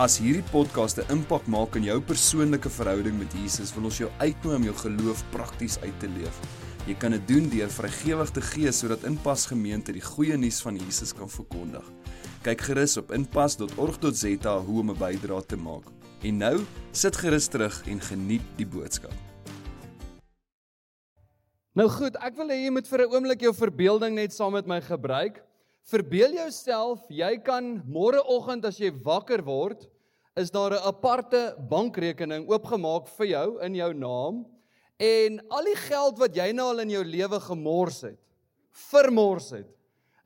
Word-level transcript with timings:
As 0.00 0.14
hierdie 0.16 0.46
podcast 0.48 0.96
'n 0.96 1.12
impak 1.12 1.44
maak 1.46 1.74
in 1.76 1.84
jou 1.84 2.00
persoonlike 2.00 2.70
verhouding 2.72 3.18
met 3.18 3.34
Jesus, 3.36 3.74
wil 3.74 3.84
ons 3.84 3.98
jou 3.98 4.08
uitnooi 4.18 4.56
om 4.56 4.62
jou 4.62 4.74
geloof 4.74 5.24
prakties 5.30 5.76
uit 5.80 5.98
te 6.00 6.08
leef. 6.08 6.36
Jy 6.86 6.94
kan 6.94 7.10
dit 7.10 7.28
doen 7.28 7.48
deur 7.48 7.68
vrygewig 7.68 8.30
te 8.30 8.40
gee 8.40 8.72
sodat 8.72 9.04
Inpas 9.04 9.46
Gemeente 9.46 9.92
die 9.92 10.00
goeie 10.00 10.36
nuus 10.36 10.62
van 10.62 10.76
Jesus 10.76 11.12
kan 11.12 11.28
verkondig. 11.28 11.84
Kyk 12.42 12.60
gerus 12.60 12.96
op 12.96 13.12
inpas.org.za 13.12 14.58
hoe 14.58 14.80
om 14.80 14.90
'n 14.90 14.96
bydrae 14.96 15.46
te 15.46 15.56
maak. 15.56 15.84
En 16.22 16.36
nou, 16.36 16.64
sit 16.92 17.16
gerus 17.16 17.46
terug 17.48 17.82
en 17.86 18.00
geniet 18.00 18.42
die 18.56 18.66
boodskap. 18.66 19.12
Nou 21.74 21.88
goed, 21.88 22.16
ek 22.16 22.36
wil 22.36 22.48
hê 22.48 22.64
jy 22.64 22.70
moet 22.70 22.88
vir 22.88 23.00
'n 23.00 23.12
oomblik 23.12 23.40
jou 23.40 23.52
verbeelding 23.54 24.14
net 24.14 24.32
saam 24.32 24.52
met 24.52 24.66
my 24.66 24.80
gebruik. 24.80 25.44
Verbeel 25.88 26.36
jouself, 26.36 27.06
jy 27.08 27.38
kan 27.44 27.78
môreoggend 27.88 28.66
as 28.68 28.78
jy 28.78 28.90
wakker 29.04 29.42
word, 29.42 29.88
is 30.36 30.50
daar 30.50 30.72
'n 30.72 30.86
aparte 30.86 31.56
bankrekening 31.68 32.48
oopgemaak 32.48 33.08
vir 33.08 33.26
jou 33.26 33.58
in 33.64 33.74
jou 33.74 33.92
naam 33.94 34.46
en 34.98 35.40
al 35.50 35.64
die 35.64 35.80
geld 35.88 36.18
wat 36.18 36.36
jy 36.36 36.52
nou 36.52 36.68
al 36.68 36.80
in 36.80 36.90
jou 36.90 37.04
lewe 37.04 37.40
gemors 37.40 38.02
het, 38.02 38.18
vermors 38.70 39.50
het, 39.50 39.66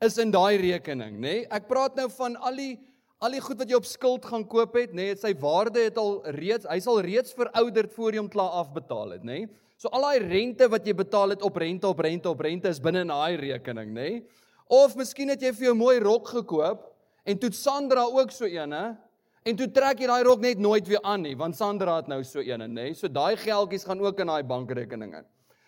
is 0.03 0.19
in 0.19 0.31
daai 0.31 0.59
rekening, 0.59 1.17
nê? 1.17 1.21
Nee? 1.21 1.47
Ek 1.51 1.69
praat 1.69 1.97
nou 1.97 2.09
van 2.09 2.37
al 2.37 2.57
die 2.57 2.79
al 3.25 3.31
die 3.31 3.41
goed 3.41 3.57
wat 3.57 3.71
jy 3.71 3.77
op 3.77 3.87
skuld 3.89 4.25
gaan 4.25 4.45
koop 4.45 4.75
het, 4.77 4.93
nê? 4.93 5.07
Nee? 5.07 5.17
Sy 5.17 5.33
waarde 5.41 5.81
het 5.87 5.97
al 5.97 6.21
reeds, 6.37 6.67
hy 6.69 6.79
sal 6.81 7.01
reeds 7.01 7.33
verouderd 7.33 7.93
voor 7.95 8.13
jy 8.13 8.19
hom 8.21 8.29
klaar 8.29 8.51
afbetaal 8.61 9.11
het, 9.17 9.25
nê? 9.25 9.39
Nee? 9.47 9.49
So 9.81 9.89
al 9.89 10.03
daai 10.03 10.29
rente 10.29 10.69
wat 10.71 10.85
jy 10.87 10.93
betaal 10.95 11.31
het 11.31 11.43
op 11.43 11.57
rente 11.57 11.89
op 11.89 12.01
rente 12.05 12.29
op 12.31 12.41
rente 12.41 12.69
is 12.69 12.81
binne 12.81 13.01
in 13.01 13.09
daai 13.09 13.37
rekening, 13.41 13.95
nê? 13.95 14.11
Nee? 14.11 14.44
Of 14.69 14.97
miskien 14.97 15.29
het 15.29 15.43
jy 15.43 15.53
vir 15.53 15.69
jou 15.69 15.75
mooi 15.77 15.99
rok 16.01 16.29
gekoop 16.33 16.87
en 17.25 17.39
toe 17.39 17.51
Sandra 17.53 18.05
ook 18.09 18.33
so 18.33 18.49
eene 18.49 18.97
en 19.45 19.57
toe 19.57 19.69
trek 19.69 20.01
jy 20.01 20.09
daai 20.09 20.25
rok 20.25 20.41
net 20.41 20.59
nooit 20.59 20.89
weer 20.89 21.03
aan 21.05 21.23
nie 21.23 21.35
want 21.37 21.57
Sandra 21.57 21.99
het 22.01 22.09
nou 22.09 22.23
so 22.25 22.41
eene 22.41 22.69
nê. 22.69 22.93
So 22.97 23.09
daai 23.09 23.37
geldjies 23.37 23.85
gaan 23.85 24.01
ook 24.01 24.21
in 24.25 24.33
daai 24.33 24.43
bankrekening 24.43 25.15
in. 25.21 25.27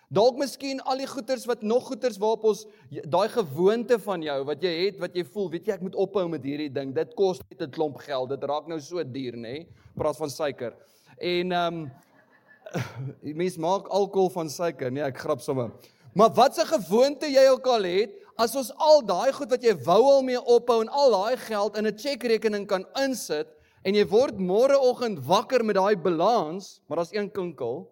Dalk 0.08 0.38
miskien 0.38 0.78
al 0.86 1.00
die 1.02 1.08
goeders 1.10 1.44
wat 1.50 1.64
nog 1.66 1.88
goeders 1.90 2.16
waarop 2.22 2.44
ons 2.46 2.62
daai 3.10 3.28
gewoonte 3.28 3.98
van 3.98 4.22
jou 4.22 4.36
wat 4.46 4.62
jy 4.62 4.72
het 4.84 5.00
wat 5.02 5.16
jy 5.18 5.24
voel, 5.26 5.50
weet 5.50 5.66
jy 5.66 5.74
ek 5.74 5.82
moet 5.82 5.98
ophou 5.98 6.28
met 6.30 6.44
hierdie 6.46 6.70
ding. 6.72 6.94
Dit 6.94 7.16
kos 7.18 7.42
net 7.50 7.62
'n 7.62 7.70
klomp 7.70 7.98
geld. 7.98 8.30
Dit 8.30 8.44
raak 8.44 8.68
nou 8.68 8.80
so 8.80 9.02
duur 9.02 9.36
nê. 9.36 9.66
Praat 9.96 10.16
van 10.16 10.30
suiker. 10.30 10.72
En 11.18 11.52
ehm 11.52 11.74
um, 11.74 11.90
mens 13.42 13.56
maak 13.56 13.88
alkohol 13.88 14.30
van 14.30 14.48
suiker. 14.50 14.90
Nee, 14.90 15.02
ek 15.02 15.18
grap 15.18 15.40
sommer. 15.40 15.70
Maar 16.14 16.30
wat 16.34 16.58
'n 16.58 16.66
gewoonte 16.66 17.26
jy 17.26 17.48
ook 17.50 17.66
al 17.66 17.82
het, 17.82 18.14
as 18.38 18.54
ons 18.56 18.70
al 18.76 19.02
daai 19.06 19.32
goed 19.32 19.50
wat 19.50 19.64
jy 19.64 19.74
wou 19.86 20.02
al 20.10 20.22
mee 20.26 20.40
ophou 20.40 20.80
en 20.84 20.92
al 20.92 21.14
daai 21.14 21.36
geld 21.36 21.76
in 21.76 21.86
'n 21.86 21.98
chequerekening 21.98 22.66
kan 22.66 22.84
insit 23.02 23.48
en 23.84 23.94
jy 23.94 24.04
word 24.04 24.38
môreoggend 24.38 25.22
wakker 25.24 25.64
met 25.64 25.76
daai 25.76 25.96
balans, 25.96 26.80
maar 26.86 26.96
daar's 26.98 27.14
een 27.14 27.30
kinkel. 27.30 27.88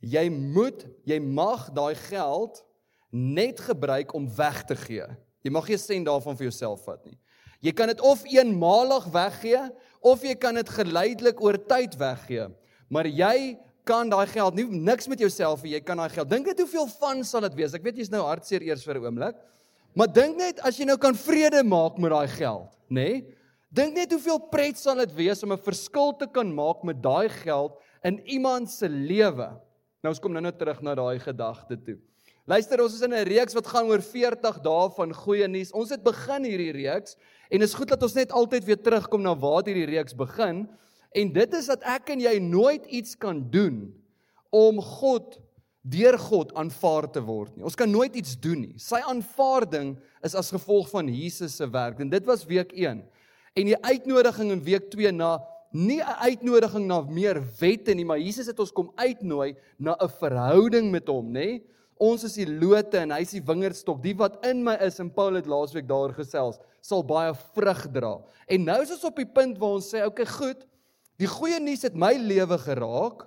Jy 0.00 0.28
moet, 0.28 0.86
jy 1.04 1.18
mag 1.20 1.70
daai 1.72 1.94
geld 1.94 2.62
net 3.10 3.60
gebruik 3.60 4.12
om 4.14 4.28
weg 4.36 4.64
te 4.64 4.76
gee. 4.76 5.06
Jy 5.42 5.50
mag 5.50 5.68
nie 5.68 5.78
sent 5.78 6.06
daarvan 6.06 6.36
vir 6.36 6.50
jouself 6.50 6.84
vat 6.84 7.04
nie. 7.04 7.18
Jy 7.64 7.72
kan 7.72 7.88
dit 7.88 8.00
of 8.00 8.24
eenmalig 8.28 9.06
weggee 9.14 9.62
of 10.04 10.22
jy 10.22 10.34
kan 10.34 10.54
dit 10.54 10.68
geleidelik 10.68 11.40
oor 11.42 11.56
tyd 11.56 11.96
weggee. 11.96 12.50
Maar 12.92 13.06
jy 13.06 13.56
kan 13.86 14.10
daai 14.10 14.26
geld 14.26 14.58
nie 14.58 14.66
niks 14.66 15.06
met 15.08 15.22
jouself 15.22 15.62
hê 15.62 15.76
jy 15.76 15.80
kan 15.86 15.96
daai 16.02 16.10
geld. 16.10 16.28
Dink 16.30 16.46
net 16.50 16.58
hoeveel 16.58 16.88
van 16.98 17.22
sal 17.24 17.46
dit 17.46 17.54
wees. 17.54 17.74
Ek 17.74 17.84
weet 17.86 18.02
jy's 18.02 18.12
nou 18.12 18.24
hartseer 18.26 18.64
eers 18.66 18.84
vir 18.84 18.98
'n 18.98 19.06
oomblik. 19.06 19.36
Maar 19.94 20.12
dink 20.12 20.36
net 20.36 20.60
as 20.60 20.78
jy 20.78 20.84
nou 20.84 20.98
kan 20.98 21.14
vrede 21.14 21.62
maak 21.64 21.98
met 21.98 22.10
daai 22.10 22.28
geld, 22.28 22.68
nê? 22.90 23.22
Nee? 23.22 23.36
Dink 23.72 23.94
net 23.94 24.12
hoeveel 24.12 24.38
pret 24.50 24.78
sal 24.78 24.96
dit 24.96 25.12
wees 25.16 25.42
om 25.42 25.52
'n 25.52 25.58
verskil 25.58 26.12
te 26.18 26.26
kan 26.26 26.52
maak 26.54 26.84
met 26.84 27.00
daai 27.02 27.28
geld 27.28 27.78
in 28.04 28.20
iemand 28.26 28.70
se 28.70 28.88
lewe. 28.88 29.48
Nou 30.02 30.10
ons 30.12 30.20
kom 30.20 30.32
nou 30.32 30.40
net 30.40 30.58
terug 30.58 30.82
na 30.82 30.94
daai 30.94 31.18
gedagte 31.18 31.76
toe. 31.76 31.98
Luister, 32.46 32.80
ons 32.80 32.94
is 32.94 33.02
in 33.02 33.12
'n 33.12 33.26
reeks 33.26 33.54
wat 33.54 33.66
gaan 33.66 33.86
oor 33.86 34.00
40 34.00 34.62
dae 34.62 34.90
van 34.96 35.12
goeie 35.12 35.48
nuus. 35.48 35.72
Ons 35.72 35.90
het 35.90 36.02
begin 36.02 36.44
hierdie 36.44 36.72
reeks 36.72 37.16
en 37.50 37.62
is 37.62 37.74
goed 37.74 37.88
dat 37.88 38.02
ons 38.02 38.14
net 38.14 38.30
altyd 38.30 38.64
weer 38.64 38.80
terugkom 38.80 39.22
na 39.22 39.34
waar 39.34 39.64
hierdie 39.64 39.90
reeks 39.96 40.14
begin. 40.14 40.68
En 41.16 41.32
dit 41.32 41.54
is 41.56 41.68
dat 41.72 41.84
ek 41.88 42.12
en 42.12 42.20
jy 42.20 42.36
nooit 42.44 42.84
iets 42.92 43.16
kan 43.16 43.40
doen 43.50 43.88
om 44.52 44.80
God 44.84 45.38
deur 45.86 46.18
God 46.18 46.52
aanvaar 46.58 47.06
te 47.14 47.22
word 47.22 47.54
nie. 47.54 47.64
Ons 47.64 47.78
kan 47.78 47.90
nooit 47.90 48.16
iets 48.18 48.34
doen 48.42 48.66
nie. 48.66 48.74
Sy 48.82 49.00
aanvaarding 49.06 49.94
is 50.26 50.34
as 50.36 50.50
gevolg 50.54 50.90
van 50.90 51.08
Jesus 51.08 51.56
se 51.56 51.68
werk. 51.70 52.02
En 52.02 52.10
dit 52.10 52.26
was 52.26 52.44
week 52.50 52.74
1. 52.74 53.04
En 53.56 53.70
die 53.70 53.78
uitnodiging 53.78 54.50
in 54.52 54.64
week 54.66 54.90
2 54.92 55.12
na 55.14 55.38
nie 55.72 56.00
'n 56.00 56.18
uitnodiging 56.28 56.86
na 56.86 57.00
meer 57.02 57.42
wette 57.60 57.94
nie, 57.94 58.04
maar 58.04 58.18
Jesus 58.18 58.46
het 58.46 58.58
ons 58.60 58.72
kom 58.72 58.92
uitnooi 58.96 59.56
na 59.78 59.96
'n 60.00 60.08
verhouding 60.08 60.90
met 60.90 61.08
hom, 61.08 61.32
nê? 61.32 61.62
Ons 61.98 62.24
is 62.24 62.34
die 62.34 62.46
lote 62.46 62.98
en 62.98 63.10
hy 63.10 63.20
is 63.20 63.30
die 63.30 63.42
wingerdstok. 63.42 64.02
Die 64.02 64.14
wat 64.14 64.44
in 64.46 64.62
my 64.62 64.74
is 64.74 65.00
en 65.00 65.10
Paul 65.10 65.34
het 65.34 65.46
laasweek 65.46 65.88
daar 65.88 66.12
gesels, 66.12 66.58
sal 66.80 67.02
baie 67.02 67.34
vrug 67.54 67.92
dra. 67.92 68.20
En 68.46 68.64
nou 68.64 68.82
is 68.82 68.90
ons 68.90 69.04
op 69.04 69.16
die 69.16 69.26
punt 69.26 69.58
waar 69.58 69.70
ons 69.70 69.94
sê, 69.94 70.04
"Oké, 70.04 70.22
okay, 70.22 70.26
goed. 70.26 70.66
Die 71.18 71.30
goeie 71.30 71.60
nuus 71.60 71.82
het 71.82 71.94
my 71.94 72.14
lewe 72.14 72.58
geraak." 72.58 73.26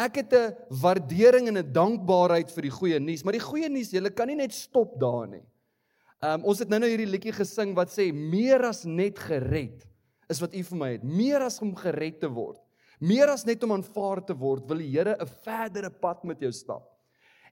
Ek 0.00 0.16
het 0.16 0.32
'n 0.32 0.56
waardering 0.80 1.48
en 1.48 1.58
'n 1.58 1.72
dankbaarheid 1.72 2.50
vir 2.50 2.62
die 2.62 2.70
goeie 2.70 3.00
nuus, 3.00 3.24
maar 3.24 3.36
die 3.36 3.48
goeie 3.50 3.68
nuus, 3.68 3.90
jy 3.92 4.00
kan 4.10 4.28
nie 4.28 4.36
net 4.36 4.52
stop 4.52 4.98
daar 4.98 5.28
nie. 5.28 5.44
Um 6.22 6.44
ons 6.44 6.58
het 6.58 6.68
nou-nou 6.68 6.88
hierdie 6.88 7.10
liedjie 7.10 7.32
gesing 7.32 7.74
wat 7.74 7.88
sê 7.88 8.12
meer 8.12 8.64
as 8.64 8.84
net 8.84 9.18
gered 9.18 9.86
is 10.28 10.40
wat 10.40 10.54
U 10.54 10.62
vir 10.62 10.78
my 10.78 10.90
het. 10.92 11.04
Meer 11.04 11.40
as 11.40 11.60
om 11.60 11.74
gered 11.74 12.20
te 12.20 12.28
word. 12.28 12.60
Meer 13.00 13.28
as 13.32 13.46
net 13.48 13.62
om 13.64 13.72
aanvaar 13.72 14.20
te 14.24 14.34
word, 14.36 14.66
wil 14.68 14.78
die 14.78 14.90
Here 14.90 15.16
'n 15.18 15.26
verdere 15.26 15.90
pad 15.90 16.24
met 16.24 16.40
jou 16.40 16.52
stap. 16.52 16.84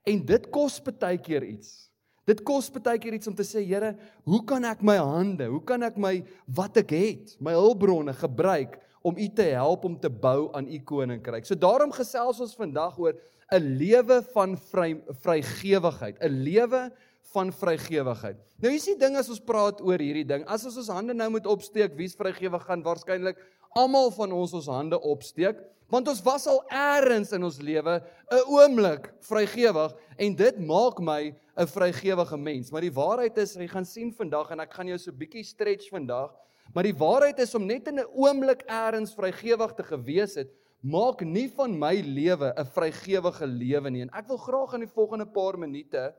En 0.05 0.25
dit 0.25 0.51
kos 0.51 0.79
baie 0.79 1.17
keer 1.17 1.43
iets. 1.43 1.89
Dit 2.25 2.43
kos 2.43 2.69
baie 2.69 2.99
keer 2.99 3.13
iets 3.13 3.27
om 3.27 3.35
te 3.35 3.43
sê, 3.43 3.65
Here, 3.65 3.97
hoe 4.23 4.45
kan 4.45 4.63
ek 4.63 4.81
my 4.81 4.97
hande, 4.97 5.47
hoe 5.49 5.63
kan 5.63 5.83
ek 5.83 5.97
my 5.97 6.23
wat 6.47 6.77
ek 6.77 6.91
het, 6.91 7.41
my 7.41 7.51
hulpbronne 7.51 8.13
gebruik 8.13 8.79
om 9.01 9.17
u 9.17 9.27
te 9.35 9.47
help 9.55 9.85
om 9.85 9.99
te 9.99 10.09
bou 10.09 10.49
aan 10.53 10.67
u 10.67 10.79
koninkryk. 10.79 11.45
So 11.45 11.55
daarom 11.55 11.91
gesels 11.91 12.39
ons 12.39 12.55
vandag 12.55 12.97
oor 12.99 13.15
'n 13.51 13.77
lewe 13.77 14.21
van 14.33 14.57
vry 14.57 15.01
vrygewigheid, 15.21 16.17
'n 16.21 16.43
lewe 16.43 16.91
van 17.33 17.51
vrygewigheid. 17.53 18.37
Nou 18.59 18.71
hier's 18.71 18.85
die 18.85 18.97
ding 18.97 19.15
as 19.17 19.29
ons 19.29 19.39
praat 19.39 19.81
oor 19.81 19.97
hierdie 20.01 20.27
ding, 20.27 20.45
as 20.47 20.65
ons 20.65 20.77
ons 20.77 20.87
hande 20.87 21.13
nou 21.13 21.29
moet 21.29 21.45
opsteek, 21.45 21.95
wie's 21.95 22.15
vrygewig 22.15 22.63
gaan 22.65 22.83
waarskynlik 22.83 23.37
almal 23.77 24.11
van 24.11 24.31
ons 24.33 24.53
ons 24.53 24.67
hande 24.67 24.97
opsteek, 24.99 25.59
want 25.89 26.07
ons 26.07 26.21
was 26.25 26.45
al 26.49 26.61
eers 26.69 27.33
in 27.33 27.43
ons 27.43 27.59
lewe 27.61 28.01
'n 28.31 28.43
oomblik 28.47 29.13
vrygewig 29.21 29.93
en 30.17 30.35
dit 30.35 30.59
maak 30.59 30.99
my 30.99 31.33
'n 31.57 31.67
vrygewige 31.67 32.37
mens. 32.37 32.71
Maar 32.71 32.81
die 32.81 32.93
waarheid 32.93 33.37
is, 33.37 33.55
jy 33.55 33.67
gaan 33.67 33.85
sien 33.85 34.11
vandag 34.13 34.51
en 34.51 34.59
ek 34.59 34.73
gaan 34.73 34.87
jou 34.87 34.97
so 34.97 35.11
bietjie 35.11 35.43
stretch 35.43 35.89
vandag 35.89 36.31
Maar 36.73 36.85
die 36.85 36.97
waarheid 36.97 37.39
is 37.41 37.55
om 37.57 37.65
net 37.65 37.87
in 37.87 37.99
'n 37.99 38.11
oomblik 38.13 38.63
eers 38.67 39.13
vrygewig 39.13 39.73
te 39.73 39.83
gewees 39.83 40.35
het, 40.35 40.51
maak 40.81 41.21
nie 41.21 41.49
van 41.49 41.77
my 41.77 41.95
lewe 42.01 42.53
'n 42.55 42.65
vrygewige 42.65 43.47
lewe 43.47 43.89
nie. 43.89 44.01
En 44.01 44.13
ek 44.13 44.27
wil 44.27 44.37
graag 44.37 44.73
in 44.73 44.85
die 44.85 44.95
volgende 44.95 45.25
paar 45.25 45.57
minute 45.57 46.13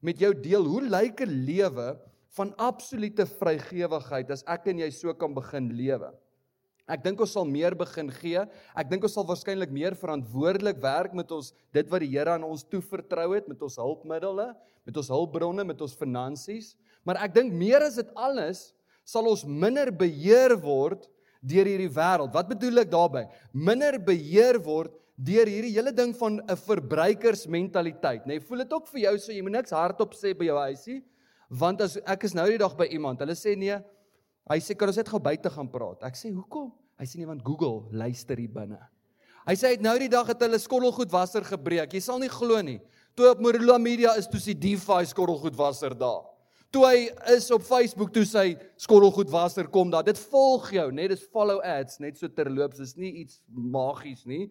met 0.00 0.18
jou 0.18 0.32
deel 0.34 0.64
hoe 0.64 0.82
lyk 0.82 1.20
'n 1.20 1.44
lewe 1.44 1.98
van 2.36 2.54
absolute 2.56 3.26
vrygewigheid 3.26 4.30
as 4.30 4.44
ek 4.46 4.68
en 4.68 4.78
jy 4.78 4.90
so 4.90 5.12
kan 5.14 5.34
begin 5.34 5.72
lewe. 5.72 6.12
Ek 6.86 7.02
dink 7.02 7.20
ons 7.20 7.32
sal 7.32 7.44
meer 7.44 7.74
begin 7.74 8.10
gee. 8.10 8.38
Ek 8.76 8.88
dink 8.88 9.02
ons 9.02 9.12
sal 9.12 9.26
waarskynlik 9.26 9.72
meer 9.74 9.96
verantwoordelik 9.98 10.78
werk 10.78 11.12
met 11.12 11.32
ons 11.32 11.52
dit 11.72 11.88
wat 11.90 12.00
die 12.00 12.12
Here 12.12 12.30
aan 12.30 12.44
ons 12.44 12.62
toevertrou 12.62 13.34
het 13.34 13.48
met 13.48 13.60
ons 13.62 13.76
hulpmiddels, 13.76 14.54
met 14.86 14.96
ons 14.96 15.08
hulpbronne, 15.08 15.64
met 15.64 15.80
ons 15.82 15.96
finansies. 15.98 16.76
Maar 17.02 17.24
ek 17.24 17.34
dink 17.34 17.52
meer 17.52 17.82
as 17.82 17.96
dit 17.96 18.12
alles 18.14 18.75
sal 19.06 19.28
ons 19.30 19.44
minder 19.46 19.92
beheer 19.94 20.56
word 20.58 21.06
deur 21.46 21.68
hierdie 21.68 21.92
wêreld. 21.94 22.32
Wat 22.34 22.48
bedoel 22.50 22.82
ek 22.82 22.90
daarmee? 22.90 23.28
Minder 23.54 24.00
beheer 24.02 24.58
word 24.62 24.94
deur 25.16 25.48
hierdie 25.48 25.72
hele 25.76 25.92
ding 25.94 26.12
van 26.18 26.40
'n 26.42 26.56
verbruikersmentaliteit, 26.56 28.26
nê? 28.26 28.36
Nee, 28.36 28.40
voel 28.40 28.58
dit 28.58 28.72
ook 28.72 28.88
vir 28.88 29.00
jou 29.00 29.18
so 29.18 29.32
jy 29.32 29.42
moet 29.42 29.52
niks 29.62 29.70
hardop 29.70 30.12
sê 30.14 30.34
by 30.36 30.44
jou 30.44 30.58
huisie? 30.58 31.02
Want 31.48 31.80
as 31.80 31.96
ek 31.96 32.24
is 32.24 32.34
nou 32.34 32.46
die 32.50 32.58
dag 32.58 32.76
by 32.76 32.86
iemand, 32.90 33.20
hulle 33.20 33.34
sê 33.34 33.56
nee, 33.56 33.78
hy 34.50 34.58
sê 34.58 34.76
kan 34.76 34.88
ons 34.88 34.96
net 34.96 35.08
gou 35.08 35.20
buite 35.20 35.50
gaan 35.50 35.68
praat. 35.68 36.02
Ek 36.02 36.14
sê 36.14 36.34
hoekom? 36.34 36.72
Hy 36.98 37.04
sê 37.04 37.16
nee 37.16 37.26
want 37.26 37.44
Google 37.44 37.88
luister 37.92 38.36
hier 38.36 38.52
binne. 38.52 38.80
Hy 39.46 39.54
sê 39.54 39.68
hy 39.68 39.76
het 39.76 39.82
nou 39.82 39.98
die 39.98 40.08
dag 40.08 40.26
het 40.26 40.40
hulle 40.42 40.58
skottelgoedwasser 40.58 41.44
gebreek. 41.44 41.92
Jy 41.92 42.00
sal 42.00 42.18
nie 42.18 42.28
glo 42.28 42.60
nie. 42.60 42.80
Toe 43.14 43.30
op 43.30 43.40
Morula 43.40 43.78
Media 43.78 44.16
is 44.18 44.26
toe 44.26 44.40
sy 44.40 44.52
DeFi 44.52 45.04
skottelgoedwasser 45.06 45.94
daar. 45.94 46.24
Toe 46.76 46.84
hy 46.84 47.06
is 47.32 47.46
op 47.54 47.62
Facebook 47.64 48.10
toe 48.12 48.26
sy 48.28 48.50
skottelgoedwasser 48.84 49.64
kom 49.72 49.88
daar. 49.88 50.04
Dit 50.04 50.18
volg 50.28 50.66
jou, 50.76 50.90
net 50.92 51.08
dis 51.08 51.22
follow 51.32 51.62
ads, 51.64 51.96
net 52.04 52.18
so 52.20 52.28
terloops. 52.28 52.82
Dis 52.82 52.98
nie 53.00 53.14
iets 53.22 53.38
magies 53.48 54.26
nie. 54.28 54.50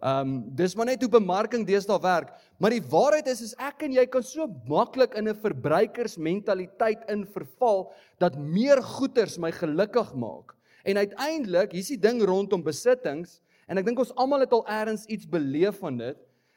Ehm 0.00 0.22
um, 0.22 0.30
dis 0.56 0.72
maar 0.72 0.88
net 0.88 1.02
hoe 1.04 1.10
bemarking 1.12 1.66
deesdae 1.68 1.98
werk. 2.00 2.30
Maar 2.56 2.72
die 2.72 2.86
waarheid 2.94 3.28
is 3.28 3.42
is 3.44 3.52
ek 3.60 3.84
en 3.84 3.92
jy 3.92 4.06
kan 4.08 4.24
so 4.24 4.46
maklik 4.70 5.18
in 5.20 5.28
'n 5.28 5.36
verbruikersmentaliteit 5.42 7.04
in 7.12 7.26
verval 7.34 7.92
dat 8.18 8.38
meer 8.40 8.80
goederes 8.80 9.36
my 9.36 9.52
gelukkig 9.52 10.14
maak. 10.14 10.56
En 10.82 10.96
uiteindelik, 10.96 11.72
hier's 11.72 11.92
die 11.92 12.00
ding 12.00 12.22
rondom 12.24 12.62
besittings 12.64 13.42
en 13.68 13.76
ek 13.76 13.84
dink 13.84 13.98
ons 13.98 14.14
almal 14.16 14.40
het 14.40 14.52
al 14.52 14.64
eers 14.64 15.04
iets 15.04 15.28
beleef 15.28 15.76
van 15.84 15.98
dit, 15.98 16.16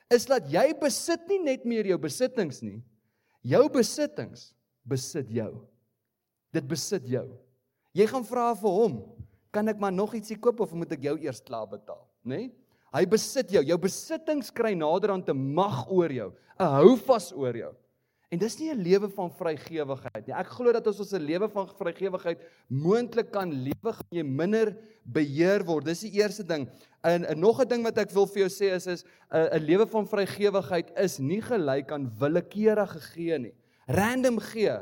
is 0.10 0.26
dat 0.26 0.48
jy 0.48 0.74
besit 0.80 1.28
nie 1.28 1.44
net 1.44 1.66
meer 1.66 1.86
jou 1.86 2.00
besittings 2.00 2.62
nie. 2.64 2.80
Jou 3.44 3.68
besittings 3.68 4.54
besit 4.84 5.30
jou. 5.30 5.52
Dit 6.54 6.68
besit 6.68 7.06
jou. 7.08 7.28
Jy 7.94 8.06
gaan 8.08 8.26
vra 8.26 8.54
vir 8.58 8.70
hom, 8.70 8.98
kan 9.52 9.68
ek 9.68 9.80
maar 9.82 9.94
nog 9.94 10.14
ietsie 10.14 10.38
koop 10.38 10.60
of 10.62 10.74
moet 10.78 10.92
ek 10.94 11.04
jou 11.04 11.18
eers 11.18 11.42
klaar 11.42 11.68
betaal, 11.70 12.06
nê? 12.24 12.48
Nee? 12.48 12.50
Hy 12.90 13.04
besit 13.06 13.52
jou. 13.54 13.62
Jou 13.66 13.78
besittings 13.82 14.50
kry 14.54 14.74
nader 14.78 15.14
aan 15.14 15.22
te 15.26 15.34
mag 15.34 15.86
oor 15.94 16.10
jou, 16.10 16.32
'n 16.60 16.72
hou 16.74 16.96
vas 16.98 17.32
oor 17.32 17.56
jou. 17.56 17.74
En 18.30 18.38
dis 18.38 18.60
nie 18.60 18.70
'n 18.70 18.82
lewe 18.82 19.10
van 19.10 19.32
vrygewigheid 19.32 20.28
nie. 20.28 20.36
Ek 20.38 20.48
glo 20.54 20.72
dat 20.72 20.88
as 20.88 21.00
ons 21.00 21.14
'n 21.14 21.22
lewe 21.22 21.50
van 21.50 21.68
vrygewigheid 21.68 22.40
moontlik 22.70 23.32
kan 23.32 23.52
lewe, 23.52 23.94
gaan 23.94 24.12
jy 24.12 24.24
minder 24.24 24.78
beheer 25.04 25.66
word. 25.66 25.86
Dis 25.86 26.02
die 26.02 26.22
eerste 26.22 26.44
ding. 26.44 26.70
En, 27.04 27.26
en 27.26 27.40
nog 27.40 27.62
'n 27.62 27.68
ding 27.68 27.84
wat 27.84 27.98
ek 27.98 28.12
wil 28.12 28.28
vir 28.28 28.48
jou 28.48 28.50
sê 28.50 28.74
is 28.76 28.88
is 28.88 29.04
'n 29.32 29.66
lewe 29.66 29.88
van 29.88 30.06
vrygewigheid 30.06 30.92
is 30.98 31.18
nie 31.20 31.42
gelyk 31.42 31.92
aan 31.92 32.12
willekeurige 32.20 33.00
gee 33.00 33.38
nie. 33.40 33.54
Random 33.90 34.38
gee. 34.52 34.76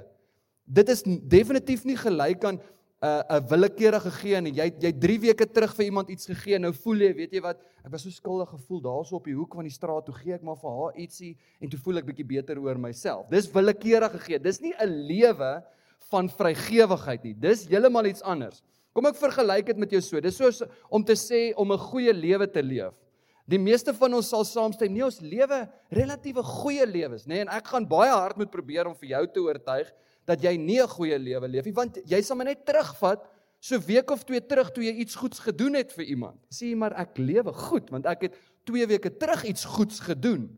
Dit 0.67 0.89
is 0.91 1.05
definitief 1.05 1.85
nie 1.87 1.95
gelyk 1.95 2.43
aan 2.43 2.59
'n 2.59 3.23
'n 3.29 3.47
willekeurige 3.49 4.11
gee 4.11 4.35
en 4.35 4.45
jy 4.45 4.67
jy 4.81 4.91
3 4.91 5.19
weke 5.19 5.45
terug 5.45 5.75
vir 5.75 5.85
iemand 5.85 6.09
iets 6.09 6.25
gegee 6.25 6.55
en 6.55 6.61
nou 6.61 6.73
voel 6.73 7.05
jy, 7.05 7.13
weet 7.13 7.33
jy 7.33 7.41
wat, 7.41 7.61
ek 7.85 7.91
was 7.91 8.03
so 8.03 8.09
skuldig 8.09 8.49
gevoel 8.49 8.81
daarso 8.81 9.15
op 9.15 9.25
die 9.25 9.35
hoek 9.35 9.53
van 9.53 9.63
die 9.63 9.71
straat, 9.71 10.05
toe 10.05 10.15
gee 10.15 10.33
ek 10.33 10.41
maar 10.41 10.57
vir 10.57 10.71
haar 10.71 10.97
ietsie 10.97 11.37
en 11.61 11.69
toe 11.69 11.79
voel 11.79 11.97
ek 11.97 12.05
bietjie 12.05 12.25
beter 12.25 12.59
oor 12.59 12.77
myself. 12.77 13.29
Dis 13.29 13.47
willekeurige 13.47 14.19
gee. 14.19 14.39
Dis 14.39 14.59
nie 14.59 14.73
'n 14.73 15.07
lewe 15.07 15.63
van 16.09 16.29
vrygewigheid 16.29 17.23
nie. 17.23 17.33
Dis 17.33 17.67
heeltemal 17.67 18.05
iets 18.05 18.21
anders. 18.21 18.63
Kom 18.93 19.05
ek 19.05 19.15
vergelyk 19.15 19.65
dit 19.65 19.77
met 19.77 19.91
jou 19.91 20.01
so. 20.01 20.19
Dis 20.19 20.35
soos 20.35 20.63
om 20.89 21.03
te 21.03 21.13
sê 21.13 21.53
om 21.55 21.71
'n 21.71 21.77
goeie 21.77 22.13
lewe 22.13 22.47
te 22.47 22.63
leef. 22.63 22.93
Die 23.47 23.59
meeste 23.59 23.93
van 23.95 24.13
ons 24.13 24.27
sal 24.27 24.43
saamstem, 24.43 24.91
nee 24.91 25.05
ons 25.05 25.21
lewe 25.23 25.61
relatiewe 25.95 26.43
goeie 26.43 26.85
lewens, 26.85 27.23
nê, 27.25 27.37
nee, 27.37 27.45
en 27.45 27.53
ek 27.55 27.67
gaan 27.71 27.87
baie 27.87 28.11
hard 28.11 28.37
moet 28.37 28.51
probeer 28.51 28.89
om 28.89 28.95
vir 28.95 29.13
jou 29.13 29.23
te 29.31 29.43
oortuig 29.45 29.93
dat 30.27 30.43
jy 30.43 30.57
nie 30.59 30.81
'n 30.81 30.87
goeie 30.87 31.17
lewe 31.17 31.47
leef 31.47 31.65
nie 31.65 31.73
want 31.73 31.97
jy 32.05 32.21
sal 32.21 32.35
maar 32.35 32.51
net 32.51 32.65
terugvat 32.65 33.23
so 33.59 33.79
week 33.79 34.11
of 34.11 34.23
twee 34.23 34.41
terug 34.41 34.69
toe 34.73 34.83
jy 34.83 34.93
iets 35.01 35.15
goeds 35.15 35.39
gedoen 35.39 35.75
het 35.75 35.91
vir 35.91 36.05
iemand. 36.05 36.39
Sê 36.51 36.75
maar 36.75 36.93
ek 36.93 37.17
lewe 37.17 37.53
goed 37.53 37.89
want 37.89 38.05
ek 38.05 38.27
het 38.27 38.35
2 38.65 38.87
weke 38.87 39.09
terug 39.17 39.43
iets 39.45 39.65
goeds 39.65 39.99
gedoen. 39.99 40.49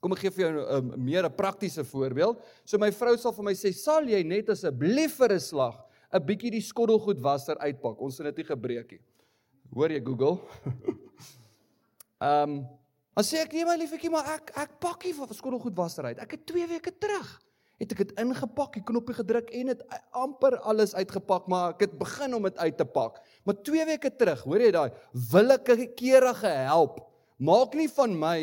Kom 0.00 0.12
ek 0.12 0.18
gee 0.24 0.30
vir 0.30 0.44
jou 0.44 0.52
'n 0.52 0.76
um, 0.76 1.04
meer 1.04 1.24
'n 1.26 1.34
praktiese 1.34 1.84
voorbeeld. 1.84 2.40
So 2.64 2.78
my 2.78 2.90
vrou 2.90 3.16
sal 3.16 3.32
vir 3.32 3.44
my 3.44 3.54
sê, 3.54 3.72
"Sal 3.72 4.06
jy 4.06 4.22
net 4.22 4.48
asseblief 4.48 5.16
vir 5.16 5.32
'n 5.32 5.40
slag 5.40 5.84
'n 6.12 6.26
bietjie 6.26 6.50
die 6.50 6.60
skottelgoedwasser 6.60 7.58
uitpak? 7.58 8.00
Ons 8.00 8.18
het 8.18 8.26
dit 8.26 8.36
nie 8.36 8.56
gebreek 8.56 8.90
nie." 8.90 9.00
Hoor 9.74 9.90
jy 9.90 10.00
Google? 10.00 10.40
Ehm, 12.22 12.58
um, 12.58 12.60
as 13.18 13.28
sê 13.28 13.42
ek 13.42 13.52
nee 13.52 13.66
my 13.68 13.74
liefetjie, 13.76 14.10
maar 14.10 14.28
ek 14.38 14.52
ek 14.56 14.76
pakkie 14.80 15.12
van 15.16 15.28
skottelgoedwasser 15.28 16.12
uit. 16.12 16.20
Ek 16.22 16.38
het 16.38 16.46
2 16.46 16.68
weke 16.70 16.94
terug 16.98 17.40
het 17.82 17.92
ek 17.96 18.02
dit 18.04 18.12
ingepak, 18.22 18.76
die 18.76 18.84
knoppie 18.86 19.16
gedruk 19.16 19.48
en 19.58 19.72
dit 19.72 19.80
amper 20.14 20.54
alles 20.70 20.94
uitgepak, 20.94 21.48
maar 21.50 21.72
ek 21.74 21.88
het 21.88 21.96
begin 21.98 22.36
om 22.38 22.46
dit 22.46 22.58
uit 22.62 22.76
te 22.78 22.86
pak. 22.86 23.18
Maar 23.42 23.58
2 23.66 23.86
weke 23.88 24.12
terug, 24.14 24.44
hoor 24.46 24.62
jy 24.62 24.70
daai 24.74 24.92
willekeurige 25.32 26.52
help 26.62 27.00
maak 27.42 27.74
nie 27.74 27.88
van 27.90 28.12
my 28.14 28.38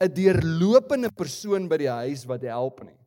'n 0.00 0.14
deurlopende 0.14 1.10
persoon 1.10 1.68
by 1.68 1.76
die 1.76 1.90
huis 1.90 2.24
wat 2.26 2.42
help 2.42 2.82
nie. 2.82 2.98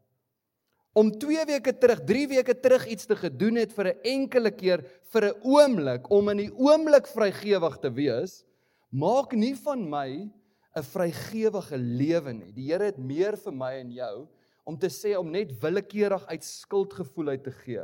Om 0.93 1.11
2 1.19 1.45
weke 1.45 1.73
terug, 1.73 1.99
3 2.05 2.27
weke 2.27 2.55
terug 2.55 2.87
iets 2.87 3.05
te 3.05 3.15
gedoen 3.15 3.55
het 3.55 3.73
vir 3.73 3.87
'n 3.87 3.99
enkele 4.03 4.51
keer 4.51 4.83
vir 5.11 5.23
'n 5.25 5.39
oomblik 5.43 6.09
om 6.11 6.29
in 6.29 6.37
die 6.37 6.51
oomblik 6.51 7.07
vrygewig 7.07 7.77
te 7.79 7.89
wees, 7.89 8.43
maak 8.91 9.33
nie 9.33 9.55
van 9.55 9.89
my 9.89 10.29
'n 10.75 10.83
vrygewige 10.83 11.77
lewe 11.77 12.33
nie. 12.33 12.51
Die 12.51 12.71
Here 12.71 12.85
het 12.85 12.97
meer 12.97 13.35
vir 13.37 13.53
my 13.53 13.73
en 13.79 13.91
jou 13.91 14.27
om 14.63 14.77
te 14.77 14.87
sê 14.87 15.17
om 15.17 15.31
net 15.31 15.51
willekeurig 15.61 16.25
uit 16.27 16.43
skuldgevoel 16.43 17.33
uit 17.35 17.43
te 17.43 17.51
gee 17.51 17.83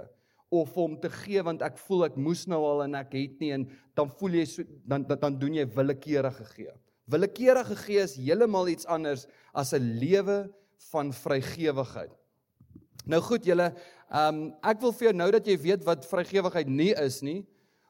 of 0.49 0.77
om 0.77 0.99
te 0.99 1.09
gee 1.09 1.41
want 1.43 1.61
ek 1.61 1.77
voel 1.77 2.05
ek 2.07 2.15
moes 2.15 2.45
nou 2.47 2.61
al 2.63 2.85
en 2.85 2.95
ek 2.95 3.13
het 3.17 3.39
nie 3.39 3.51
en 3.51 3.65
dan 3.95 4.09
voel 4.19 4.39
jy 4.39 4.45
so 4.45 4.63
dan 4.87 5.03
dan, 5.03 5.19
dan 5.19 5.39
doen 5.39 5.57
jy 5.59 5.65
willekeurige 5.65 6.45
gee. 6.53 6.71
Willekeurige 7.07 7.75
gee 7.75 8.03
is 8.03 8.15
heeltemal 8.15 8.67
iets 8.67 8.85
anders 8.85 9.27
as 9.53 9.73
'n 9.73 9.99
lewe 9.99 10.49
van 10.91 11.11
vrygewigheid. 11.11 12.11
Nou 13.07 13.21
goed 13.21 13.45
julle, 13.45 13.73
ehm 14.11 14.35
um, 14.35 14.55
ek 14.63 14.81
wil 14.81 14.91
vir 14.91 15.07
jou 15.07 15.15
nou 15.15 15.31
dat 15.31 15.47
jy 15.47 15.57
weet 15.57 15.83
wat 15.83 16.05
vrygewigheid 16.05 16.67
nie 16.67 16.93
is 16.93 17.21
nie. 17.21 17.45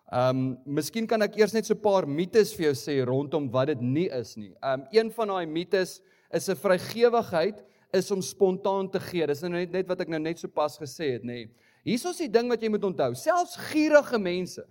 Ehm 0.07 0.37
um, 0.37 0.75
miskien 0.77 1.07
kan 1.07 1.21
ek 1.21 1.35
eers 1.35 1.51
net 1.51 1.65
so 1.67 1.73
'n 1.73 1.81
paar 1.83 2.05
mites 2.07 2.53
vir 2.55 2.71
jou 2.71 2.75
sê 2.79 3.03
rondom 3.05 3.49
wat 3.51 3.67
dit 3.67 3.81
nie 3.81 4.07
is 4.07 4.37
nie. 4.37 4.53
Ehm 4.63 4.81
um, 4.81 4.87
een 4.91 5.11
van 5.11 5.27
daai 5.27 5.45
mites 5.45 6.01
is 6.31 6.49
'n 6.49 6.55
vrygewigheid 6.55 7.63
is 7.91 8.11
om 8.11 8.21
spontaan 8.21 8.89
te 8.89 8.99
gee. 8.99 9.27
Dis 9.27 9.41
nou 9.41 9.51
net 9.51 9.71
net 9.71 9.87
wat 9.87 10.01
ek 10.01 10.07
nou 10.07 10.19
net 10.19 10.39
so 10.39 10.47
pas 10.47 10.77
gesê 10.77 11.11
het, 11.13 11.23
nê. 11.23 11.43
Nee. 11.43 11.49
Hier 11.83 11.95
is 11.95 12.17
die 12.17 12.29
ding 12.29 12.47
wat 12.49 12.61
jy 12.61 12.69
moet 12.69 12.83
onthou. 12.83 13.13
Selfs 13.15 13.55
gierige 13.71 14.19
mense, 14.19 14.63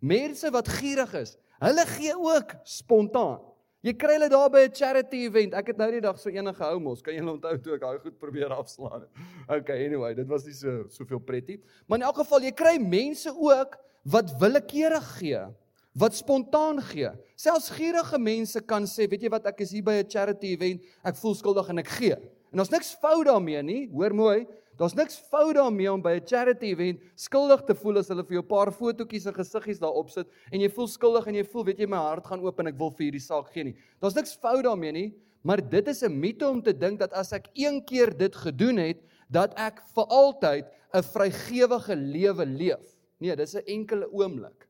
mense 0.00 0.50
wat 0.50 0.68
gierig 0.68 1.14
is, 1.14 1.38
hulle 1.60 1.86
gee 1.86 2.14
ook 2.16 2.54
spontaan. 2.64 3.40
Jy 3.82 3.92
kry 3.98 4.12
hulle 4.14 4.28
daar 4.28 4.50
by 4.50 4.60
'n 4.68 4.74
charity 4.74 5.24
event. 5.26 5.54
Ek 5.54 5.66
het 5.66 5.76
nou 5.76 5.90
die 5.90 6.00
dag 6.00 6.18
so 6.18 6.28
enige 6.30 6.64
ou 6.64 6.78
mos, 6.78 7.02
kan 7.02 7.14
jy 7.14 7.20
onthou 7.20 7.58
toe 7.58 7.74
ek 7.74 7.80
daai 7.80 7.98
goed 7.98 8.18
probeer 8.18 8.52
afslaan. 8.52 9.06
Okay, 9.48 9.86
anyway, 9.86 10.14
dit 10.14 10.28
was 10.28 10.44
nie 10.44 10.54
so 10.54 10.84
soveel 10.88 11.18
pretty. 11.18 11.60
Maar 11.88 11.98
in 11.98 12.04
elk 12.04 12.16
geval, 12.16 12.40
jy 12.40 12.52
kry 12.52 12.78
mense 12.78 13.28
ook 13.28 13.76
wat 14.04 14.38
willekeurig 14.38 15.18
gee 15.18 15.46
wat 15.92 16.16
spontaan 16.16 16.80
gee. 16.88 17.10
Selfs 17.36 17.70
gierige 17.76 18.18
mense 18.18 18.60
kan 18.64 18.86
sê, 18.88 19.06
weet 19.10 19.26
jy 19.26 19.32
wat, 19.32 19.46
ek 19.50 19.60
is 19.64 19.74
hier 19.76 19.84
by 19.84 20.00
'n 20.00 20.08
charity 20.08 20.54
event, 20.56 20.80
ek 21.04 21.16
voel 21.16 21.34
skuldig 21.34 21.68
en 21.68 21.78
ek 21.78 21.88
gee. 21.88 22.16
En 22.52 22.60
daar's 22.60 22.70
niks 22.70 22.96
fout 23.00 23.26
daarmee 23.26 23.62
nie. 23.62 23.88
Hoor 23.92 24.14
mooi, 24.14 24.46
daar's 24.78 24.94
niks 24.94 25.16
fout 25.30 25.54
daarmee 25.54 25.92
om 25.92 26.00
by 26.00 26.16
'n 26.16 26.26
charity 26.26 26.72
event 26.72 27.00
skuldig 27.14 27.62
te 27.66 27.74
voel 27.74 27.98
as 27.98 28.08
hulle 28.08 28.24
vir 28.24 28.36
jou 28.36 28.42
'n 28.42 28.48
paar 28.48 28.72
fotootjies 28.72 29.26
en 29.26 29.34
gesiggies 29.34 29.78
daar 29.78 29.92
opsit 29.92 30.26
en 30.50 30.60
jy 30.60 30.68
voel 30.68 30.86
skuldig 30.86 31.26
en 31.26 31.34
jy 31.34 31.44
voel, 31.44 31.64
weet 31.64 31.78
jy, 31.78 31.86
my 31.86 31.96
hart 31.96 32.26
gaan 32.26 32.40
oop 32.40 32.58
en 32.60 32.66
ek 32.66 32.78
wil 32.78 32.90
vir 32.90 33.10
hierdie 33.10 33.20
saak 33.20 33.52
gee 33.52 33.64
nie. 33.64 33.76
Daar's 34.00 34.14
niks 34.14 34.34
fout 34.36 34.64
daarmee 34.64 34.92
nie, 34.92 35.14
maar 35.44 35.58
dit 35.60 35.88
is 35.88 36.02
'n 36.02 36.20
mite 36.20 36.48
om 36.48 36.62
te 36.62 36.72
dink 36.72 36.98
dat 36.98 37.12
as 37.12 37.32
ek 37.32 37.48
een 37.54 37.84
keer 37.84 38.16
dit 38.16 38.34
gedoen 38.34 38.78
het, 38.78 38.98
dat 39.30 39.52
ek 39.58 39.82
vir 39.94 40.04
altyd 40.04 40.64
'n 40.94 41.02
vrygewige 41.02 41.96
lewe 41.96 42.46
leef. 42.46 42.91
Nee, 43.22 43.36
dis 43.38 43.54
'n 43.54 43.66
enkele 43.78 44.10
oomblik. 44.10 44.68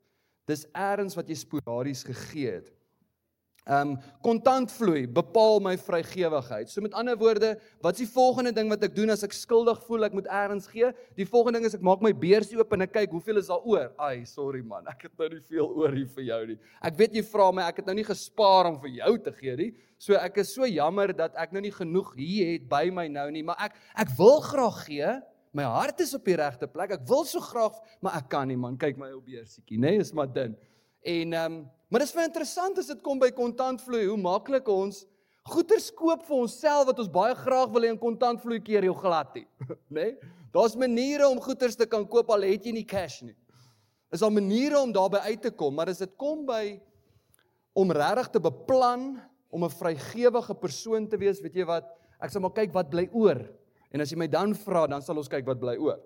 Dis 0.50 0.66
eers 0.74 1.16
wat 1.16 1.28
jy 1.28 1.36
sporadies 1.38 2.04
gegee 2.04 2.58
het. 2.58 2.72
Ehm 3.62 3.92
um, 3.92 3.98
kontantvloei 4.26 5.04
bepaal 5.06 5.60
my 5.62 5.76
vrygewigheid. 5.78 6.66
So 6.70 6.82
met 6.82 6.96
ander 6.98 7.14
woorde, 7.14 7.52
wat's 7.80 8.00
die 8.02 8.08
volgende 8.10 8.50
ding 8.52 8.66
wat 8.72 8.82
ek 8.82 8.96
doen 8.96 9.14
as 9.14 9.22
ek 9.22 9.36
skuldig 9.38 9.78
voel 9.86 10.08
ek 10.08 10.16
moet 10.18 10.26
eers 10.26 10.66
gee? 10.66 10.88
Die 11.14 11.26
volgende 11.26 11.60
ding 11.60 11.68
is 11.68 11.76
ek 11.78 11.84
maak 11.86 12.02
my 12.02 12.10
beursie 12.10 12.58
oop 12.58 12.74
en 12.74 12.82
ek 12.82 12.92
kyk 12.96 13.14
hoeveel 13.14 13.38
is 13.38 13.52
daar 13.52 13.62
oor. 13.62 13.92
Ai, 14.02 14.24
sorry 14.26 14.64
man, 14.66 14.82
ek 14.90 15.06
het 15.06 15.14
nou 15.14 15.28
nie 15.36 15.44
veel 15.46 15.70
oor 15.78 15.94
hier 15.94 16.10
vir 16.10 16.24
jou 16.24 16.40
nie. 16.50 16.58
Ek 16.82 16.98
weet 16.98 17.14
jy 17.14 17.22
vra 17.22 17.52
my, 17.54 17.68
ek 17.70 17.78
het 17.84 17.86
nou 17.86 17.94
nie 18.00 18.08
gespaar 18.10 18.72
om 18.72 18.80
vir 18.82 18.96
jou 18.98 19.12
te 19.28 19.36
gee 19.38 19.54
nie. 19.62 19.70
So 19.96 20.18
ek 20.18 20.42
is 20.42 20.50
so 20.58 20.66
jammer 20.66 21.14
dat 21.14 21.38
ek 21.38 21.54
nou 21.54 21.62
nie 21.62 21.70
genoeg 21.70 22.16
hier 22.18 22.56
het 22.56 22.66
by 22.66 22.88
my 22.90 23.06
nou 23.06 23.30
nie, 23.30 23.46
maar 23.46 23.62
ek 23.62 23.78
ek 23.94 24.10
wil 24.18 24.42
graag 24.42 24.82
gee. 24.90 25.20
My 25.52 25.62
hart 25.68 26.00
is 26.00 26.14
op 26.14 26.24
die 26.24 26.36
regte 26.36 26.66
plek. 26.66 26.96
Ek 26.96 27.06
wil 27.08 27.24
so 27.28 27.40
graag, 27.40 27.76
maar 28.00 28.16
ek 28.16 28.28
kan 28.32 28.48
nie 28.48 28.56
man. 28.56 28.78
Kyk 28.80 28.96
my 28.96 29.10
ou 29.12 29.20
beursietjie, 29.20 29.78
nê, 29.78 29.96
nee, 29.96 30.00
is 30.00 30.12
maar 30.12 30.30
dun. 30.32 30.56
En 31.04 31.32
ehm 31.32 31.52
um, 31.52 31.62
Maar 31.92 32.00
dit 32.00 32.08
is 32.08 32.16
vir 32.16 32.24
interessant 32.24 32.78
as 32.80 32.86
dit 32.88 33.00
kom 33.04 33.18
by 33.20 33.28
kontantvloei, 33.36 34.06
hoe 34.08 34.16
maklik 34.16 34.68
ons 34.72 35.02
goeder 35.52 35.80
koop 35.98 36.22
vir 36.24 36.38
onsself 36.46 36.86
wat 36.88 37.02
ons 37.02 37.10
baie 37.12 37.34
graag 37.36 37.72
wil 37.74 37.84
hê 37.84 37.90
in 37.92 37.98
kontantvloei 38.00 38.62
keer 38.64 38.86
jou 38.86 38.94
glad 38.96 39.34
nie, 39.36 39.44
né? 39.68 39.76
Nee? 39.98 40.30
Daar's 40.52 40.76
maniere 40.76 41.26
om 41.28 41.40
goeder 41.40 41.72
te 41.76 41.88
kan 41.88 42.06
koop 42.08 42.30
al 42.32 42.44
het 42.44 42.64
jy 42.64 42.72
nie 42.76 42.86
cash 42.88 43.18
nie. 43.24 43.34
Is 44.12 44.24
al 44.24 44.32
maniere 44.32 44.80
om 44.80 44.92
daarby 44.92 45.20
uit 45.24 45.44
te 45.44 45.52
kom, 45.52 45.76
maar 45.76 45.88
as 45.92 46.00
dit 46.00 46.12
kom 46.20 46.46
by 46.48 46.78
om 47.76 47.92
regtig 47.92 48.32
te 48.34 48.42
beplan 48.48 49.06
om 49.52 49.64
'n 49.64 49.72
vrygewige 49.72 50.56
persoon 50.64 51.08
te 51.08 51.20
wees, 51.20 51.40
weet 51.44 51.60
jy 51.60 51.68
wat? 51.68 51.88
Ek 52.20 52.32
sal 52.32 52.40
maar 52.40 52.56
kyk 52.56 52.72
wat 52.72 52.88
bly 52.88 53.08
oor. 53.12 53.40
En 53.92 54.00
as 54.00 54.10
jy 54.12 54.18
my 54.18 54.28
dan 54.30 54.54
vra, 54.56 54.86
dan 54.88 55.04
sal 55.04 55.20
ons 55.20 55.30
kyk 55.30 55.46
wat 55.46 55.60
bly 55.60 55.76
oor. 55.76 56.00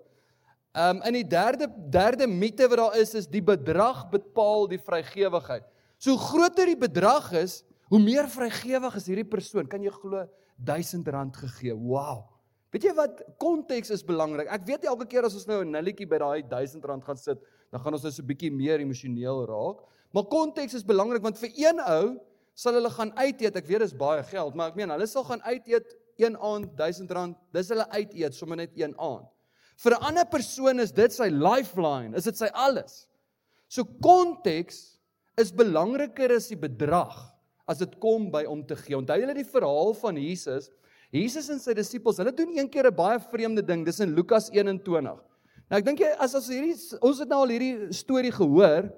Ehm 0.77 0.99
um, 0.99 1.03
in 1.09 1.15
die 1.21 1.27
derde 1.27 1.69
derde 1.89 2.27
mite 2.27 2.67
wat 2.69 2.77
daar 2.77 2.97
is 3.01 3.15
is 3.15 3.27
die 3.27 3.41
bedrag 3.41 4.09
bepaal 4.11 4.67
die 4.69 4.79
vrygewigheid. 4.79 5.63
So 5.97 6.13
hoe 6.13 6.21
groter 6.21 6.69
die 6.69 6.77
bedrag 6.77 7.31
is, 7.33 7.63
hoe 7.89 7.99
meer 7.99 8.27
vrygewig 8.29 8.95
is 8.99 9.07
hierdie 9.09 9.25
persoon. 9.27 9.67
Kan 9.67 9.81
jy 9.81 9.93
glo 9.95 10.27
R1000 10.67 11.39
gegee? 11.41 11.73
Wow. 11.73 12.27
Weet 12.75 12.89
jy 12.89 12.93
wat 12.93 13.23
konteks 13.41 13.89
is 13.95 14.03
belangrik. 14.05 14.51
Ek 14.53 14.67
weet 14.67 14.85
elke 14.85 15.07
keer 15.09 15.25
as 15.25 15.33
ons 15.33 15.47
nou 15.47 15.63
'n 15.63 15.71
nulletjie 15.71 16.05
by 16.05 16.19
daai 16.19 16.43
R1000 16.43 17.03
gaan 17.07 17.17
sit, 17.17 17.39
dan 17.71 17.81
gaan 17.81 17.93
ons 17.93 18.03
nou 18.03 18.11
so 18.11 18.21
'n 18.21 18.27
bietjie 18.27 18.51
meer 18.51 18.79
emosioneel 18.79 19.45
raak. 19.47 19.81
Maar 20.13 20.25
konteks 20.25 20.73
is 20.73 20.83
belangrik 20.83 21.23
want 21.23 21.37
vir 21.37 21.49
een 21.55 21.79
ou 21.79 22.19
sal 22.53 22.73
hulle 22.73 22.89
gaan 22.89 23.11
uit 23.17 23.41
eet. 23.41 23.55
Ek 23.55 23.65
weet 23.65 23.79
dis 23.79 23.93
baie 23.93 24.23
geld, 24.23 24.55
maar 24.55 24.69
ek 24.69 24.75
meen 24.75 24.89
hulle 24.89 25.07
sal 25.07 25.23
gaan 25.23 25.41
uit 25.41 25.67
eet 25.67 25.95
een 26.17 26.37
aand 26.37 26.73
R1000. 26.77 27.35
Dis 27.53 27.69
hulle 27.69 27.87
uit 27.89 28.13
eet 28.13 28.35
sommer 28.35 28.57
net 28.57 28.75
een 28.75 28.93
aand. 28.97 29.27
Vir 29.77 29.93
'n 29.93 30.03
ander 30.09 30.25
persoon 30.25 30.79
is 30.79 30.91
dit 30.91 31.13
sy 31.13 31.29
lifeline, 31.29 32.15
is 32.15 32.23
dit 32.23 32.37
sy 32.37 32.49
alles. 32.53 33.07
So 33.69 33.83
konteks 33.83 34.97
is 35.37 35.51
belangriker 35.51 36.31
as 36.35 36.47
die 36.47 36.57
bedrag 36.57 37.37
as 37.67 37.77
dit 37.77 37.99
kom 37.99 38.31
by 38.31 38.45
om 38.47 38.63
te 38.65 38.75
gee. 38.75 38.95
Onthou 38.97 39.19
julle 39.19 39.35
die 39.35 39.47
verhaal 39.47 39.93
van 39.93 40.15
Jesus? 40.15 40.69
Jesus 41.11 41.49
en 41.49 41.59
sy 41.59 41.73
disippels, 41.73 42.17
hulle 42.17 42.33
doen 42.35 42.57
een 42.57 42.69
keer 42.69 42.87
'n 42.87 42.95
baie 42.95 43.19
vreemde 43.19 43.61
ding. 43.61 43.85
Dis 43.85 43.99
in 43.99 44.15
Lukas 44.15 44.49
21. 44.49 45.19
Nou 45.69 45.77
ek 45.79 45.85
dink 45.85 45.99
jy 45.99 46.15
as 46.19 46.35
as 46.35 46.47
hierdie 46.47 46.75
ons 47.01 47.19
het 47.19 47.27
nou 47.27 47.41
al 47.43 47.51
hierdie 47.51 47.93
storie 47.93 48.31
gehoor, 48.31 48.89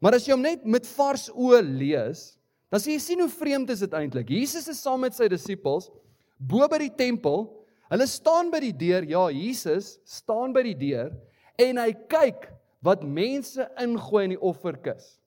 maar 0.00 0.14
as 0.14 0.26
jy 0.26 0.32
hom 0.32 0.42
net 0.42 0.64
met 0.64 0.86
vars 0.86 1.30
oë 1.30 1.60
lees, 1.78 2.36
dan 2.70 2.80
sien 2.80 2.92
jy 2.92 3.00
sien 3.00 3.20
hoe 3.20 3.28
vreemd 3.28 3.70
is 3.70 3.80
dit 3.80 3.92
eintlik. 3.92 4.28
Jesus 4.28 4.68
is 4.68 4.80
saam 4.80 5.00
met 5.00 5.14
sy 5.14 5.28
disippels 5.28 5.90
bo 6.40 6.66
by 6.68 6.78
die 6.78 6.94
tempel. 6.96 7.44
Hulle 7.90 8.06
staan 8.08 8.50
by 8.52 8.62
die 8.64 8.72
deur. 8.72 9.04
Ja, 9.04 9.26
Jesus 9.34 9.98
staan 10.08 10.54
by 10.56 10.64
die 10.64 10.78
deur 10.78 11.12
en 11.60 11.80
hy 11.82 11.92
kyk 12.08 12.48
wat 12.84 13.04
mense 13.04 13.66
ingooi 13.82 14.24
in 14.30 14.34
die 14.36 14.40
offerkis. 14.40 15.18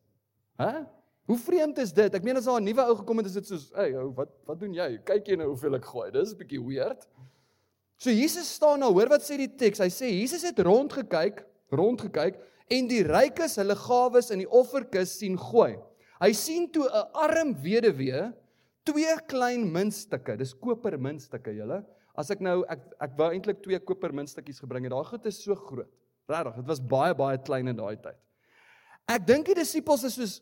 Hæ? 0.57 0.85
Hoe 1.29 1.37
vreemd 1.39 1.77
is 1.79 1.93
dit? 1.95 2.15
Ek 2.17 2.23
meen 2.25 2.37
as 2.37 2.49
daar 2.49 2.59
'n 2.59 2.65
nuwe 2.65 2.83
ou 2.83 2.95
gekom 2.99 3.17
het, 3.17 3.27
is 3.27 3.33
dit 3.33 3.47
soos, 3.47 3.71
"Hey, 3.75 3.93
ou, 3.95 4.11
wat 4.11 4.29
wat 4.45 4.59
doen 4.59 4.73
jy? 4.73 4.97
Kyk 5.05 5.27
jy 5.27 5.35
nou 5.35 5.47
hoeveel 5.47 5.75
ek 5.75 5.85
gooi." 5.85 6.11
Dis 6.11 6.33
'n 6.33 6.37
bietjie 6.37 6.59
weird. 6.59 7.07
So 7.97 8.09
Jesus 8.09 8.53
staan 8.53 8.79
nou, 8.79 8.91
hoor 8.91 9.07
wat 9.07 9.21
sê 9.21 9.37
die 9.37 9.47
teks? 9.47 9.79
Hy 9.79 9.87
sê 9.87 10.09
Jesus 10.11 10.43
het 10.43 10.59
rondgekyk, 10.59 11.45
rondgekyk 11.71 12.35
en 12.69 12.87
die 12.87 13.03
rykes 13.03 13.55
hulle 13.55 13.75
gawes 13.75 14.31
in 14.31 14.39
die 14.39 14.49
offerkis 14.49 15.17
sien 15.19 15.37
gooi. 15.37 15.77
Hy 16.19 16.31
sien 16.33 16.69
toe 16.69 16.83
'n 16.89 17.07
arm 17.13 17.53
weduwee 17.61 18.33
twee 18.87 19.15
klein 19.31 19.65
muntstukke. 19.71 20.37
Dis 20.39 20.53
koper 20.53 20.97
muntstukke, 21.01 21.53
julle. 21.55 21.81
As 22.19 22.29
ek 22.33 22.43
nou 22.45 22.61
ek 22.69 22.83
ek 23.01 23.15
wou 23.17 23.29
eintlik 23.33 23.63
twee 23.63 23.79
koper 23.81 24.13
muntstukkies 24.13 24.61
gebring 24.61 24.85
het. 24.85 24.93
Daai 24.93 25.09
goed 25.09 25.25
is 25.29 25.39
so 25.41 25.57
groot. 25.57 25.89
Regtig, 26.29 26.59
dit 26.61 26.69
was 26.69 26.81
baie 26.93 27.15
baie 27.17 27.39
klein 27.41 27.71
in 27.71 27.77
daai 27.79 27.97
tyd. 27.99 28.19
Ek 29.11 29.25
dink 29.27 29.49
die 29.49 29.57
disippels 29.57 30.05
is 30.07 30.15
soos, 30.15 30.35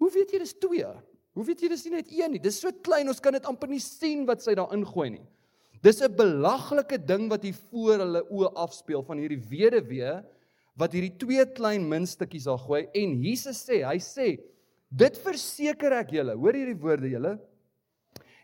hoe 0.00 0.08
weet 0.14 0.32
jy 0.32 0.40
dis 0.40 0.54
2? 0.62 0.92
Hoe 1.36 1.44
weet 1.44 1.60
jy 1.60 1.68
dis 1.68 1.82
nie 1.84 1.96
net 1.98 2.12
een 2.14 2.32
nie? 2.32 2.40
Dis 2.40 2.62
so 2.62 2.72
klein, 2.86 3.10
ons 3.12 3.20
kan 3.20 3.34
dit 3.36 3.48
amper 3.48 3.68
nie 3.68 3.82
sien 3.82 4.22
wat 4.28 4.40
sy 4.44 4.54
daar 4.56 4.72
ingooi 4.72 5.10
nie. 5.18 5.26
Dis 5.84 6.00
'n 6.00 6.08
belaglike 6.16 6.98
ding 6.98 7.28
wat 7.28 7.42
hier 7.42 7.58
voor 7.70 8.00
hulle 8.00 8.22
oë 8.24 8.54
afspeel 8.56 9.02
van 9.04 9.18
hierdie 9.18 9.42
weduwee 9.50 10.22
wat 10.76 10.92
hierdie 10.92 11.16
twee 11.18 11.44
klein 11.56 11.86
muntstukkies 11.88 12.46
daar 12.48 12.60
gooi 12.60 12.86
en 12.94 13.16
Jesus 13.22 13.62
sê, 13.64 13.80
hy 13.84 13.96
sê, 13.98 14.38
dit 14.90 15.16
verseker 15.24 15.92
ek 15.92 16.12
julle, 16.12 16.36
hoor 16.36 16.52
hierdie 16.52 16.80
woorde 16.80 17.10
julle. 17.10 17.38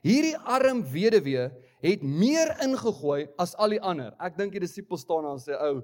Hierdie 0.03 0.37
arm 0.37 0.83
weduwee 0.93 1.51
het 1.83 2.03
meer 2.03 2.57
ingegooi 2.63 3.29
as 3.39 3.55
al 3.55 3.77
die 3.77 3.81
ander. 3.83 4.15
Ek 4.19 4.37
dink 4.37 4.53
die 4.53 4.63
disippels 4.63 5.03
staan 5.07 5.23
daar 5.25 5.39
en 5.39 5.43
sê, 5.43 5.55
"Ou, 5.55 5.83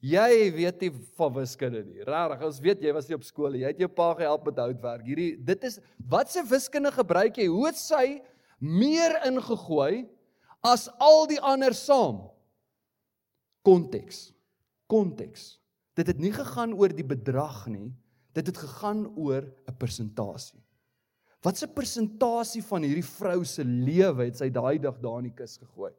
Jy 0.00 0.48
weet 0.56 0.80
nie 0.80 0.90
van 1.18 1.32
wiskunde 1.34 1.82
nie. 1.84 2.00
Regtig, 2.08 2.44
ons 2.46 2.60
weet 2.64 2.80
jy 2.80 2.92
was 2.96 3.08
nie 3.08 3.18
op 3.18 3.24
skool 3.26 3.52
nie. 3.52 3.60
Jy 3.66 3.72
het 3.74 3.82
jou 3.82 3.88
pa 3.92 4.14
gehelp 4.16 4.46
met 4.48 4.60
houtwerk. 4.62 5.04
Hierdie 5.04 5.34
dit 5.36 5.66
is 5.68 5.76
wat 6.08 6.32
se 6.32 6.40
wiskunde 6.48 6.88
gebruik 6.94 7.36
jy? 7.36 7.50
Hoe 7.52 7.66
het 7.68 7.76
sy 7.76 8.04
meer 8.64 9.18
ingegooi 9.28 10.06
as 10.64 10.88
al 11.04 11.26
die 11.28 11.40
ander 11.44 11.76
saam? 11.76 12.30
Konteks. 13.66 14.30
Konteks. 14.88 15.58
Dit 16.00 16.08
het 16.08 16.22
nie 16.22 16.32
gegaan 16.32 16.72
oor 16.72 16.96
die 16.96 17.04
bedrag 17.04 17.66
nie. 17.68 17.92
Dit 18.32 18.48
het 18.48 18.56
gegaan 18.56 19.04
oor 19.20 19.44
'n 19.68 19.76
persentasie. 19.76 20.62
Wat 21.42 21.62
'n 21.62 21.72
persentasie 21.74 22.62
van 22.62 22.82
hierdie 22.82 23.06
vrou 23.06 23.44
se 23.44 23.64
lewe 23.64 24.24
het 24.24 24.36
sy 24.36 24.50
daai 24.50 24.78
dag 24.78 25.00
daar 25.00 25.18
in 25.18 25.30
die 25.30 25.36
kus 25.36 25.58
gegooi? 25.58 25.92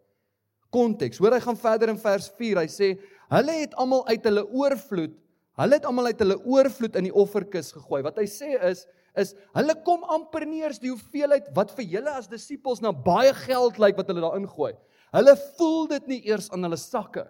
konteks. 0.72 1.20
Hoor 1.22 1.36
hy 1.36 1.42
gaan 1.44 1.60
verder 1.60 1.92
in 1.92 2.00
vers 2.00 2.30
4. 2.40 2.64
Hy 2.64 2.70
sê 2.72 2.90
hulle 3.32 3.58
het 3.62 3.76
almal 3.80 4.06
uit 4.10 4.26
hulle 4.28 4.44
oorvloed, 4.48 5.14
hulle 5.60 5.78
het 5.78 5.88
almal 5.88 6.10
uit 6.12 6.24
hulle 6.24 6.38
oorvloed 6.48 6.98
in 7.00 7.10
die 7.10 7.16
offerkis 7.24 7.74
gegooi. 7.76 8.02
Wat 8.08 8.20
hy 8.22 8.28
sê 8.32 8.56
is 8.72 8.88
is 9.20 9.34
hulle 9.52 9.74
kom 9.84 10.06
amper 10.08 10.46
nie 10.48 10.62
eens 10.64 10.78
die 10.80 10.88
hoeveelheid 10.88 11.50
wat 11.52 11.74
vir 11.76 11.84
julle 11.98 12.14
as 12.16 12.30
disippels 12.32 12.80
na 12.80 12.94
baie 12.96 13.34
geld 13.42 13.76
lyk 13.84 13.98
wat 14.00 14.08
hulle 14.08 14.24
daar 14.24 14.38
ingooi. 14.40 14.72
Hulle 15.12 15.34
voel 15.58 15.90
dit 15.92 16.08
nie 16.08 16.20
eers 16.30 16.48
aan 16.56 16.64
hulle 16.64 16.80
sakke 16.80 17.26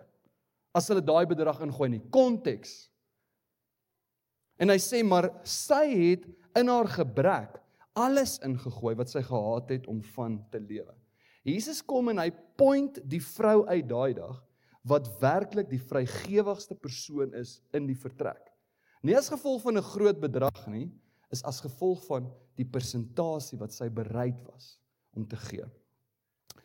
as 0.77 0.91
hulle 0.91 1.01
daai 1.01 1.25
bedrag 1.25 1.63
ingooi 1.65 1.89
nie. 1.95 2.03
Konteks. 2.13 2.75
En 4.61 4.69
hy 4.69 4.77
sê 4.77 5.01
maar 5.01 5.31
sy 5.41 5.87
het 5.89 6.29
in 6.61 6.69
haar 6.69 6.91
gebrek 6.93 7.57
alles 7.93 8.37
ingegooi 8.45 8.95
wat 8.95 9.11
sy 9.11 9.21
gehad 9.25 9.69
het 9.69 9.87
om 9.91 10.01
van 10.15 10.39
te 10.51 10.59
lewe. 10.59 10.93
Jesus 11.43 11.81
kom 11.81 12.11
en 12.11 12.21
hy 12.21 12.29
point 12.59 12.99
die 13.09 13.21
vrou 13.23 13.65
uit 13.67 13.87
daai 13.89 14.13
dag 14.17 14.39
wat 14.87 15.09
werklik 15.21 15.69
die 15.69 15.81
vrygewigste 15.81 16.75
persoon 16.77 17.33
is 17.37 17.59
in 17.73 17.87
die 17.89 17.97
vertrek. 17.97 18.41
Nie 19.01 19.17
as 19.17 19.29
gevolg 19.29 19.61
van 19.65 19.77
'n 19.77 19.89
groot 19.93 20.19
bedrag 20.21 20.67
nie, 20.67 20.91
is 21.31 21.43
as 21.43 21.61
gevolg 21.61 22.03
van 22.05 22.29
die 22.57 22.65
persentasie 22.65 23.57
wat 23.57 23.73
sy 23.73 23.89
bereid 23.89 24.37
was 24.45 24.79
om 25.15 25.27
te 25.27 25.35
gee. 25.35 25.65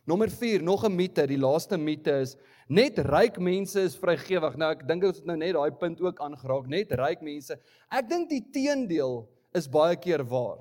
Nommer 0.06 0.30
4, 0.30 0.62
nog 0.62 0.84
'n 0.84 0.94
mite, 0.94 1.26
die 1.26 1.38
laaste 1.38 1.76
mite 1.76 2.20
is 2.20 2.36
net 2.68 2.98
ryk 2.98 3.38
mense 3.38 3.80
is 3.80 3.96
vrygewig. 3.96 4.56
Nou 4.56 4.70
ek 4.70 4.86
dink 4.86 5.02
ons 5.04 5.16
het 5.16 5.26
nou 5.26 5.36
net 5.36 5.54
daai 5.54 5.70
punt 5.70 6.00
ook 6.00 6.20
aangeraak, 6.20 6.68
net 6.68 6.92
ryk 6.92 7.22
mense. 7.22 7.58
Ek 7.90 8.08
dink 8.08 8.28
die 8.28 8.44
teendeel 8.52 9.28
is 9.54 9.68
baie 9.68 9.96
keer 9.96 10.24
waar. 10.24 10.58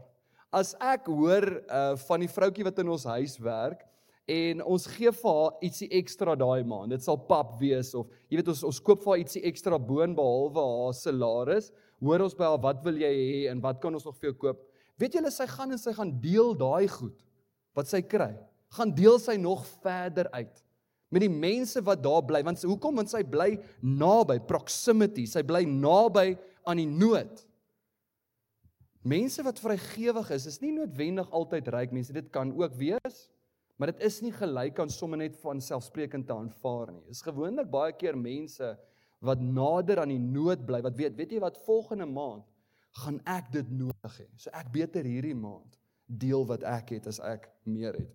As 0.55 0.71
ek 0.79 1.09
hoor 1.11 1.49
uh 1.67 1.97
van 2.07 2.23
die 2.23 2.31
vroutjie 2.31 2.63
wat 2.63 2.79
in 2.79 2.93
ons 2.93 3.03
huis 3.11 3.35
werk, 3.43 3.83
en 4.25 4.61
ons 4.65 4.87
gee 4.89 5.11
vir 5.13 5.35
haar 5.37 5.65
ietsie 5.65 5.87
ekstra 5.99 6.33
daai 6.37 6.65
maand. 6.65 6.95
Dit 6.95 7.05
sal 7.05 7.17
pap 7.29 7.55
wees 7.61 7.91
of 7.97 8.09
jy 8.29 8.39
weet 8.39 8.49
ons 8.55 8.63
ons 8.65 8.79
koop 8.81 9.03
vir 9.03 9.11
haar 9.13 9.21
ietsie 9.21 9.43
ekstra 9.45 9.77
boon 9.77 10.15
behalwe 10.17 10.63
haar 10.65 10.95
salaris. 10.97 11.69
Hoor 12.01 12.25
ons 12.25 12.37
by 12.37 12.49
haar 12.49 12.61
wat 12.63 12.81
wil 12.85 12.97
jy 12.99 13.11
hê 13.11 13.43
en 13.51 13.61
wat 13.63 13.79
kan 13.83 13.93
ons 13.93 14.05
nog 14.05 14.17
vir 14.17 14.31
jou 14.31 14.37
koop? 14.47 14.63
Weet 14.99 15.19
julle 15.19 15.31
sy 15.33 15.45
gaan 15.51 15.75
en 15.75 15.81
sy 15.81 15.93
gaan 15.93 16.13
deel 16.23 16.55
daai 16.57 16.87
goed 16.89 17.21
wat 17.77 17.91
sy 17.91 18.01
kry. 18.01 18.33
Gaan 18.75 18.95
deel 18.97 19.19
sy 19.21 19.37
nog 19.39 19.65
verder 19.83 20.31
uit 20.33 20.61
met 21.13 21.21
die 21.21 21.31
mense 21.31 21.79
wat 21.85 22.01
daar 22.03 22.23
bly 22.27 22.41
want 22.43 22.63
hoekom 22.65 22.97
want 22.97 23.11
sy 23.11 23.21
bly 23.23 23.53
naby 23.85 24.39
proximity. 24.49 25.27
Sy 25.29 25.45
bly 25.47 25.61
naby 25.69 26.33
aan 26.65 26.81
die 26.81 26.89
nood. 26.89 27.45
Mense 29.05 29.43
wat 29.45 29.61
vrygewig 29.61 30.31
is, 30.33 30.47
is 30.49 30.61
nie 30.63 30.73
noodwendig 30.73 31.29
altyd 31.29 31.69
ryk 31.73 31.93
mense. 31.93 32.13
Dit 32.13 32.31
kan 32.33 32.49
ook 32.57 32.73
wees 32.79 33.25
Maar 33.75 33.91
dit 33.91 34.05
is 34.07 34.21
nie 34.23 34.31
gelyk 34.31 34.77
aan 34.79 34.91
sommer 34.91 35.19
net 35.19 35.35
van 35.43 35.59
selfsprekend 35.61 36.27
te 36.27 36.35
aanvaar 36.35 36.93
nie. 36.93 37.03
Dis 37.09 37.23
gewoonlik 37.25 37.67
baie 37.71 37.95
keer 37.95 38.15
mense 38.15 38.69
wat 39.25 39.41
nader 39.41 39.99
aan 40.03 40.13
die 40.13 40.21
nood 40.21 40.63
bly, 40.67 40.81
wat 40.85 40.95
weet, 40.95 41.15
weet 41.17 41.33
jy 41.35 41.41
wat 41.43 41.59
volgende 41.65 42.07
maand 42.07 42.45
gaan 43.01 43.17
ek 43.27 43.49
dit 43.51 43.71
nodig 43.75 44.19
hê. 44.21 44.27
So 44.39 44.53
ek 44.55 44.69
beter 44.71 45.03
hierdie 45.03 45.35
maand 45.35 45.75
deel 46.07 46.45
wat 46.47 46.63
ek 46.69 46.93
het 46.95 47.09
as 47.11 47.19
ek 47.19 47.49
meer 47.67 47.97
het. 47.97 48.13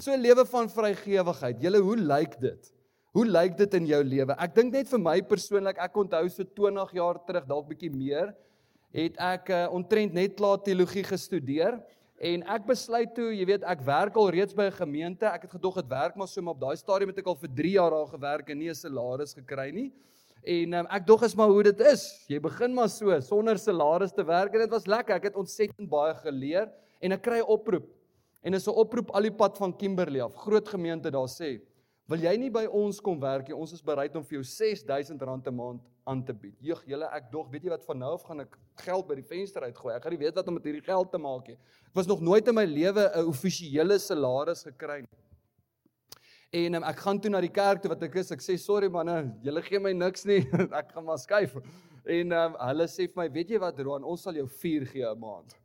So 0.00 0.12
'n 0.12 0.22
lewe 0.22 0.44
van 0.46 0.68
vrygewigheid. 0.68 1.60
Julle, 1.60 1.80
hoe 1.80 1.96
lyk 1.96 2.40
dit? 2.40 2.72
Hoe 3.12 3.26
lyk 3.26 3.56
dit 3.56 3.74
in 3.74 3.86
jou 3.86 4.02
lewe? 4.04 4.32
Ek 4.38 4.54
dink 4.54 4.72
net 4.72 4.88
vir 4.88 4.98
my 4.98 5.20
persoonlik, 5.20 5.78
ek 5.78 5.96
onthou 5.96 6.28
so 6.28 6.44
20 6.44 6.92
jaar 6.92 7.18
terug, 7.26 7.46
dalk 7.46 7.68
bietjie 7.68 7.90
meer, 7.90 8.34
het 8.92 9.16
ek 9.16 9.48
uh, 9.50 9.66
ontrent 9.72 10.12
net 10.12 10.34
klaar 10.36 10.58
teologie 10.62 11.04
gestudeer. 11.04 11.80
En 12.16 12.42
ek 12.48 12.64
besluit 12.64 13.12
toe, 13.14 13.28
jy 13.36 13.44
weet, 13.44 13.64
ek 13.68 13.82
werk 13.84 14.16
al 14.16 14.30
reeds 14.32 14.54
by 14.56 14.70
'n 14.70 14.78
gemeente. 14.78 15.26
Ek 15.26 15.42
het 15.42 15.50
gedog 15.50 15.74
dit 15.74 15.88
werk 15.88 16.16
maar 16.16 16.28
so 16.28 16.40
maar 16.40 16.54
op 16.54 16.60
daai 16.60 16.76
stadium 16.76 17.08
het 17.08 17.18
ek 17.18 17.26
al 17.26 17.36
vir 17.36 17.50
3 17.54 17.70
jaar 17.70 17.90
daar 17.90 18.06
gewerk 18.06 18.50
en 18.50 18.58
nie 18.58 18.70
'n 18.70 18.74
salaris 18.74 19.34
gekry 19.34 19.70
nie. 19.70 19.92
En 20.46 20.72
um, 20.74 20.86
ek 20.86 21.06
dog 21.06 21.22
is 21.22 21.34
maar 21.34 21.48
hoe 21.48 21.62
dit 21.62 21.80
is. 21.80 22.24
Jy 22.28 22.40
begin 22.40 22.74
maar 22.74 22.88
so 22.88 23.20
sonder 23.20 23.58
salaris 23.58 24.12
te 24.12 24.24
werk 24.24 24.54
en 24.54 24.60
dit 24.60 24.70
was 24.70 24.86
lekker. 24.86 25.16
Ek 25.16 25.24
het 25.24 25.36
ontsettend 25.36 25.88
baie 25.90 26.14
geleer 26.14 26.70
en 27.00 27.12
ek 27.12 27.22
kry 27.22 27.38
'n 27.38 27.50
oproep. 27.50 27.86
En 28.42 28.52
dis 28.52 28.66
'n 28.66 28.70
oproep 28.70 29.10
al 29.10 29.22
die 29.22 29.34
pad 29.34 29.58
van 29.58 29.76
Kimberley 29.76 30.20
af. 30.22 30.34
Groot 30.34 30.68
gemeente 30.68 31.10
daar 31.10 31.28
sê, 31.28 31.60
"Wil 32.08 32.22
jy 32.22 32.36
nie 32.38 32.50
by 32.50 32.66
ons 32.66 33.00
kom 33.00 33.20
werk 33.20 33.48
nie? 33.48 33.56
Ons 33.56 33.72
is 33.72 33.82
bereid 33.82 34.14
om 34.16 34.24
vir 34.24 34.38
jou 34.38 34.44
R6000 34.44 35.18
'n 35.50 35.54
maand 35.54 35.80
aan 36.06 36.22
te 36.24 36.32
bied. 36.32 36.54
Jeug, 36.62 36.84
julle 36.86 37.08
ek 37.16 37.32
dog, 37.32 37.48
weet 37.50 37.64
jy 37.64 37.70
wat 37.70 37.84
van 37.84 37.98
nou 37.98 38.12
af 38.14 38.22
gaan 38.22 38.40
ek 38.40 38.56
geld 38.84 39.08
by 39.08 39.16
die 39.18 39.26
venster 39.26 39.62
uitgooi. 39.62 39.94
Ek 39.96 40.04
gaan 40.04 40.12
nie 40.14 40.22
weet 40.22 40.34
wat 40.38 40.46
om 40.48 40.54
met 40.54 40.64
hierdie 40.64 40.84
geld 40.86 41.10
te 41.10 41.18
maak 41.18 41.48
nie. 41.48 41.58
Ek 41.88 41.98
was 41.98 42.06
nog 42.06 42.20
nooit 42.20 42.46
in 42.46 42.54
my 42.54 42.64
lewe 42.64 43.10
'n 43.10 43.26
offisiële 43.26 43.98
salaris 43.98 44.62
gekry 44.62 45.00
nie. 45.00 45.08
En 46.52 46.74
um, 46.74 46.84
ek 46.84 46.96
gaan 47.02 47.18
toe 47.20 47.30
na 47.30 47.40
die 47.40 47.50
kerk 47.50 47.82
toe 47.82 47.90
wat 47.90 48.02
ek 48.02 48.14
is. 48.22 48.30
Ek 48.30 48.40
sê 48.40 48.56
sorry 48.56 48.88
manne, 48.88 49.34
julle 49.42 49.62
gee 49.62 49.80
my 49.82 49.92
niks 49.92 50.24
nie. 50.24 50.46
ek 50.80 50.94
gaan 50.94 51.04
maar 51.04 51.18
skuif. 51.18 51.56
En 52.06 52.32
um, 52.32 52.56
hulle 52.68 52.86
sê 52.86 53.08
vir 53.10 53.16
my, 53.16 53.28
weet 53.34 53.50
jy 53.50 53.58
wat 53.58 53.80
Roan, 53.82 54.04
ons 54.04 54.22
sal 54.22 54.38
jou 54.38 54.46
4 54.46 54.86
gee 54.86 55.02
'n 55.02 55.18
maand. 55.18 55.56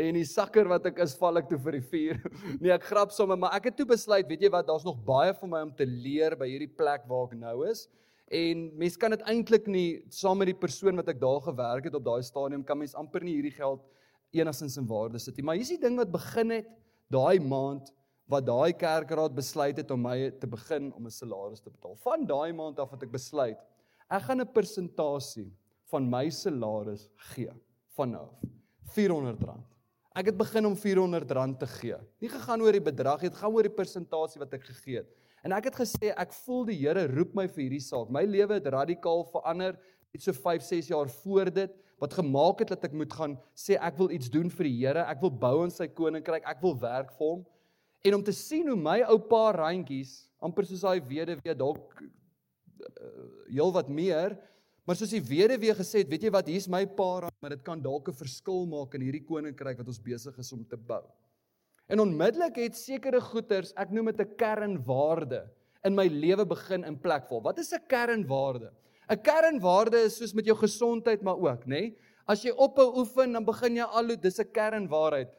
En 0.00 0.16
die 0.16 0.24
sakker 0.24 0.68
wat 0.70 0.86
ek 0.88 1.00
is, 1.04 1.12
val 1.18 1.40
ek 1.40 1.48
toe 1.50 1.58
vir 1.60 1.76
die 1.76 1.86
vuur. 1.92 2.20
Nee, 2.62 2.72
ek 2.72 2.86
grap 2.88 3.12
sommer, 3.12 3.38
maar 3.40 3.56
ek 3.58 3.70
het 3.70 3.78
toe 3.80 3.88
besluit, 3.90 4.28
weet 4.28 4.46
jy 4.46 4.50
wat, 4.52 4.68
daar's 4.68 4.86
nog 4.86 5.00
baie 5.04 5.34
vir 5.36 5.50
my 5.50 5.62
om 5.66 5.72
te 5.76 5.86
leer 5.88 6.36
by 6.40 6.48
hierdie 6.48 6.70
plek 6.80 7.04
waar 7.10 7.28
ek 7.28 7.36
nou 7.40 7.56
is. 7.68 7.86
En 8.30 8.68
mens 8.78 8.96
kan 9.00 9.10
dit 9.10 9.22
eintlik 9.28 9.66
nie 9.66 10.02
saam 10.14 10.38
met 10.38 10.52
die 10.52 10.58
persoon 10.58 11.00
wat 11.00 11.08
ek 11.10 11.18
daar 11.20 11.40
gewerk 11.42 11.88
het 11.88 11.96
op 11.98 12.04
daai 12.06 12.22
stadium 12.22 12.62
kan 12.66 12.78
mens 12.78 12.94
amper 12.94 13.24
nie 13.26 13.34
hierdie 13.40 13.56
geld 13.56 13.82
enigstens 14.30 14.78
in 14.78 14.86
waarde 14.86 15.18
sit 15.18 15.34
nie. 15.36 15.46
Maar 15.48 15.58
hier's 15.58 15.72
die 15.74 15.80
ding 15.82 15.98
wat 15.98 16.12
begin 16.14 16.54
het 16.54 16.68
daai 17.10 17.42
maand 17.42 17.90
wat 18.30 18.46
daai 18.46 18.70
kerkraad 18.78 19.34
besluit 19.34 19.80
het 19.82 19.90
om 19.90 20.04
my 20.06 20.30
te 20.38 20.46
begin 20.46 20.92
om 20.94 21.06
'n 21.06 21.10
salaris 21.10 21.60
te 21.60 21.74
betaal. 21.74 21.96
Van 22.06 22.22
daai 22.26 22.52
maand 22.54 22.78
af 22.78 22.94
het 22.94 23.02
ek 23.02 23.10
besluit 23.10 23.58
ek 24.10 24.22
gaan 24.22 24.40
'n 24.40 24.52
persentasie 24.54 25.50
van 25.90 26.08
my 26.10 26.30
salaris 26.30 27.08
gee 27.34 27.50
van 27.96 28.10
nou 28.10 28.22
af. 28.22 28.38
R400. 28.94 29.69
Ek 30.10 30.26
het 30.26 30.38
begin 30.38 30.66
om 30.66 30.74
R400 30.74 31.58
te 31.60 31.66
gee. 31.78 31.96
Nie 32.18 32.30
gegaan 32.32 32.62
oor 32.64 32.74
die 32.74 32.82
bedrag, 32.82 33.22
dit 33.22 33.36
gaan 33.38 33.52
oor 33.54 33.66
die 33.68 33.74
persentasie 33.74 34.40
wat 34.42 34.56
ek 34.56 34.64
gegee 34.66 35.04
het. 35.04 35.10
En 35.46 35.54
ek 35.56 35.70
het 35.70 35.78
gesê 35.78 36.10
ek 36.10 36.34
voel 36.42 36.66
die 36.68 36.80
Here 36.80 37.06
roep 37.08 37.36
my 37.38 37.46
vir 37.48 37.62
hierdie 37.62 37.84
saak. 37.84 38.10
My 38.12 38.24
lewe 38.26 38.58
het 38.58 38.66
radikaal 38.74 39.22
verander 39.30 39.78
net 40.10 40.24
so 40.24 40.34
5, 40.34 40.66
6 40.66 40.90
jaar 40.90 41.08
voor 41.22 41.52
dit 41.54 41.78
wat 42.02 42.16
gemaak 42.16 42.64
het 42.64 42.72
dat 42.74 42.88
ek 42.88 42.96
moet 42.96 43.12
gaan 43.12 43.36
sê 43.54 43.76
ek 43.78 43.98
wil 44.00 44.10
iets 44.10 44.32
doen 44.32 44.50
vir 44.50 44.66
die 44.66 44.76
Here. 44.80 45.06
Ek 45.06 45.22
wil 45.22 45.30
bou 45.30 45.62
in 45.62 45.72
sy 45.72 45.86
koninkryk. 45.86 46.44
Ek 46.48 46.60
wil 46.64 46.74
werk 46.82 47.14
vir 47.14 47.26
hom. 47.28 47.46
En 48.02 48.18
om 48.18 48.24
te 48.24 48.34
sien 48.34 48.68
hoe 48.68 48.78
my 48.80 48.98
ou 49.12 49.20
pa 49.30 49.50
randjies 49.54 50.24
amper 50.42 50.66
soos 50.66 50.82
daai 50.82 51.04
weduwee 51.04 51.54
dalk 51.54 52.00
uh, 52.00 52.08
heel 53.52 53.72
wat 53.76 53.90
meer 53.92 54.38
Maar 54.90 54.98
soos 54.98 55.12
die 55.14 55.22
weduwee 55.22 55.70
gesê 55.78 56.00
het, 56.00 56.08
weet 56.10 56.24
jy 56.26 56.30
wat, 56.34 56.48
hier's 56.50 56.64
my 56.66 56.80
pa, 56.98 57.28
maar 57.38 57.52
dit 57.54 57.60
kan 57.62 57.78
dalk 57.78 58.08
'n 58.10 58.16
verskil 58.24 58.64
maak 58.66 58.96
in 58.98 59.04
hierdie 59.06 59.22
koninkryk 59.22 59.78
wat 59.78 59.86
ons 59.86 60.00
besig 60.02 60.34
is 60.42 60.50
om 60.52 60.64
te 60.66 60.76
bou. 60.76 61.04
En 61.86 62.00
onmiddellik 62.00 62.56
het 62.58 62.74
sekere 62.74 63.20
goeders, 63.20 63.70
ek 63.76 63.92
noem 63.92 64.10
dit 64.10 64.18
'n 64.18 64.34
kernwaarde, 64.34 65.46
in 65.84 65.94
my 65.94 66.08
lewe 66.08 66.44
begin 66.44 66.82
in 66.82 66.98
plek 66.98 67.28
val. 67.28 67.40
Wat 67.40 67.58
is 67.60 67.72
'n 67.72 67.86
kernwaarde? 67.86 68.72
'n 69.08 69.22
Kernwaarde 69.22 70.02
is 70.06 70.16
soos 70.16 70.34
met 70.34 70.44
jou 70.44 70.56
gesondheid 70.56 71.22
maar 71.22 71.38
ook, 71.38 71.66
nê? 71.66 71.68
Nee? 71.68 71.96
As 72.26 72.42
jy 72.42 72.50
ophou 72.50 72.98
oefen, 72.98 73.32
dan 73.32 73.44
begin 73.44 73.76
jy 73.76 73.84
al 73.84 74.06
hoe 74.06 74.16
dis 74.16 74.40
'n 74.40 74.50
kernwaarheid, 74.50 75.30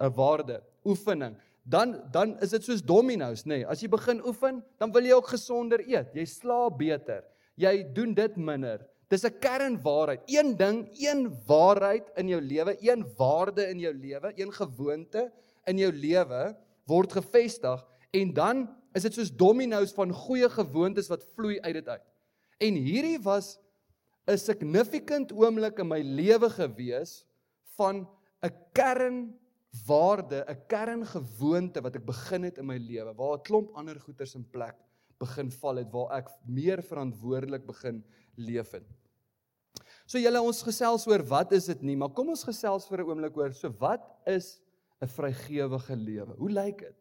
'n 0.00 0.14
waarde, 0.14 0.62
oefening. 0.84 1.36
Dan 1.64 2.00
dan 2.12 2.38
is 2.40 2.50
dit 2.50 2.62
soos 2.62 2.80
dominos, 2.80 3.42
nê? 3.42 3.56
Nee? 3.56 3.66
As 3.66 3.80
jy 3.80 3.88
begin 3.88 4.24
oefen, 4.24 4.62
dan 4.78 4.92
wil 4.92 5.02
jy 5.02 5.14
ook 5.14 5.26
gesonder 5.26 5.80
eet. 5.80 6.14
Jy 6.14 6.24
slaap 6.24 6.78
beter 6.78 7.24
jy 7.60 7.74
doen 7.94 8.14
dit 8.14 8.36
minder. 8.36 8.84
Dis 9.08 9.24
'n 9.24 9.38
kernwaarheid. 9.38 10.22
Een 10.26 10.56
ding, 10.56 10.88
een 10.98 11.30
waarheid 11.46 12.10
in 12.16 12.28
jou 12.28 12.40
lewe, 12.40 12.76
een 12.80 13.04
waarde 13.16 13.68
in 13.68 13.78
jou 13.78 13.94
lewe, 13.94 14.32
een 14.34 14.52
gewoonte 14.52 15.32
in 15.66 15.78
jou 15.78 15.92
lewe 15.92 16.56
word 16.86 17.12
gevestig 17.12 17.84
en 18.10 18.32
dan 18.32 18.68
is 18.92 19.02
dit 19.02 19.14
soos 19.14 19.30
dominos 19.30 19.92
van 19.92 20.12
goeie 20.12 20.48
gewoontes 20.48 21.08
wat 21.08 21.26
vloei 21.34 21.60
uit 21.60 21.74
dit 21.74 21.88
uit. 21.88 22.02
En 22.58 22.74
hierdie 22.74 23.18
was 23.22 23.58
'n 24.26 24.38
significant 24.38 25.32
oomblik 25.32 25.78
in 25.78 25.88
my 25.88 26.00
lewe 26.00 26.50
gewees 26.50 27.24
van 27.76 28.08
'n 28.42 28.54
kernwaarde, 28.72 30.44
'n 30.48 30.66
kerngewoonte 30.66 31.80
wat 31.80 31.96
ek 31.96 32.04
begin 32.06 32.42
het 32.42 32.58
in 32.58 32.66
my 32.66 32.78
lewe 32.78 33.14
waar 33.14 33.38
'n 33.38 33.42
klomp 33.42 33.74
ander 33.74 34.00
goeters 34.00 34.34
in 34.34 34.50
plek 34.50 34.76
begin 35.24 35.50
val 35.60 35.80
het 35.82 35.90
waar 35.92 36.18
ek 36.20 36.30
meer 36.46 36.82
verantwoordelik 36.84 37.66
begin 37.66 38.02
leef 38.36 38.72
het. 38.76 38.86
So 40.04 40.20
julle 40.20 40.40
ons 40.44 40.60
gesels 40.66 41.06
oor 41.08 41.24
wat 41.30 41.54
is 41.56 41.70
dit 41.72 41.82
nie, 41.82 41.96
maar 41.96 42.12
kom 42.12 42.28
ons 42.34 42.44
gesels 42.44 42.86
vir 42.90 43.00
'n 43.00 43.08
oomblik 43.08 43.36
oor 43.36 43.52
so 43.52 43.72
wat 43.80 44.04
is 44.26 44.60
'n 45.00 45.08
vrygewige 45.08 45.96
lewe? 45.96 46.36
Hoe 46.36 46.50
lyk 46.50 46.78
dit? 46.78 46.96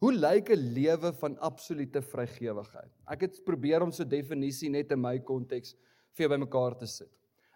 Hoe 0.00 0.12
lyk 0.12 0.50
'n 0.50 0.72
lewe 0.74 1.12
van 1.12 1.38
absolute 1.38 2.02
vrygewigheid? 2.02 2.92
Ek 3.08 3.20
het 3.20 3.44
probeer 3.44 3.82
om 3.82 3.92
so 3.92 4.02
'n 4.02 4.08
definisie 4.08 4.68
net 4.68 4.92
in 4.92 5.00
my 5.00 5.18
konteks 5.18 5.74
vir 6.12 6.28
jou 6.28 6.28
bymekaar 6.28 6.78
te 6.78 6.86
sit. 6.86 7.10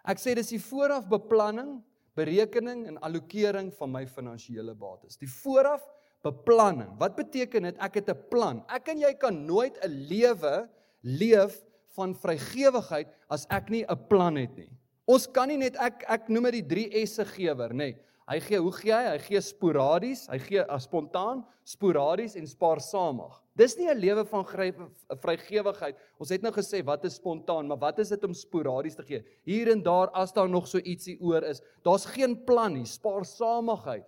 Ek 0.04 0.18
sê 0.18 0.34
dis 0.34 0.48
die 0.48 0.58
vooraf 0.60 1.08
beplanning, 1.08 1.82
berekening 2.16 2.86
en 2.86 2.98
allokering 2.98 3.72
van 3.74 3.92
my 3.92 4.06
finansiële 4.06 4.74
bates. 4.74 5.16
Die 5.16 5.28
vooraf 5.28 5.84
beplanning. 6.22 6.90
Wat 6.98 7.16
beteken 7.16 7.62
dit? 7.62 7.78
Ek 7.78 7.94
het 7.94 8.08
'n 8.10 8.28
plan. 8.30 8.64
Ek 8.68 8.88
en 8.88 8.98
jy 8.98 9.14
kan 9.14 9.46
nooit 9.46 9.78
'n 9.84 9.90
lewe 10.08 10.68
leef 11.02 11.64
van 11.96 12.14
vrygewigheid 12.14 13.08
as 13.30 13.46
ek 13.50 13.70
nie 13.70 13.84
'n 13.84 14.06
plan 14.08 14.36
het 14.36 14.56
nie. 14.56 14.70
Ons 15.06 15.26
kan 15.26 15.48
nie 15.48 15.56
net 15.56 15.76
ek 15.76 16.04
ek 16.08 16.28
noem 16.28 16.50
dit 16.50 16.68
die 16.68 16.90
3 16.90 17.06
S'e 17.06 17.24
gewer, 17.24 17.70
nê. 17.70 17.76
Nee. 17.76 17.96
Hy 18.28 18.42
gee, 18.44 18.58
hoe 18.60 18.72
gee 18.76 18.92
hy? 18.92 19.04
Hy 19.14 19.20
gee 19.24 19.40
sporadies, 19.40 20.26
hy 20.28 20.36
gee 20.42 20.64
as 20.68 20.84
spontaan, 20.84 21.46
sporadies 21.64 22.34
en 22.36 22.44
spaarsamig. 22.46 23.38
Dis 23.56 23.76
nie 23.78 23.88
'n 23.88 23.96
lewe 23.96 24.24
van 24.24 24.44
vrygewigheid. 24.44 25.96
Ons 26.20 26.28
het 26.28 26.42
nou 26.42 26.52
gesê 26.52 26.84
wat 26.84 27.04
is 27.04 27.14
spontaan, 27.14 27.66
maar 27.66 27.78
wat 27.78 27.98
is 27.98 28.10
dit 28.10 28.24
om 28.24 28.34
sporadies 28.34 28.94
te 28.94 29.02
gee? 29.02 29.24
Hier 29.44 29.72
en 29.72 29.82
daar 29.82 30.10
as 30.10 30.32
daar 30.32 30.48
nog 30.48 30.68
so 30.68 30.78
ietsie 30.78 31.18
oor 31.20 31.42
is, 31.42 31.62
daar's 31.82 32.04
geen 32.04 32.44
plan 32.44 32.74
nie, 32.74 32.84
spaarsamigheid. 32.84 34.04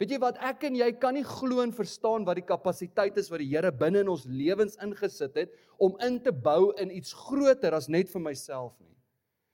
Weet 0.00 0.14
jy 0.14 0.18
wat 0.22 0.38
ek 0.40 0.62
en 0.64 0.78
jy 0.78 0.86
kan 0.96 1.12
nie 1.12 1.26
glo 1.28 1.60
en 1.60 1.74
verstaan 1.76 2.24
wat 2.24 2.38
die 2.38 2.46
kapasiteit 2.48 3.18
is 3.20 3.28
wat 3.28 3.42
die 3.42 3.50
Here 3.50 3.68
binne 3.68 4.00
in 4.00 4.08
ons 4.08 4.24
lewens 4.24 4.78
ingesit 4.80 5.36
het 5.36 5.52
om 5.76 5.98
in 6.00 6.16
te 6.24 6.32
bou 6.32 6.70
in 6.80 6.88
iets 6.96 7.12
groter 7.12 7.76
as 7.76 7.90
net 7.92 8.08
vir 8.08 8.22
myself 8.24 8.72
nie. 8.80 8.96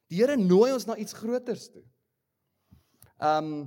Die 0.07 0.21
Here 0.21 0.37
nooi 0.39 0.71
ons 0.71 0.87
na 0.87 0.95
iets 1.03 1.17
groters 1.19 1.67
toe. 1.75 1.83
Um 3.19 3.67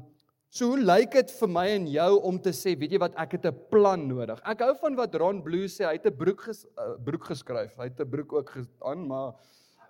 so 0.50 0.72
hoe 0.72 0.80
lyk 0.80 1.12
dit 1.14 1.36
vir 1.36 1.52
my 1.52 1.66
en 1.76 1.84
jou 1.92 2.14
om 2.26 2.40
te 2.42 2.56
sê, 2.56 2.72
weet 2.80 2.96
jy 2.96 3.04
wat, 3.04 3.14
ek 3.22 3.36
het 3.38 3.46
'n 3.46 3.60
plan 3.70 4.08
nodig. 4.08 4.40
Ek 4.48 4.64
hou 4.64 4.74
van 4.82 4.96
wat 4.96 5.14
Ron 5.14 5.44
Blue 5.44 5.68
sê, 5.68 5.86
hy 5.86 6.00
het 6.00 6.08
'n 6.08 6.18
broek 6.18 6.42
ges, 6.48 6.66
uh, 6.66 6.96
broek 6.98 7.28
geskryf. 7.28 7.76
Hy 7.78 7.92
het 7.92 8.00
'n 8.00 8.10
broek 8.10 8.34
ook 8.34 8.58
aan, 8.82 9.06
maar 9.06 9.36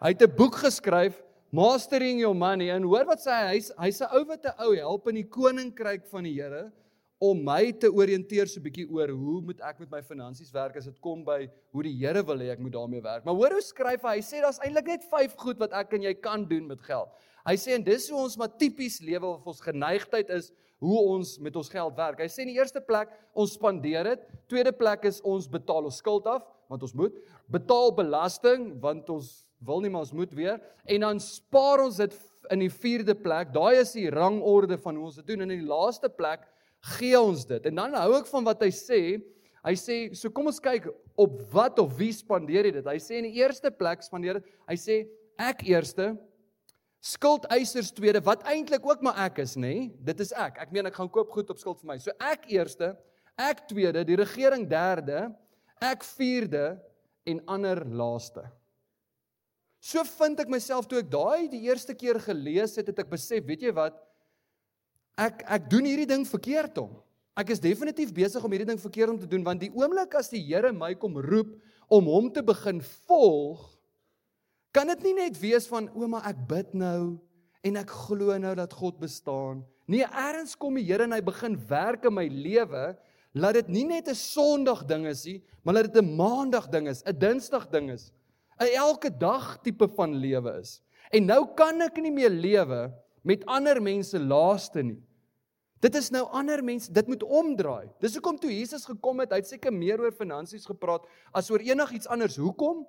hy 0.01 0.09
het 0.09 0.21
'n 0.21 0.35
boek 0.35 0.55
geskryf 0.55 1.21
Mastering 1.51 2.19
your 2.21 2.35
money 2.37 2.67
en 2.69 2.83
hoor 2.85 3.07
wat 3.09 3.23
sê 3.23 3.33
hy 3.33 3.53
hy's 3.55 3.71
hy's 3.81 4.01
'n 4.05 4.09
ou 4.13 4.25
wat 4.29 4.43
'n 4.45 4.53
ou 4.61 4.75
help 4.77 5.07
in 5.09 5.15
die 5.17 5.25
koninkryk 5.25 6.05
van 6.05 6.23
die 6.23 6.35
Here 6.37 6.71
om 7.19 7.41
my 7.43 7.71
te 7.71 7.89
orienteer 7.89 8.45
so 8.45 8.59
'n 8.59 8.63
bietjie 8.69 8.85
oor 8.85 9.09
hoe 9.09 9.41
moet 9.41 9.59
ek 9.59 9.79
met 9.79 9.89
my 9.89 10.01
finansies 10.01 10.53
werk 10.53 10.77
as 10.77 10.85
dit 10.85 11.01
kom 11.01 11.25
by 11.25 11.49
hoe 11.73 11.83
die 11.83 11.97
Here 11.97 12.21
wil 12.21 12.37
hê 12.37 12.51
ek 12.51 12.59
moet 12.59 12.73
daarmee 12.73 13.01
werk. 13.01 13.25
Maar 13.25 13.33
hoor 13.33 13.57
hoe 13.57 13.61
skryf 13.61 14.03
hy? 14.03 14.17
Hy 14.17 14.21
sê 14.21 14.43
daar's 14.43 14.59
eintlik 14.59 14.85
net 14.85 15.03
5 15.09 15.35
goed 15.35 15.57
wat 15.57 15.73
ek 15.73 15.91
en 15.93 16.03
jy 16.03 16.13
kan 16.13 16.45
doen 16.45 16.67
met 16.67 16.81
geld. 16.81 17.09
Hy 17.47 17.55
sê 17.55 17.73
en 17.73 17.83
dis 17.83 18.09
hoe 18.09 18.19
ons 18.19 18.37
maar 18.37 18.55
tipies 18.55 19.01
lewe 19.01 19.25
of 19.25 19.47
ons 19.47 19.59
geneigtheid 19.59 20.29
is 20.29 20.51
hoe 20.79 20.99
ons 21.01 21.39
met 21.39 21.55
ons 21.55 21.69
geld 21.69 21.95
werk. 21.97 22.19
Hy 22.19 22.27
sê 22.27 22.45
in 22.45 22.53
die 22.53 22.61
eerste 22.61 22.79
plek 22.79 23.09
ons 23.33 23.53
spandeer 23.53 24.03
dit. 24.03 24.19
Tweede 24.47 24.71
plek 24.71 25.03
is 25.03 25.19
ons 25.21 25.47
betaal 25.47 25.83
ons 25.83 25.97
skuld 25.97 26.27
af 26.27 26.45
want 26.69 26.83
ons 26.83 26.93
moet 26.93 27.15
betaal 27.49 27.91
belasting 27.91 28.79
want 28.79 29.09
ons 29.09 29.48
wil 29.65 29.81
nie 29.83 29.91
maar 29.91 30.05
ons 30.05 30.15
moet 30.15 30.33
weer 30.35 30.59
en 30.85 31.05
dan 31.05 31.19
spaar 31.23 31.83
ons 31.83 31.99
dit 31.99 32.15
in 32.53 32.63
die 32.63 32.71
vierde 32.71 33.15
plek. 33.15 33.51
Daai 33.53 33.81
is 33.81 33.91
die 33.97 34.09
rangorde 34.13 34.77
van 34.81 34.97
hoe 34.97 35.09
ons 35.09 35.19
dit 35.19 35.27
doen 35.27 35.43
en 35.45 35.51
in 35.51 35.61
die 35.61 35.69
laaste 35.69 36.09
plek 36.09 36.47
gee 36.95 37.19
ons 37.19 37.43
dit. 37.47 37.67
En 37.67 37.83
dan 37.83 37.97
hou 37.99 38.13
ek 38.19 38.29
van 38.31 38.47
wat 38.47 38.63
hy 38.63 38.71
sê. 38.73 39.01
Hy 39.59 39.75
sê, 39.75 39.95
so 40.15 40.31
kom 40.31 40.47
ons 40.47 40.61
kyk 40.63 40.87
op 41.19 41.41
wat 41.51 41.81
of 41.83 41.91
wie 41.99 42.13
spandeer 42.15 42.69
jy 42.69 42.77
dit. 42.77 42.87
Hy 42.87 42.99
sê 43.03 43.19
in 43.19 43.27
die 43.27 43.41
eerste 43.41 43.71
plek 43.75 44.05
spandeer 44.05 44.39
dit. 44.39 44.51
Hy 44.69 44.77
sê 44.79 44.99
ek 45.39 45.65
eerste 45.67 46.13
skuldeisers 47.03 47.91
tweede 47.95 48.21
wat 48.25 48.43
eintlik 48.47 48.83
ook 48.87 49.03
maar 49.03 49.19
ek 49.27 49.41
is, 49.45 49.55
nê? 49.59 49.89
Dit 50.03 50.19
is 50.23 50.33
ek. 50.35 50.59
Ek 50.63 50.71
meen 50.75 50.89
ek 50.89 50.97
gaan 50.99 51.11
koop 51.11 51.31
goed 51.35 51.51
op 51.51 51.59
skuld 51.59 51.79
vir 51.83 51.93
my. 51.93 51.97
So 52.01 52.15
ek 52.23 52.47
eerste, 52.51 52.93
ek 53.39 53.65
tweede, 53.71 54.03
die 54.07 54.19
regering 54.19 54.65
derde, 54.67 55.29
ek 55.83 56.03
vierde 56.17 56.73
en 57.29 57.43
ander 57.51 57.85
laaste. 57.87 58.43
So 59.79 60.03
vind 60.03 60.39
ek 60.43 60.51
myself 60.51 60.87
toe 60.87 60.99
ek 60.99 61.11
daai 61.11 61.47
die 61.51 61.63
eerste 61.69 61.95
keer 61.95 62.19
gelees 62.19 62.75
het, 62.75 62.91
het 62.91 62.99
ek 62.99 63.11
besef, 63.11 63.45
weet 63.47 63.63
jy 63.63 63.71
wat? 63.75 63.95
Ek 65.19 65.43
ek 65.47 65.69
doen 65.71 65.87
hierdie 65.87 66.09
ding 66.09 66.25
verkeerd 66.27 66.77
om. 66.83 66.97
Ek 67.39 67.53
is 67.55 67.63
definitief 67.63 68.11
besig 68.15 68.43
om 68.43 68.51
hierdie 68.51 68.67
ding 68.67 68.81
verkeerd 68.81 69.13
om 69.13 69.19
te 69.19 69.29
doen 69.29 69.45
want 69.47 69.63
die 69.63 69.71
oomblik 69.71 70.17
as 70.19 70.31
die 70.31 70.41
Here 70.43 70.73
my 70.75 70.91
kom 70.99 71.15
roep 71.23 71.55
om 71.89 72.09
hom 72.11 72.27
te 72.31 72.43
begin 72.45 72.83
volg, 73.07 73.63
kan 74.75 74.91
dit 74.91 75.07
nie 75.07 75.15
net 75.23 75.39
wees 75.41 75.65
van 75.71 75.87
ouma 75.95 76.21
ek 76.29 76.43
bid 76.49 76.75
nou 76.77 77.17
en 77.65 77.79
ek 77.79 77.95
glo 78.05 78.35
nou 78.39 78.51
dat 78.59 78.75
God 78.75 78.99
bestaan. 79.01 79.63
Nee, 79.89 80.05
eers 80.05 80.53
kom 80.59 80.75
die 80.77 80.85
Here 80.85 81.07
en 81.07 81.15
hy 81.15 81.23
begin 81.23 81.55
werk 81.71 82.05
in 82.05 82.17
my 82.19 82.27
lewe. 82.27 82.91
Laat 83.33 83.61
dit 83.61 83.69
nie 83.69 83.87
net 83.87 84.09
'n 84.09 84.15
Sondag 84.15 84.85
ding 84.85 85.07
is 85.07 85.25
nie, 85.25 85.41
maar 85.63 85.75
laat 85.75 85.93
dit 85.93 86.03
'n 86.03 86.15
Maandag 86.15 86.67
ding 86.69 86.87
is, 86.87 87.01
'n 87.05 87.17
Dinsdag 87.17 87.71
ding 87.71 87.89
is. 87.91 88.11
'n 88.59 88.73
elke 88.75 89.09
dag 89.09 89.57
tipe 89.63 89.87
van 89.87 90.15
lewe 90.15 90.59
is. 90.59 90.81
En 91.11 91.25
nou 91.25 91.47
kan 91.55 91.81
ek 91.81 91.97
nie 91.97 92.11
meer 92.11 92.29
lewe 92.29 92.91
met 93.23 93.45
ander 93.45 93.81
mense 93.81 94.19
laaste 94.19 94.83
nie. 94.83 94.99
Dit 95.79 95.95
is 95.95 96.09
nou 96.11 96.25
ander 96.35 96.59
mense, 96.63 96.91
dit 96.91 97.07
moet 97.07 97.23
omdraai. 97.23 97.87
Dis 98.03 98.17
hoekom 98.19 98.37
toe 98.39 98.51
Jesus 98.51 98.83
gekom 98.85 99.21
het, 99.23 99.31
hy 99.31 99.39
het 99.39 99.47
seker 99.47 99.71
meer 99.71 100.01
oor 100.03 100.11
finansies 100.11 100.67
gepraat 100.67 101.05
as 101.31 101.47
oor 101.51 101.63
enigiets 101.63 102.09
anders. 102.11 102.35
Hoekom? 102.35 102.83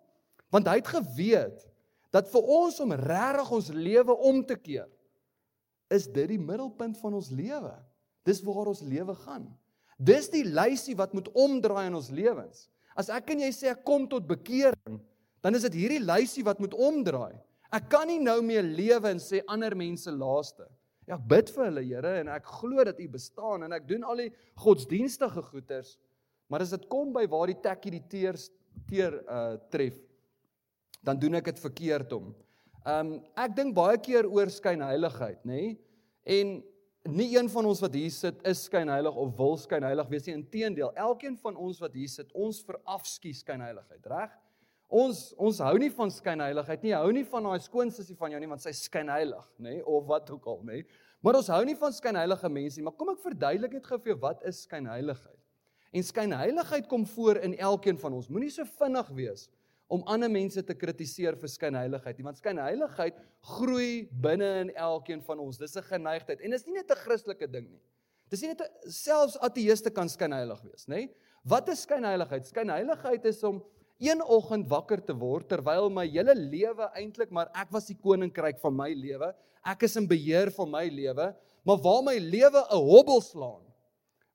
Want 0.50 0.66
hy 0.66 0.80
het 0.80 0.90
geweet 0.90 1.68
dat 2.10 2.26
vir 2.32 2.42
ons 2.42 2.80
om 2.82 2.92
regtig 2.98 3.52
ons 3.54 3.68
lewe 3.70 4.16
om 4.26 4.42
te 4.42 4.56
keer, 4.58 4.88
is 5.90 6.08
dit 6.10 6.26
die 6.32 6.40
middelpunt 6.42 6.98
van 6.98 7.14
ons 7.14 7.30
lewe. 7.30 7.72
Dis 8.26 8.42
waar 8.42 8.72
ons 8.72 8.82
lewe 8.82 9.14
gaan. 9.22 9.46
Dis 10.00 10.26
die 10.32 10.44
lysie 10.46 10.96
wat 10.98 11.14
moet 11.14 11.30
omdraai 11.30 11.86
in 11.86 11.98
ons 11.98 12.10
lewens. 12.14 12.66
As 12.98 13.10
ek 13.14 13.30
en 13.34 13.44
jy 13.44 13.52
sê 13.54 13.70
ek 13.70 13.84
kom 13.86 14.08
tot 14.10 14.26
bekering, 14.26 14.98
dan 15.44 15.56
is 15.56 15.64
dit 15.68 15.78
hierdie 15.82 16.02
lysie 16.02 16.44
wat 16.46 16.60
moet 16.60 16.74
omdraai. 16.74 17.38
Ek 17.70 17.86
kan 17.92 18.08
nie 18.10 18.18
nou 18.22 18.40
meer 18.42 18.66
lewe 18.66 19.12
en 19.12 19.22
sê 19.22 19.42
ander 19.48 19.76
mense 19.78 20.10
laaste. 20.10 20.66
Ja, 21.06 21.16
ek 21.16 21.26
bid 21.30 21.50
vir 21.54 21.66
hulle, 21.68 21.82
Here, 21.86 22.14
en 22.22 22.30
ek 22.30 22.46
glo 22.60 22.84
dat 22.86 23.00
U 23.02 23.08
bestaan 23.10 23.64
en 23.66 23.74
ek 23.74 23.86
doen 23.88 24.04
al 24.06 24.24
die 24.26 24.30
godsdienstige 24.62 25.42
goeders. 25.48 25.96
Maar 26.50 26.64
as 26.66 26.74
dit 26.74 26.86
kom 26.90 27.12
by 27.14 27.24
waar 27.30 27.50
die 27.50 27.60
tekkie 27.62 27.94
die 27.96 28.06
teer 28.10 28.38
teer 28.90 29.16
uh 29.26 29.56
tref, 29.70 29.96
dan 31.02 31.18
doen 31.18 31.38
ek 31.38 31.50
dit 31.50 31.62
verkeerd 31.62 32.12
om. 32.14 32.30
Um 32.86 33.16
ek 33.38 33.54
dink 33.56 33.74
baie 33.76 33.98
keer 34.02 34.28
oor 34.30 34.50
skynheiligheid, 34.50 35.42
nê? 35.46 35.62
Nee? 35.62 35.78
En 36.30 36.60
nie 37.10 37.30
een 37.32 37.48
van 37.50 37.66
ons 37.66 37.80
wat 37.82 37.94
hier 37.96 38.12
sit 38.12 38.42
is 38.46 38.66
skynheilig 38.68 39.16
of 39.16 39.32
wil 39.38 39.56
skynheilig 39.58 40.10
wees 40.10 40.26
nie. 40.26 40.36
Inteendeel, 40.36 40.92
elkeen 40.94 41.38
van 41.40 41.56
ons 41.56 41.80
wat 41.80 41.94
hier 41.96 42.10
sit, 42.12 42.30
ons 42.36 42.60
verafskies 42.66 43.40
skynheiligheid, 43.44 44.06
reg? 44.10 44.34
Ons 44.90 45.30
ons 45.38 45.60
hou 45.62 45.76
nie 45.78 45.90
van 45.94 46.10
skynheiligheid 46.10 46.82
nie. 46.82 46.96
Hou 46.98 47.12
nie 47.14 47.26
van 47.30 47.46
daai 47.46 47.62
skoonsussie 47.62 48.16
van 48.18 48.34
jou 48.34 48.40
nie 48.42 48.50
want 48.50 48.64
sy 48.64 48.72
skynheilig, 48.74 49.46
nê? 49.58 49.76
Nee? 49.76 49.84
Of 49.86 50.08
wat 50.10 50.32
ook 50.34 50.48
al, 50.50 50.58
nê? 50.66 50.80
Nee? 50.80 51.06
Maar 51.22 51.36
ons 51.42 51.50
hou 51.52 51.60
nie 51.68 51.76
van 51.76 51.92
skynheilige 51.92 52.48
mense 52.48 52.80
nie. 52.80 52.86
Maar 52.88 52.96
kom 52.98 53.12
ek 53.12 53.22
verduidelik 53.22 53.76
net 53.76 53.86
gou 53.86 53.98
vir 54.00 54.14
jou 54.14 54.18
wat 54.22 54.42
is 54.48 54.64
skynheiligheid? 54.64 55.38
En 55.92 56.06
skynheiligheid 56.06 56.86
kom 56.90 57.04
voor 57.06 57.42
in 57.44 57.56
elkeen 57.58 57.98
van 58.00 58.16
ons. 58.16 58.30
Moenie 58.32 58.50
so 58.54 58.64
vinnig 58.78 59.10
wees 59.18 59.48
om 59.90 60.04
ander 60.10 60.30
mense 60.30 60.62
te 60.62 60.74
kritiseer 60.78 61.36
vir 61.38 61.50
skynheiligheid 61.50 62.18
nie, 62.18 62.26
want 62.28 62.38
skynheiligheid 62.38 63.16
groei 63.56 64.06
binne 64.22 64.50
in 64.64 64.70
elkeen 64.78 65.22
van 65.26 65.42
ons. 65.42 65.58
Dis 65.58 65.76
'n 65.76 65.82
geneigtheid 65.82 66.40
en 66.40 66.50
dit 66.50 66.60
is 66.60 66.66
nie 66.66 66.74
net 66.74 66.90
'n 66.90 67.02
Christelike 67.04 67.50
ding 67.50 67.66
nie. 67.70 67.82
Dis 68.30 68.42
nie 68.42 68.48
net 68.48 68.62
'n 68.62 68.90
selfs 68.90 69.36
ateëste 69.36 69.90
kan 69.90 70.08
skynheilig 70.08 70.62
wees, 70.62 70.86
nê? 70.86 71.10
Wat 71.44 71.68
is 71.68 71.82
skynheiligheid? 71.82 72.46
Skynheiligheid 72.46 73.24
is 73.24 73.42
om 73.42 73.62
een 74.00 74.22
oggend 74.24 74.68
wakker 74.68 75.02
te 75.04 75.14
word 75.16 75.48
terwyl 75.48 75.90
my 75.92 76.06
hele 76.08 76.34
lewe 76.34 76.88
eintlik 76.96 77.30
maar 77.30 77.50
ek 77.54 77.68
was 77.74 77.90
die 77.90 77.98
koninkryk 78.00 78.58
van 78.62 78.76
my 78.76 78.88
lewe. 78.96 79.34
Ek 79.60 79.84
is 79.84 79.96
in 80.00 80.08
beheer 80.08 80.48
van 80.56 80.70
my 80.72 80.86
lewe, 80.88 81.26
maar 81.68 81.82
waar 81.84 82.02
my 82.02 82.16
lewe 82.16 82.64
'n 82.64 82.80
hobbel 82.80 83.20
slaan, 83.20 83.60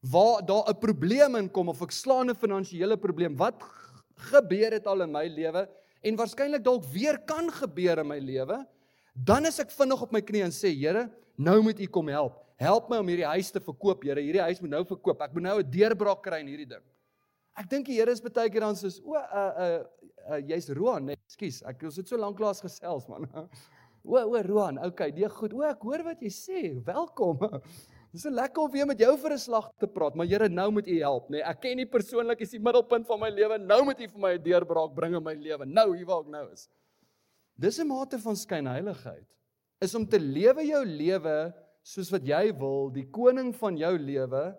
waar 0.02 0.46
daar 0.46 0.70
'n 0.70 0.80
probleem 0.80 1.36
inkom 1.36 1.70
of 1.70 1.82
ek 1.82 1.92
slaan 1.92 2.30
'n 2.30 2.36
finansiële 2.36 2.98
probleem, 2.98 3.36
wat 3.36 3.56
gebeur 4.32 4.72
het 4.72 4.88
al 4.88 5.02
in 5.02 5.12
my 5.12 5.28
lewe 5.28 5.68
en 6.02 6.16
waarskynlik 6.16 6.64
dalk 6.64 6.84
weer 6.94 7.18
kan 7.26 7.50
gebeur 7.50 8.00
in 8.00 8.08
my 8.08 8.20
lewe, 8.20 8.66
dan 9.16 9.46
is 9.46 9.60
ek 9.60 9.72
vinnig 9.72 10.02
op 10.02 10.12
my 10.12 10.22
knie 10.22 10.44
en 10.44 10.52
sê 10.52 10.70
Here, 10.76 11.10
nou 11.38 11.62
moet 11.62 11.80
U 11.80 11.88
kom 11.88 12.08
help. 12.08 12.42
Help 12.56 12.90
my 12.90 12.98
om 12.98 13.08
hierdie 13.08 13.28
huis 13.28 13.52
te 13.52 13.60
verkoop, 13.60 14.04
Here. 14.04 14.22
Hierdie 14.22 14.42
huis 14.42 14.62
moet 14.62 14.70
nou 14.70 14.86
verkoop. 14.86 15.22
Ek 15.22 15.34
moet 15.34 15.44
nou 15.44 15.60
'n 15.60 15.72
deurbraak 15.72 16.22
kry 16.22 16.40
in 16.40 16.48
hierdie 16.48 16.70
ding. 16.70 16.84
Ek 17.56 17.70
dink 17.72 17.88
die 17.88 17.96
Here 17.96 18.12
is 18.12 18.22
baie 18.24 18.50
keer 18.52 18.66
dan 18.66 18.76
soos 18.76 19.00
o, 19.00 19.16
uh 19.16 19.52
uh, 19.66 19.80
uh 20.28 20.40
jy's 20.44 20.68
Roan, 20.76 21.08
nee, 21.08 21.20
ekskuus. 21.30 21.62
Ek 21.70 21.86
ons 21.88 22.00
het 22.02 22.12
so 22.12 22.20
lank 22.20 22.40
lank 22.44 22.62
gesels 22.66 23.10
man. 23.12 23.30
O, 24.06 24.20
o 24.20 24.38
Roan, 24.46 24.78
okay, 24.86 25.10
die 25.10 25.26
goed. 25.34 25.50
O, 25.58 25.64
ek 25.66 25.82
hoor 25.82 26.04
wat 26.06 26.20
jy 26.22 26.30
sê. 26.30 26.60
Welkom. 26.86 27.40
Dis 28.14 28.22
so 28.22 28.30
lekker 28.30 28.62
om 28.62 28.70
weer 28.72 28.86
met 28.86 29.00
jou 29.02 29.16
vir 29.18 29.34
'n 29.34 29.42
slag 29.42 29.72
te 29.82 29.88
praat, 29.90 30.14
maar 30.16 30.28
Here, 30.30 30.48
nou 30.48 30.70
moet 30.72 30.88
U 30.88 30.98
help, 31.00 31.26
nê? 31.30 31.40
Nee, 31.40 31.44
ek 31.44 31.60
ken 31.64 31.82
U 31.82 31.86
persoonlik, 31.90 32.44
is 32.46 32.54
die 32.54 32.62
middelpunt 32.62 33.08
van 33.10 33.20
my 33.20 33.32
lewe. 33.34 33.58
Nou 33.58 33.82
moet 33.84 34.00
U 34.00 34.08
vir 34.08 34.22
my 34.22 34.34
'n 34.38 34.44
deurbraak 34.46 34.94
bring 34.94 35.16
in 35.18 35.24
my 35.24 35.34
lewe. 35.34 35.66
Nou 35.66 35.96
hier 35.98 36.06
waar 36.06 36.22
ek 36.22 36.30
nou 36.30 36.46
is. 36.54 36.70
Dis 37.58 37.80
'n 37.80 37.88
mate 37.88 38.20
van 38.20 38.36
skynheiligheid. 38.36 39.26
Is 39.82 39.96
om 39.96 40.06
te 40.06 40.20
lewe 40.20 40.64
jou 40.64 40.86
lewe 40.86 41.54
soos 41.82 42.12
wat 42.12 42.24
jy 42.24 42.54
wil, 42.54 42.90
die 42.90 43.10
koning 43.10 43.56
van 43.56 43.76
jou 43.76 43.98
lewe. 43.98 44.56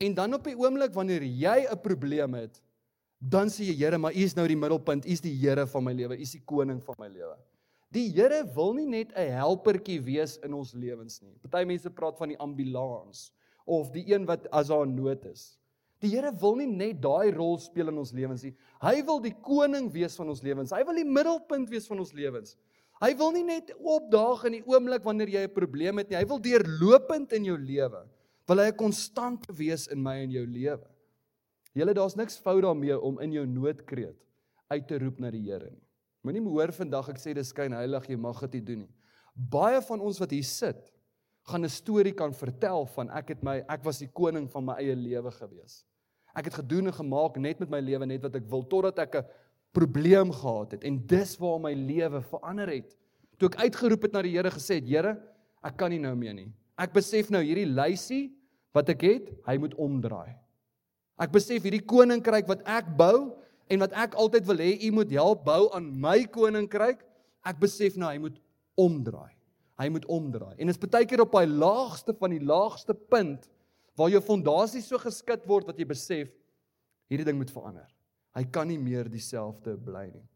En 0.00 0.14
dan 0.16 0.32
op 0.32 0.46
die 0.48 0.56
oomblik 0.56 0.94
wanneer 0.96 1.22
jy 1.22 1.68
'n 1.68 1.80
probleem 1.84 2.34
het, 2.34 2.62
dan 3.20 3.48
sê 3.48 3.68
jy 3.68 3.76
Here, 3.76 3.98
maar 3.98 4.14
U 4.16 4.22
is 4.24 4.34
nou 4.34 4.46
die 4.48 4.56
middelpunt. 4.56 5.04
U 5.04 5.08
is 5.08 5.20
die 5.20 5.36
Here 5.36 5.66
van 5.66 5.84
my 5.84 5.92
lewe. 5.92 6.16
U 6.16 6.20
is 6.20 6.32
die 6.32 6.44
koning 6.44 6.82
van 6.82 6.94
my 6.98 7.08
lewe. 7.08 7.36
Die 7.92 8.08
Here 8.08 8.44
wil 8.54 8.72
nie 8.74 8.86
net 8.86 9.12
'n 9.12 9.28
helpertjie 9.28 10.00
wees 10.00 10.38
in 10.38 10.54
ons 10.54 10.72
lewens 10.72 11.20
nie. 11.20 11.36
Party 11.50 11.66
mense 11.66 11.90
praat 11.90 12.16
van 12.16 12.28
die 12.28 12.38
ambulans 12.38 13.32
of 13.66 13.90
die 13.90 14.04
een 14.14 14.24
wat 14.24 14.48
as 14.50 14.68
daar 14.68 14.86
nood 14.86 15.24
is. 15.26 15.58
Die 16.00 16.08
Here 16.08 16.32
wil 16.32 16.56
nie 16.56 16.66
net 16.66 17.02
daai 17.02 17.30
rol 17.30 17.58
speel 17.58 17.88
in 17.88 17.98
ons 17.98 18.12
lewens 18.12 18.42
nie. 18.42 18.54
Hy 18.80 19.02
wil 19.02 19.20
die 19.20 19.34
koning 19.34 19.92
wees 19.92 20.16
van 20.16 20.28
ons 20.28 20.42
lewens. 20.42 20.70
Hy 20.70 20.82
wil 20.84 20.94
die 20.94 21.04
middelpunt 21.04 21.68
wees 21.68 21.86
van 21.86 21.98
ons 21.98 22.12
lewens. 22.12 22.56
Hy 23.02 23.14
wil 23.16 23.32
nie 23.32 23.44
net 23.44 23.74
opdaag 23.76 24.44
in 24.44 24.52
die 24.52 24.64
oomblik 24.64 25.04
wanneer 25.04 25.28
jy 25.28 25.44
'n 25.44 25.52
probleem 25.52 25.98
het 25.98 26.08
nie. 26.08 26.16
Hy 26.16 26.24
wil 26.24 26.38
deurlopend 26.38 27.32
in 27.32 27.44
jou 27.44 27.58
lewe. 27.58 28.06
Wil 28.50 28.58
hy 28.58 28.70
'n 28.72 28.76
konstante 28.82 29.52
wees 29.54 29.86
in 29.86 30.02
my 30.02 30.16
en 30.24 30.30
jou 30.34 30.42
lewe. 30.42 30.86
Julle 31.72 31.94
daar's 31.94 32.16
niks 32.18 32.36
fout 32.36 32.62
daarmee 32.64 32.98
om 32.98 33.20
in 33.22 33.32
jou 33.32 33.46
noodkreet 33.46 34.18
uit 34.68 34.88
te 34.88 34.98
roep 34.98 35.20
na 35.20 35.30
die 35.30 35.42
Here 35.44 35.70
nie. 35.70 35.86
Moenie 36.24 36.40
me 36.42 36.50
hoor 36.50 36.72
vandag 36.72 37.08
ek 37.12 37.18
sê 37.18 37.34
dis 37.34 37.52
skyn 37.54 37.72
heilig 37.72 38.08
jy 38.10 38.16
mag 38.16 38.40
dit 38.40 38.54
nie 38.54 38.64
doen 38.66 38.78
nie. 38.80 38.90
Baie 39.36 39.80
van 39.80 40.00
ons 40.00 40.18
wat 40.18 40.34
hier 40.34 40.42
sit, 40.42 40.90
gaan 41.46 41.64
'n 41.64 41.68
storie 41.68 42.12
kan 42.12 42.34
vertel 42.34 42.86
van 42.86 43.10
ek 43.10 43.28
het 43.28 43.42
my 43.44 43.62
ek 43.68 43.84
was 43.84 44.00
die 44.00 44.10
koning 44.10 44.50
van 44.50 44.64
my 44.64 44.74
eie 44.82 44.96
lewe 44.96 45.30
gewees. 45.30 45.84
Ek 46.34 46.46
het 46.46 46.54
gedoen 46.54 46.86
en 46.86 46.92
gemaak 46.92 47.38
net 47.38 47.60
met 47.60 47.70
my 47.70 47.80
lewe 47.80 48.06
net 48.06 48.22
wat 48.22 48.34
ek 48.34 48.50
wil 48.50 48.64
totdat 48.64 48.98
ek 48.98 49.14
'n 49.14 49.26
probleem 49.72 50.32
gehad 50.32 50.72
het 50.72 50.84
en 50.84 51.06
dis 51.06 51.38
waar 51.38 51.60
my 51.60 51.72
lewe 51.72 52.20
verander 52.20 52.68
het. 52.68 52.96
Toe 53.38 53.48
ek 53.48 53.62
uitgeroep 53.62 54.02
het 54.02 54.12
na 54.12 54.22
die 54.22 54.36
Here 54.36 54.50
gesê 54.50 54.74
het, 54.74 54.88
Here, 54.88 55.22
ek 55.62 55.76
kan 55.76 55.90
nie 55.90 56.00
nou 56.00 56.16
meer 56.16 56.34
nie. 56.34 56.52
Ek 56.76 56.92
besef 56.92 57.30
nou 57.30 57.42
hierdie 57.42 57.66
lysie 57.66 58.39
wat 58.76 58.88
ek 58.92 59.02
het, 59.02 59.30
hy 59.46 59.56
moet 59.58 59.74
omdraai. 59.74 60.36
Ek 61.20 61.32
besef 61.34 61.62
hierdie 61.62 61.84
koninkryk 61.84 62.48
wat 62.48 62.62
ek 62.64 62.88
bou, 62.96 63.40
en 63.70 63.84
wat 63.84 63.94
ek 63.94 64.16
altyd 64.18 64.48
wil 64.48 64.62
hê 64.62 64.72
u 64.88 64.90
moet 64.98 65.12
help 65.14 65.44
bou 65.46 65.68
aan 65.76 65.86
my 66.02 66.24
koninkryk, 66.32 67.04
ek 67.46 67.60
besef 67.62 67.96
nou 67.98 68.10
hy 68.10 68.18
moet 68.22 68.40
omdraai. 68.80 69.30
Hy 69.80 69.88
moet 69.94 70.04
omdraai. 70.12 70.58
En 70.58 70.68
dit 70.68 70.74
is 70.74 70.90
baie 70.90 71.06
keer 71.08 71.22
op 71.24 71.32
daai 71.32 71.48
laagste 71.48 72.12
van 72.18 72.34
die 72.34 72.42
laagste 72.44 72.94
punt 72.94 73.46
waar 73.96 74.10
jou 74.12 74.20
fondasie 74.24 74.82
so 74.84 74.98
geskit 75.00 75.46
word 75.48 75.70
dat 75.70 75.78
jy 75.80 75.86
besef 75.88 76.28
hierdie 77.10 77.26
ding 77.26 77.38
moet 77.38 77.52
verander. 77.52 77.88
Hy 78.36 78.44
kan 78.52 78.68
nie 78.70 78.78
meer 78.78 79.08
dieselfde 79.10 79.76
bly 79.80 80.06
nie. 80.10 80.26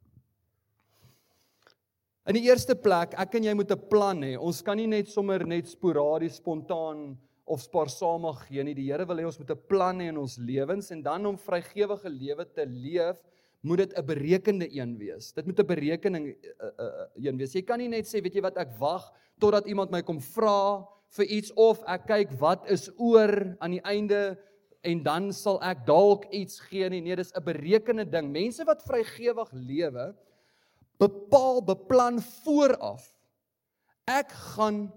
In 2.25 2.39
die 2.39 2.47
eerste 2.47 2.73
plek, 2.73 3.13
ek 3.21 3.37
en 3.37 3.45
jy 3.45 3.55
moet 3.55 3.71
'n 3.71 3.89
plan 3.91 4.23
hê. 4.23 4.39
Ons 4.41 4.63
kan 4.63 4.77
nie 4.77 4.87
net 4.87 5.09
sommer 5.09 5.45
net 5.47 5.69
sporadies 5.69 6.37
spontaan 6.37 7.19
of 7.45 7.61
spaarsamig 7.61 8.41
gee 8.49 8.65
nie. 8.65 8.75
Die 8.75 8.89
Here 8.91 9.07
wil 9.07 9.21
hê 9.21 9.27
ons 9.29 9.39
moet 9.39 9.51
'n 9.51 9.67
plan 9.69 10.01
hê 10.01 10.09
in 10.09 10.19
ons 10.19 10.39
lewens 10.39 10.91
en 10.91 11.03
dan 11.03 11.27
om 11.27 11.37
vrygewige 11.37 12.09
lewe 12.09 12.45
te 12.45 12.65
leef, 12.67 13.21
moet 13.63 13.79
dit 13.79 13.93
'n 13.97 14.07
berekende 14.07 14.69
een 14.69 14.97
wees. 14.99 15.33
Dit 15.33 15.47
moet 15.47 15.59
'n 15.59 15.67
berekening 15.67 16.27
uh, 16.29 16.69
uh, 16.79 17.07
een 17.17 17.37
wees. 17.37 17.53
Jy 17.53 17.63
kan 17.63 17.79
nie 17.79 17.89
net 17.89 18.07
sê, 18.07 18.23
weet 18.23 18.35
jy 18.35 18.43
wat, 18.43 18.57
ek 18.57 18.77
wag 18.79 19.13
totdat 19.39 19.67
iemand 19.67 19.91
my 19.91 20.03
kom 20.03 20.21
vra 20.21 20.87
vir 21.17 21.27
iets 21.27 21.53
of 21.57 21.83
ek 21.87 22.07
kyk 22.07 22.31
wat 22.41 22.71
is 22.71 22.91
oor 22.97 23.57
aan 23.61 23.71
die 23.71 23.85
einde 23.85 24.39
en 24.83 25.03
dan 25.03 25.33
sal 25.33 25.61
ek 25.63 25.87
dalk 25.87 26.27
iets 26.33 26.61
gee 26.61 26.89
nie. 26.89 27.01
Nee, 27.01 27.17
dis 27.17 27.33
'n 27.33 27.45
berekende 27.45 28.05
ding. 28.05 28.31
Mense 28.31 28.65
wat 28.65 28.83
vrygewig 28.83 29.51
lewe, 29.53 30.15
bepaal, 30.99 31.63
beplan 31.63 32.21
vooraf. 32.21 33.13
Ek 34.07 34.31
gaan 34.31 34.93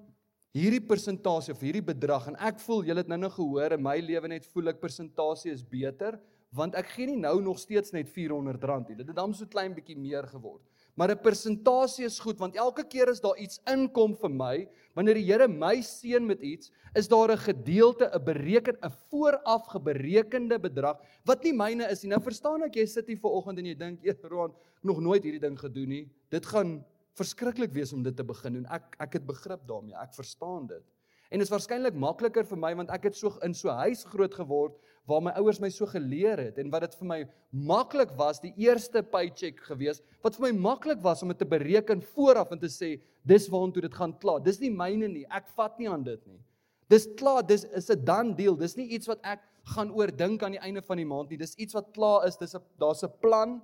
hierdie 0.57 0.81
persentasie 0.81 1.53
of 1.53 1.61
hierdie 1.61 1.85
bedrag 1.85 2.31
en 2.31 2.37
ek 2.49 2.61
voel 2.63 2.87
julle 2.87 3.03
het 3.03 3.11
nou-nou 3.11 3.29
gehoor 3.35 3.75
in 3.75 3.83
my 3.83 3.99
lewe 4.01 4.31
net 4.31 4.47
voel 4.53 4.73
ek 4.73 4.81
persentasie 4.81 5.53
is 5.53 5.61
beter 5.61 6.17
want 6.57 6.77
ek 6.79 6.89
gee 6.95 7.09
nie 7.09 7.19
nou 7.19 7.35
nog 7.43 7.59
steeds 7.59 7.91
net 7.93 8.07
R400 8.07 8.87
nie. 8.87 8.95
Dit 9.01 9.09
het 9.11 9.17
dan 9.17 9.33
so 9.35 9.45
klein 9.51 9.75
bietjie 9.75 9.97
meer 9.99 10.25
geword. 10.31 10.63
Maar 10.95 11.11
'n 11.11 11.21
persentasie 11.21 12.05
is 12.05 12.19
goed 12.19 12.39
want 12.39 12.55
elke 12.55 12.83
keer 12.83 13.09
as 13.09 13.19
daar 13.21 13.37
iets 13.37 13.59
inkom 13.67 14.15
vir 14.15 14.29
my, 14.29 14.67
wanneer 14.95 15.13
die 15.13 15.27
Here 15.27 15.47
my 15.47 15.81
seën 15.81 16.25
met 16.25 16.41
iets, 16.41 16.71
is 16.95 17.07
daar 17.07 17.31
'n 17.31 17.37
gedeelte, 17.37 18.09
'n 18.09 18.23
bereken, 18.23 18.77
'n 18.81 18.91
vooraf 19.11 19.67
geberekende 19.67 20.57
bedrag 20.57 20.97
wat 21.25 21.43
nie 21.43 21.53
myne 21.53 21.91
is 21.91 22.03
nie. 22.03 22.09
Nou 22.09 22.21
verstaan 22.21 22.63
ek 22.63 22.75
jy 22.75 22.85
sit 22.85 23.07
hier 23.07 23.19
vanoggend 23.19 23.59
en 23.59 23.65
jy 23.65 23.75
dink, 23.75 23.99
"Eeron, 24.03 24.53
nog 24.81 24.99
nooit 24.99 25.23
hierdie 25.23 25.41
ding 25.41 25.57
gedoen 25.59 25.89
nie. 25.89 26.09
Dit 26.29 26.45
gaan 26.45 26.83
verskriklik 27.17 27.73
wees 27.75 27.93
om 27.93 28.03
dit 28.05 28.15
te 28.15 28.23
begin 28.23 28.59
doen. 28.59 28.67
Ek 28.73 28.95
ek 29.03 29.19
het 29.19 29.25
begrip 29.27 29.65
daarmee. 29.69 29.97
Ek 29.97 30.13
verstaan 30.15 30.67
dit. 30.69 30.85
En 31.27 31.41
dit 31.41 31.47
is 31.47 31.51
waarskynlik 31.51 31.95
makliker 31.99 32.45
vir 32.47 32.59
my 32.61 32.73
want 32.79 32.91
ek 32.93 33.09
het 33.09 33.17
so 33.17 33.33
in 33.43 33.55
so 33.57 33.73
huis 33.83 34.05
groot 34.07 34.33
geword 34.33 34.77
waar 35.07 35.23
my 35.23 35.33
ouers 35.39 35.59
my 35.63 35.69
so 35.71 35.87
geleer 35.87 36.39
het 36.39 36.59
en 36.59 36.71
wat 36.71 36.85
dit 36.85 36.95
vir 36.99 37.07
my 37.07 37.19
maklik 37.51 38.11
was 38.19 38.39
die 38.43 38.53
eerste 38.59 39.03
paycheck 39.03 39.59
gewees 39.67 40.01
wat 40.23 40.35
vir 40.35 40.49
my 40.49 40.53
maklik 40.69 41.03
was 41.03 41.23
om 41.23 41.31
dit 41.31 41.39
te 41.39 41.47
bereken 41.47 42.03
vooraf 42.13 42.51
en 42.55 42.59
te 42.59 42.71
sê 42.71 42.95
dis 43.27 43.49
waantoe 43.51 43.83
dit 43.83 43.95
gaan 43.95 44.13
klaar. 44.21 44.39
Dis 44.43 44.61
nie 44.63 44.71
myne 44.71 45.09
nie. 45.11 45.25
Ek 45.27 45.49
vat 45.55 45.75
nie 45.79 45.89
aan 45.91 46.05
dit 46.05 46.21
nie. 46.27 46.39
Dis 46.87 47.09
klaar, 47.19 47.43
dis 47.43 47.65
is 47.75 47.89
'n 47.91 48.05
done 48.05 48.35
deal. 48.35 48.55
Dis 48.55 48.77
nie 48.77 48.87
iets 48.95 49.07
wat 49.07 49.19
ek 49.23 49.41
gaan 49.75 49.91
oordink 49.91 50.43
aan 50.43 50.55
die 50.55 50.63
einde 50.63 50.81
van 50.81 50.97
die 50.97 51.05
maand 51.05 51.29
nie. 51.29 51.37
Dis 51.37 51.55
iets 51.55 51.75
wat 51.75 51.91
klaar 51.93 52.27
is. 52.27 52.37
Dis 52.37 52.55
'n 52.55 52.63
daar's 52.79 53.03
'n 53.03 53.11
plan 53.19 53.61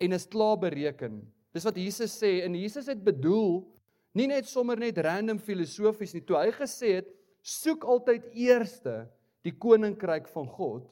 en 0.00 0.12
is 0.12 0.26
klaar 0.26 0.56
bereken. 0.56 1.30
Dis 1.54 1.66
wat 1.66 1.78
Jesus 1.78 2.14
sê 2.18 2.40
en 2.44 2.56
Jesus 2.58 2.88
het 2.90 3.02
bedoel 3.04 3.62
nie 4.18 4.26
net 4.30 4.48
sommer 4.50 4.78
net 4.78 4.98
random 5.02 5.38
filosofies 5.38 6.14
nie. 6.14 6.22
Toe 6.26 6.38
hy 6.40 6.50
gesê 6.54 6.96
het 6.98 7.10
soek 7.44 7.84
altyd 7.86 8.26
eerste 8.32 9.04
die 9.46 9.52
koninkryk 9.60 10.26
van 10.32 10.48
God, 10.48 10.86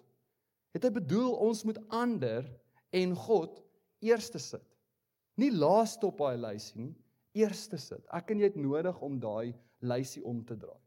het 0.75 0.85
hy 0.87 0.93
bedoel 0.95 1.33
ons 1.45 1.63
moet 1.67 1.81
ander 1.93 2.47
en 2.95 3.15
God 3.17 3.63
eerste 4.05 4.41
sit. 4.43 4.65
Nie 5.41 5.51
laaste 5.55 6.07
op 6.09 6.21
daai 6.21 6.37
lysie 6.41 6.79
nie, 6.83 6.93
eerste 7.39 7.79
sit. 7.81 8.05
Ek 8.13 8.31
en 8.33 8.43
jy 8.43 8.51
het 8.51 8.61
nodig 8.61 8.99
om 9.05 9.19
daai 9.21 9.55
lysie 9.83 10.23
om 10.29 10.43
te 10.47 10.57
draai. 10.59 10.79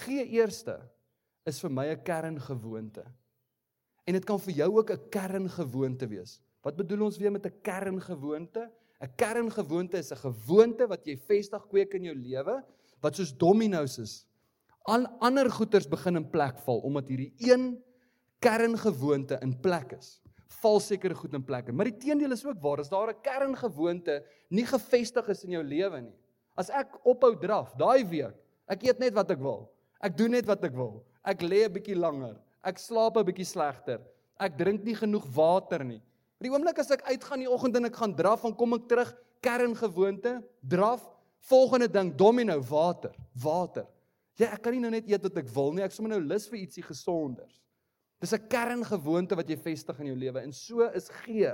Gee 0.00 0.24
eerste 0.38 0.78
is 1.46 1.60
vir 1.60 1.70
my 1.70 1.86
'n 1.90 2.02
kerngewoonte. 2.04 3.04
En 4.06 4.14
dit 4.14 4.24
kan 4.24 4.38
vir 4.38 4.54
jou 4.54 4.78
ook 4.78 4.90
'n 4.90 5.08
kerngewoonte 5.10 6.06
wees. 6.08 6.40
Wat 6.62 6.76
bedoel 6.76 7.04
ons 7.04 7.18
weer 7.18 7.32
met 7.32 7.46
'n 7.46 7.60
kerngewoonte? 7.62 8.70
'n 9.00 9.08
Kerngewoonte 9.16 9.98
is 9.98 10.12
'n 10.12 10.20
gewoonte 10.20 10.86
wat 10.86 11.06
jy 11.06 11.16
vestig 11.16 11.66
kweek 11.68 11.94
in 11.94 12.04
jou 12.04 12.14
lewe 12.14 12.62
wat 13.00 13.16
soos 13.16 13.32
dominos 13.32 13.98
is. 13.98 14.26
Al 14.84 15.06
ander 15.20 15.50
goeters 15.50 15.88
begin 15.88 16.16
in 16.16 16.30
plek 16.30 16.58
val 16.58 16.80
omdat 16.84 17.08
hierdie 17.08 17.32
een 17.38 17.82
kerngewoonte 18.40 19.38
in 19.42 19.54
plek 19.60 19.92
is. 19.98 20.20
Val 20.60 20.80
sekere 20.80 21.14
goed 21.14 21.34
in 21.34 21.44
plek. 21.44 21.72
Maar 21.72 21.84
die 21.92 21.96
teendeel 21.96 22.32
is 22.32 22.44
ook 22.44 22.60
waar. 22.60 22.80
As 22.80 22.88
daar 22.88 23.08
'n 23.08 23.20
kerngewoonte 23.22 24.24
nie 24.50 24.66
gevestig 24.66 25.28
is 25.28 25.44
in 25.44 25.50
jou 25.50 25.62
lewe 25.64 26.00
nie. 26.00 26.16
As 26.56 26.70
ek 26.70 26.98
ophou 27.04 27.38
draf 27.38 27.74
daai 27.76 28.04
week, 28.04 28.36
ek 28.68 28.82
eet 28.82 28.98
net 28.98 29.14
wat 29.14 29.30
ek 29.30 29.38
wil. 29.38 29.70
Ek 30.00 30.16
doen 30.16 30.30
net 30.30 30.46
wat 30.46 30.64
ek 30.64 30.74
wil. 30.74 31.04
Ek 31.24 31.40
lê 31.42 31.64
'n 31.64 31.72
bietjie 31.72 31.96
langer. 31.96 32.36
Ek 32.64 32.78
slaap 32.78 33.16
'n 33.16 33.24
bietjie 33.24 33.46
slegter. 33.46 34.00
Ek 34.38 34.56
drink 34.56 34.84
nie 34.84 34.94
genoeg 34.94 35.26
water 35.34 35.84
nie. 35.84 36.02
Maar 36.40 36.48
die 36.48 36.52
oomblik 36.56 36.78
as 36.80 36.88
ek 36.94 37.02
uitgaan 37.04 37.42
die 37.42 37.50
oggend 37.52 37.74
en 37.76 37.84
ek 37.84 37.98
gaan 38.00 38.14
draf, 38.16 38.46
dan 38.46 38.54
kom 38.56 38.72
ek 38.72 38.86
terug 38.88 39.10
kerngewoonte, 39.44 40.38
draf, 40.72 41.02
volgende 41.50 41.88
ding 41.92 42.14
domino 42.16 42.56
water, 42.64 43.12
water. 43.42 43.84
Ja, 44.40 44.48
ek 44.54 44.62
kan 44.64 44.72
nie 44.72 44.80
nou 44.80 44.92
net 44.94 45.04
eet 45.04 45.20
wat 45.26 45.36
ek 45.36 45.50
wil 45.52 45.74
nie. 45.76 45.84
Ek 45.84 45.92
sommer 45.92 46.14
nou 46.14 46.22
lus 46.24 46.46
vir 46.48 46.62
ietsie 46.62 46.84
gesonders. 46.86 47.60
Dis 48.24 48.32
'n 48.32 48.48
kerngewoonte 48.48 49.36
wat 49.36 49.48
jy 49.52 49.56
vestig 49.56 50.00
in 50.00 50.06
jou 50.06 50.16
lewe 50.16 50.40
en 50.40 50.52
so 50.52 50.88
is 50.96 51.10
gee 51.24 51.52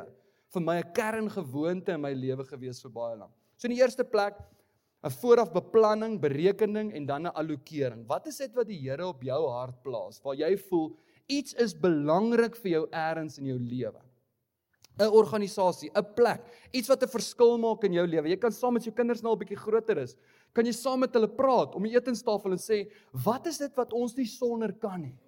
vir 0.55 0.63
my 0.63 0.79
'n 0.79 0.93
kerngewoonte 0.95 1.95
in 1.95 2.01
my 2.01 2.15
lewe 2.15 2.45
gewees 2.45 2.81
vir 2.83 2.91
baie 2.91 3.17
lank. 3.17 3.35
So 3.57 3.67
in 3.67 3.75
die 3.75 3.83
eerste 3.83 4.05
plek 4.05 4.39
'n 5.03 5.11
voorafbeplanning, 5.11 6.21
berekening 6.21 6.93
en 6.95 7.07
dan 7.07 7.27
'n 7.27 7.35
allokering. 7.35 8.07
Wat 8.07 8.27
is 8.29 8.39
dit 8.39 8.55
wat 8.55 8.69
die 8.69 8.79
Here 8.79 9.07
op 9.07 9.21
jou 9.21 9.51
hart 9.51 9.83
plaas 9.83 10.23
waar 10.23 10.37
jy 10.37 10.57
voel 10.57 10.97
iets 11.29 11.55
is 11.55 11.75
belangrik 11.75 12.55
vir 12.55 12.71
jou 12.71 12.89
eers 12.93 13.39
in 13.39 13.47
jou 13.47 13.59
lewe? 13.59 14.01
'n 14.99 15.11
Organisasie, 15.13 15.91
'n 15.95 16.15
plek, 16.15 16.43
iets 16.73 16.89
wat 16.89 17.03
'n 17.03 17.09
verskil 17.09 17.59
maak 17.59 17.85
in 17.85 17.93
jou 17.93 18.07
lewe. 18.07 18.29
Jy 18.29 18.37
kan 18.37 18.53
saam 18.53 18.75
met 18.75 18.85
jou 18.85 18.95
kinders 18.95 19.23
nou 19.23 19.31
al 19.31 19.39
bietjie 19.39 19.57
groter 19.57 19.99
is, 19.99 20.17
kan 20.53 20.65
jy 20.65 20.73
saam 20.73 21.01
met 21.01 21.13
hulle 21.13 21.29
praat 21.29 21.75
om 21.75 21.83
die 21.83 21.95
etenstafel 21.95 22.53
en 22.53 22.59
sê, 22.59 22.91
"Wat 23.13 23.47
is 23.47 23.59
dit 23.59 23.77
wat 23.77 23.93
ons 23.93 24.17
nie 24.17 24.27
sonder 24.27 24.73
kan 24.73 25.01
nie?" 25.03 25.19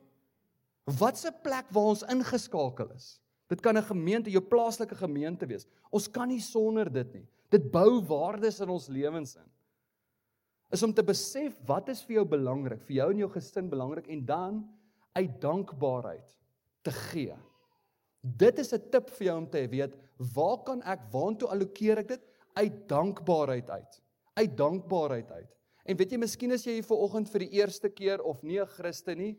Wat's 0.87 1.25
'n 1.25 1.35
plek 1.43 1.67
waar 1.71 1.85
ons 1.85 2.03
ingeskakel 2.03 2.91
is? 2.95 3.21
Dit 3.49 3.61
kan 3.61 3.77
'n 3.77 3.83
gemeente, 3.83 4.31
jou 4.31 4.41
plaaslike 4.41 4.95
gemeente 4.95 5.47
wees. 5.47 5.67
Ons 5.91 6.09
kan 6.09 6.29
nie 6.29 6.41
sonder 6.41 6.91
dit 6.91 7.15
nie. 7.15 7.27
Dit 7.51 7.71
bou 7.71 8.01
waardes 8.01 8.61
in 8.61 8.69
ons 8.69 8.89
lewens 8.89 9.37
in 9.37 9.51
is 10.75 10.85
om 10.85 10.93
te 10.93 11.05
besef 11.05 11.57
wat 11.69 11.89
is 11.93 12.03
vir 12.05 12.21
jou 12.21 12.27
belangrik, 12.37 12.83
vir 12.85 13.01
jou 13.01 13.09
en 13.13 13.23
jou 13.25 13.31
gesin 13.33 13.71
belangrik 13.73 14.09
en 14.13 14.25
dan 14.29 14.59
uit 15.17 15.39
dankbaarheid 15.41 16.35
te 16.85 16.93
gee. 17.11 17.37
Dit 18.21 18.59
is 18.59 18.73
'n 18.75 18.91
tip 18.91 19.11
vir 19.11 19.27
jou 19.27 19.39
om 19.39 19.51
te 19.51 19.69
weet, 19.69 19.95
waar 20.35 20.63
kan 20.65 20.83
ek 20.83 21.01
waantoe 21.13 21.49
allokeer 21.49 21.99
ek 21.99 22.09
dit 22.09 22.23
uit 22.55 22.89
dankbaarheid 22.89 23.71
uit. 23.71 24.03
Uit 24.35 24.57
dankbaarheid 24.57 25.31
uit. 25.31 25.57
En 25.85 25.97
weet 25.97 26.11
jy, 26.11 26.19
miskien 26.19 26.51
is 26.51 26.65
jy 26.65 26.73
hier 26.73 26.85
vanoggend 26.85 27.29
vir 27.31 27.39
die 27.39 27.53
eerste 27.61 27.89
keer 27.89 28.23
of 28.23 28.43
nie 28.43 28.61
'n 28.61 28.67
Christen 28.67 29.19
nie. 29.19 29.39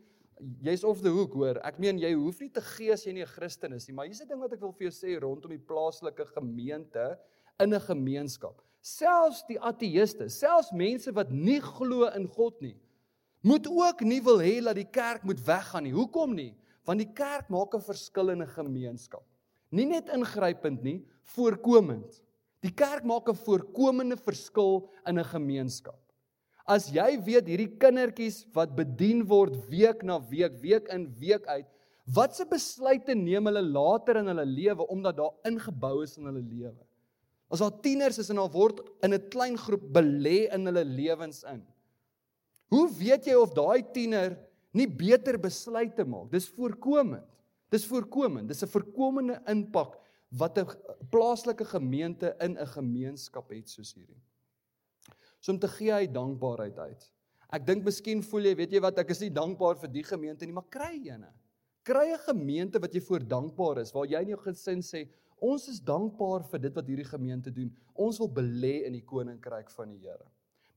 Jy's 0.62 0.84
off 0.84 1.02
the 1.02 1.10
hook, 1.10 1.34
hoor. 1.34 1.58
Ek 1.62 1.78
meen 1.78 1.98
jy 1.98 2.14
hoef 2.14 2.40
nie 2.40 2.50
te 2.50 2.60
gee 2.60 2.92
as 2.92 3.04
jy 3.04 3.12
nie 3.12 3.22
'n 3.22 3.26
Christen 3.26 3.72
is 3.72 3.86
nie, 3.88 3.94
maar 3.94 4.06
hier's 4.06 4.22
'n 4.22 4.28
ding 4.28 4.40
wat 4.40 4.52
ek 4.52 4.60
wil 4.60 4.72
vir 4.72 4.90
jou 4.90 4.92
sê 4.92 5.20
rondom 5.20 5.50
die 5.50 5.58
plaaslike 5.58 6.26
gemeente 6.34 7.18
in 7.60 7.74
'n 7.74 7.80
gemeenskap 7.80 8.62
selfs 8.80 9.42
die 9.48 9.58
ateëste, 9.60 10.28
selfs 10.32 10.72
mense 10.72 11.12
wat 11.16 11.30
nie 11.32 11.60
glo 11.60 12.08
in 12.16 12.26
God 12.32 12.60
nie, 12.64 12.76
moet 13.44 13.68
ook 13.68 14.02
nie 14.04 14.20
wil 14.24 14.40
hê 14.42 14.58
dat 14.64 14.76
die 14.76 14.88
kerk 14.88 15.24
moet 15.24 15.40
weggaan 15.44 15.86
nie. 15.86 15.94
Hoekom 15.96 16.34
nie? 16.36 16.52
Want 16.88 17.02
die 17.02 17.12
kerk 17.12 17.50
maak 17.50 17.74
'n 17.74 17.80
verskil 17.80 18.30
in 18.30 18.42
'n 18.42 18.54
gemeenskap. 18.56 19.24
Nie 19.70 19.86
net 19.86 20.08
ingrypend 20.08 20.82
nie, 20.82 21.04
voorkomend. 21.36 22.22
Die 22.62 22.72
kerk 22.72 23.04
maak 23.04 23.28
'n 23.28 23.34
voorkomende 23.34 24.16
verskil 24.16 24.88
in 25.06 25.18
'n 25.18 25.24
gemeenskap. 25.24 25.98
As 26.66 26.90
jy 26.90 27.18
weet 27.24 27.46
hierdie 27.46 27.78
kindertjies 27.78 28.46
wat 28.54 28.76
bedien 28.76 29.24
word 29.26 29.56
week 29.68 30.02
na 30.02 30.18
week, 30.18 30.60
week 30.62 30.88
in, 30.88 31.08
week 31.18 31.46
uit, 31.46 31.66
watse 32.06 32.44
besluite 32.44 33.14
neem 33.14 33.46
hulle 33.46 33.62
later 33.62 34.16
in 34.16 34.26
hulle 34.26 34.44
lewe 34.46 34.86
omdat 34.88 35.16
daar 35.16 35.34
ingebou 35.44 36.02
is 36.02 36.16
in 36.18 36.26
hulle 36.26 36.42
lewe? 36.42 36.84
As 37.50 37.58
daar 37.58 37.74
tieners 37.82 38.18
is 38.18 38.30
en 38.30 38.38
al 38.38 38.50
word 38.50 38.80
in 39.02 39.14
'n 39.14 39.28
klein 39.30 39.56
groep 39.58 39.82
belê 39.92 40.52
in 40.54 40.66
hulle 40.66 40.84
lewens 40.84 41.42
in. 41.44 41.66
Hoe 42.70 42.86
weet 42.88 43.26
jy 43.26 43.34
of 43.34 43.54
daai 43.54 43.82
tiener 43.92 44.38
nie 44.76 44.86
beter 44.86 45.38
besluite 45.40 46.04
maak? 46.04 46.30
Dis 46.32 46.48
voorkomend. 46.48 47.26
Dis 47.70 47.86
voorkomend. 47.86 48.48
Dis 48.48 48.62
'n 48.62 48.68
voorkomende 48.68 49.42
impak 49.46 49.98
wat 50.30 50.58
'n 50.58 50.66
plaaslike 51.10 51.64
gemeente 51.64 52.34
in 52.40 52.58
'n 52.58 52.66
gemeenskap 52.66 53.50
het 53.50 53.68
soos 53.68 53.94
hierdie. 53.94 54.22
So 55.40 55.52
om 55.52 55.58
te 55.58 55.68
gee 55.68 55.92
hy 55.92 56.06
dankbaarheid 56.06 56.78
uit. 56.78 57.12
Ek 57.52 57.66
dink 57.66 57.84
miskien 57.84 58.22
voel 58.22 58.44
jy, 58.44 58.54
weet 58.54 58.72
jy 58.72 58.80
wat, 58.80 58.98
ek 58.98 59.10
is 59.10 59.20
nie 59.20 59.30
dankbaar 59.30 59.76
vir 59.76 59.88
die 59.88 60.04
gemeente 60.04 60.46
nie, 60.46 60.52
maar 60.52 60.68
kry 60.68 61.00
eene. 61.04 61.32
Kry 61.82 62.12
'n 62.12 62.18
gemeente 62.18 62.78
wat 62.78 62.94
jy 62.94 63.00
voor 63.00 63.26
dankbaar 63.26 63.78
is, 63.78 63.92
waar 63.92 64.06
jy 64.06 64.20
in 64.20 64.28
jou 64.28 64.38
gesin 64.38 64.82
sê, 64.82 65.08
Ons 65.40 65.70
is 65.72 65.80
dankbaar 65.80 66.44
vir 66.52 66.60
dit 66.66 66.74
wat 66.76 66.88
hierdie 66.90 67.08
gemeente 67.08 67.52
doen. 67.54 67.70
Ons 67.96 68.20
wil 68.20 68.28
belê 68.28 68.82
in 68.84 68.98
die 68.98 69.04
koninkryk 69.08 69.72
van 69.72 69.94
die 69.94 70.02
Here. 70.04 70.26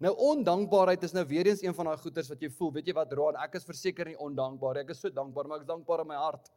Nou 0.04 0.12
ondankbaarheid 0.20 1.04
is 1.08 1.14
nou 1.16 1.24
weer 1.30 1.48
eens 1.48 1.62
een 1.64 1.76
van 1.76 1.88
daai 1.88 2.02
goeters 2.02 2.28
wat 2.32 2.42
jy 2.44 2.50
voel. 2.52 2.74
Weet 2.76 2.90
jy 2.92 2.96
wat, 2.98 3.14
Roan, 3.16 3.38
ek 3.40 3.56
is 3.60 3.68
verseker 3.68 4.10
nie 4.10 4.18
ondankbaar 4.20 4.76
nie. 4.76 4.84
Ek 4.84 4.92
is 4.92 5.00
so 5.00 5.14
dankbaar, 5.14 5.48
maar 5.48 5.62
ek 5.62 5.64
is 5.64 5.70
dankbaar 5.70 6.04
in 6.04 6.10
my 6.10 6.20
hart. 6.20 6.50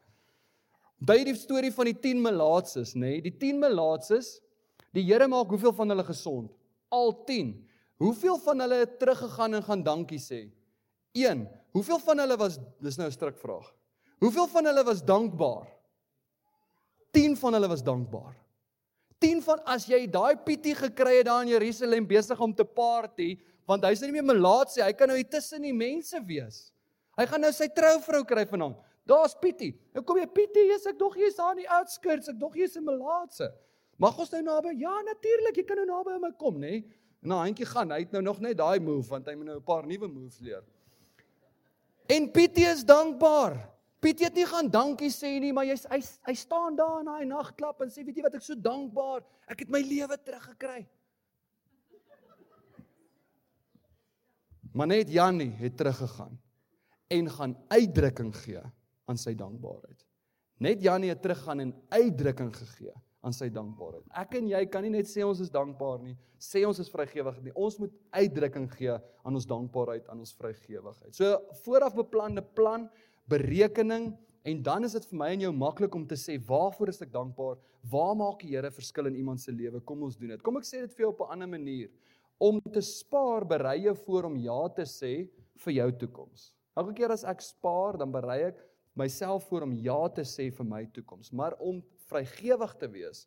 By 0.99 1.19
die 1.29 1.37
storie 1.37 1.71
van 1.77 1.91
die 1.91 1.99
10 2.09 2.23
melaatses, 2.25 2.95
nê? 2.97 3.17
Nee, 3.19 3.25
die 3.29 3.35
10 3.39 3.61
melaatses, 3.63 4.39
die 4.97 5.05
Here 5.05 5.29
maak 5.29 5.53
hoeveel 5.53 5.75
van 5.77 5.93
hulle 5.93 6.07
gesond? 6.09 6.51
Al 6.91 7.13
10. 7.29 7.53
Hoeveel 8.03 8.41
van 8.45 8.65
hulle 8.65 8.81
het 8.83 8.99
teruggegaan 8.99 9.59
en 9.59 9.65
gaan 9.67 9.85
dankie 9.85 10.21
sê? 10.21 10.47
1. 11.17 11.45
Hoeveel 11.77 12.01
van 12.03 12.25
hulle 12.25 12.37
was 12.41 12.59
dis 12.83 12.99
nou 12.99 13.07
'n 13.09 13.13
strikvraag. 13.13 13.69
Hoeveel 14.25 14.49
van 14.49 14.65
hulle 14.65 14.85
was 14.85 15.05
dankbaar? 15.05 15.69
10 17.13 17.37
van 17.37 17.53
hulle 17.53 17.69
was 17.69 17.83
dankbaar. 17.83 18.35
10 19.23 19.43
van 19.43 19.61
as 19.65 19.87
jy 19.89 20.07
daai 20.07 20.37
Pietie 20.45 20.75
gekry 20.75 21.19
het 21.19 21.29
daar 21.29 21.45
in 21.47 21.53
Jerusalem 21.55 22.07
besig 22.07 22.41
om 22.41 22.53
te 22.55 22.65
party, 22.65 23.37
want 23.67 23.85
hy's 23.85 24.03
nou 24.03 24.11
nie 24.11 24.19
meer 24.19 24.31
melaat 24.35 24.73
sê, 24.75 24.83
hy 24.85 24.93
kan 24.93 25.09
nou 25.11 25.17
hier 25.19 25.29
tussen 25.31 25.63
die 25.63 25.75
mense 25.75 26.21
wees. 26.29 26.67
Hy 27.17 27.25
gaan 27.27 27.41
nou 27.41 27.53
sy 27.55 27.69
trouvrou 27.73 28.23
kry 28.29 28.45
vanaand. 28.47 28.77
Daar's 29.07 29.37
Pietie. 29.39 29.73
Nou 29.95 30.03
kom 30.05 30.19
jy 30.21 30.27
Pietie, 30.27 30.67
jy's 30.73 30.87
ek 30.91 30.99
dog 30.99 31.17
jy's 31.17 31.39
daar 31.39 31.55
in 31.55 31.63
die 31.65 31.73
outskirts, 31.79 32.29
ek 32.29 32.39
dog 32.39 32.57
jy's 32.59 32.77
'n 32.77 32.85
melaatse. 32.85 33.53
Mag 33.99 34.19
ons 34.19 34.33
nou 34.33 34.43
naby? 34.43 34.77
Ja, 34.77 34.93
natuurlik, 35.03 35.57
jy 35.57 35.65
kan 35.65 35.77
nou 35.77 35.87
naby 35.87 36.19
my 36.21 36.33
kom, 36.37 36.61
nê? 36.61 36.83
Nee? 36.83 36.85
Nou 37.23 37.39
handjie 37.41 37.67
gaan, 37.67 37.91
hy 37.91 38.01
het 38.05 38.13
nou 38.13 38.23
nog 38.23 38.41
net 38.41 38.59
daai 38.59 38.79
move 38.79 39.09
want 39.09 39.27
hy 39.27 39.35
moet 39.35 39.47
nou 39.47 39.57
'n 39.57 39.65
paar 39.65 39.87
nuwe 39.87 40.09
moves 40.09 40.41
leer. 40.41 40.63
En 42.07 42.31
Pietie 42.31 42.67
is 42.67 42.85
dankbaar. 42.85 43.76
Piet 44.07 44.21
het 44.23 44.37
nie 44.39 44.47
gaan 44.47 44.69
dankie 44.71 45.11
sê 45.11 45.33
nie, 45.43 45.51
maar 45.51 45.67
hy 45.67 45.75
hy 45.91 45.99
hy 46.29 46.35
staan 46.39 46.77
daar 46.79 47.01
in 47.03 47.09
daai 47.11 47.25
nagklap 47.27 47.81
en 47.83 47.89
sê 47.91 48.05
weet 48.07 48.21
jy 48.21 48.23
wat 48.23 48.37
ek 48.39 48.45
so 48.47 48.55
dankbaar, 48.55 49.25
ek 49.51 49.65
het 49.65 49.73
my 49.75 49.81
lewe 49.83 50.19
teruggekry. 50.23 50.85
Maar 54.77 54.93
net 54.93 55.11
Jannie 55.11 55.51
het 55.59 55.75
teruggegaan 55.81 56.37
en 57.17 57.31
gaan 57.35 57.57
uitdrukking 57.73 58.31
gee 58.45 58.63
aan 59.11 59.19
sy 59.19 59.35
dankbaarheid. 59.35 60.05
Net 60.63 60.85
Jannie 60.87 61.11
het 61.11 61.23
teruggaan 61.25 61.65
en 61.65 61.75
uitdrukking 61.91 62.53
gegee 62.55 62.95
aan 63.27 63.35
sy 63.35 63.49
dankbaarheid. 63.51 64.07
Ek 64.23 64.37
en 64.39 64.53
jy 64.53 64.63
kan 64.71 64.87
nie 64.87 64.93
net 64.95 65.11
sê 65.11 65.25
ons 65.27 65.41
is 65.43 65.51
dankbaar 65.51 65.99
nie, 66.05 66.15
sê 66.39 66.63
ons 66.69 66.79
is 66.79 66.93
vrygewig 66.93 67.41
nie. 67.43 67.55
Ons 67.59 67.81
moet 67.83 67.95
uitdrukking 68.15 68.69
gee 68.77 68.95
aan 68.95 69.35
ons 69.41 69.49
dankbaarheid, 69.51 70.07
aan 70.13 70.23
ons 70.23 70.37
vrygewigheid. 70.39 71.17
So 71.17 71.41
vooraf 71.65 71.97
beplande 71.99 72.45
plan 72.55 72.87
berekening 73.31 74.13
en 74.47 74.63
dan 74.63 74.87
is 74.87 74.95
dit 74.95 75.07
vir 75.11 75.19
my 75.19 75.31
en 75.35 75.47
jou 75.47 75.53
maklik 75.53 75.95
om 75.99 76.05
te 76.07 76.19
sê 76.19 76.37
waarvoor 76.49 76.93
is 76.93 77.03
ek 77.03 77.13
dankbaar? 77.15 77.57
Waar 77.91 78.15
maak 78.19 78.43
die 78.43 78.55
Here 78.55 78.71
verskil 78.71 79.11
in 79.11 79.19
iemand 79.19 79.43
se 79.43 79.55
lewe? 79.55 79.81
Kom 79.83 80.05
ons 80.07 80.19
doen 80.19 80.35
dit. 80.35 80.43
Kom 80.43 80.59
ek 80.61 80.69
sê 80.69 80.85
dit 80.85 80.93
vir 80.95 81.07
jou 81.07 81.13
op 81.13 81.25
'n 81.27 81.33
ander 81.35 81.49
manier. 81.49 81.91
Om 82.39 82.61
te 82.61 82.83
spaar 82.83 83.45
berei 83.45 83.83
jou 83.83 83.95
voor 83.95 84.25
om 84.25 84.37
ja 84.37 84.69
te 84.69 84.83
sê 84.83 85.29
vir 85.65 85.73
jou 85.73 85.91
toekoms. 85.93 86.53
Elke 86.77 86.95
keer 86.95 87.11
as 87.11 87.25
ek 87.25 87.41
spaar, 87.41 87.97
dan 87.97 88.13
berei 88.13 88.49
ek 88.49 88.59
myself 88.95 89.49
voor 89.49 89.63
om 89.63 89.73
ja 89.73 90.09
te 90.09 90.23
sê 90.23 90.51
vir 90.53 90.67
my 90.67 90.85
toekoms. 90.87 91.33
Maar 91.33 91.57
om 91.59 91.83
vrygewig 92.11 92.75
te 92.79 92.89
wees, 92.89 93.27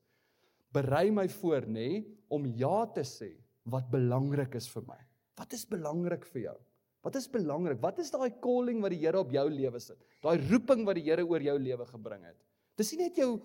berei 0.74 1.10
my 1.12 1.28
voor 1.28 1.66
nê 1.66 1.74
nee, 1.74 2.18
om 2.30 2.46
ja 2.46 2.86
te 2.86 3.02
sê 3.02 3.34
wat 3.66 3.90
belangrik 3.92 4.56
is 4.56 4.70
vir 4.70 4.84
my. 4.88 5.00
Wat 5.38 5.54
is 5.54 5.66
belangrik 5.66 6.26
vir 6.34 6.42
jou? 6.42 6.58
Wat 7.02 7.16
is 7.16 7.30
belangrik? 7.32 7.80
Wat 7.80 8.00
is 8.00 8.12
daai 8.12 8.32
calling 8.44 8.82
wat 8.84 8.92
die 8.92 9.00
Here 9.00 9.20
op 9.20 9.32
jou 9.32 9.46
lewe 9.50 9.80
sit? 9.80 10.00
Daai 10.24 10.38
roeping 10.50 10.84
wat 10.88 11.00
die 11.00 11.06
Here 11.08 11.24
oor 11.24 11.42
jou 11.42 11.56
lewe 11.60 11.86
gebring 11.88 12.26
het. 12.28 12.38
Dis 12.80 12.92
nie 12.94 13.06
net 13.06 13.20
jou 13.20 13.38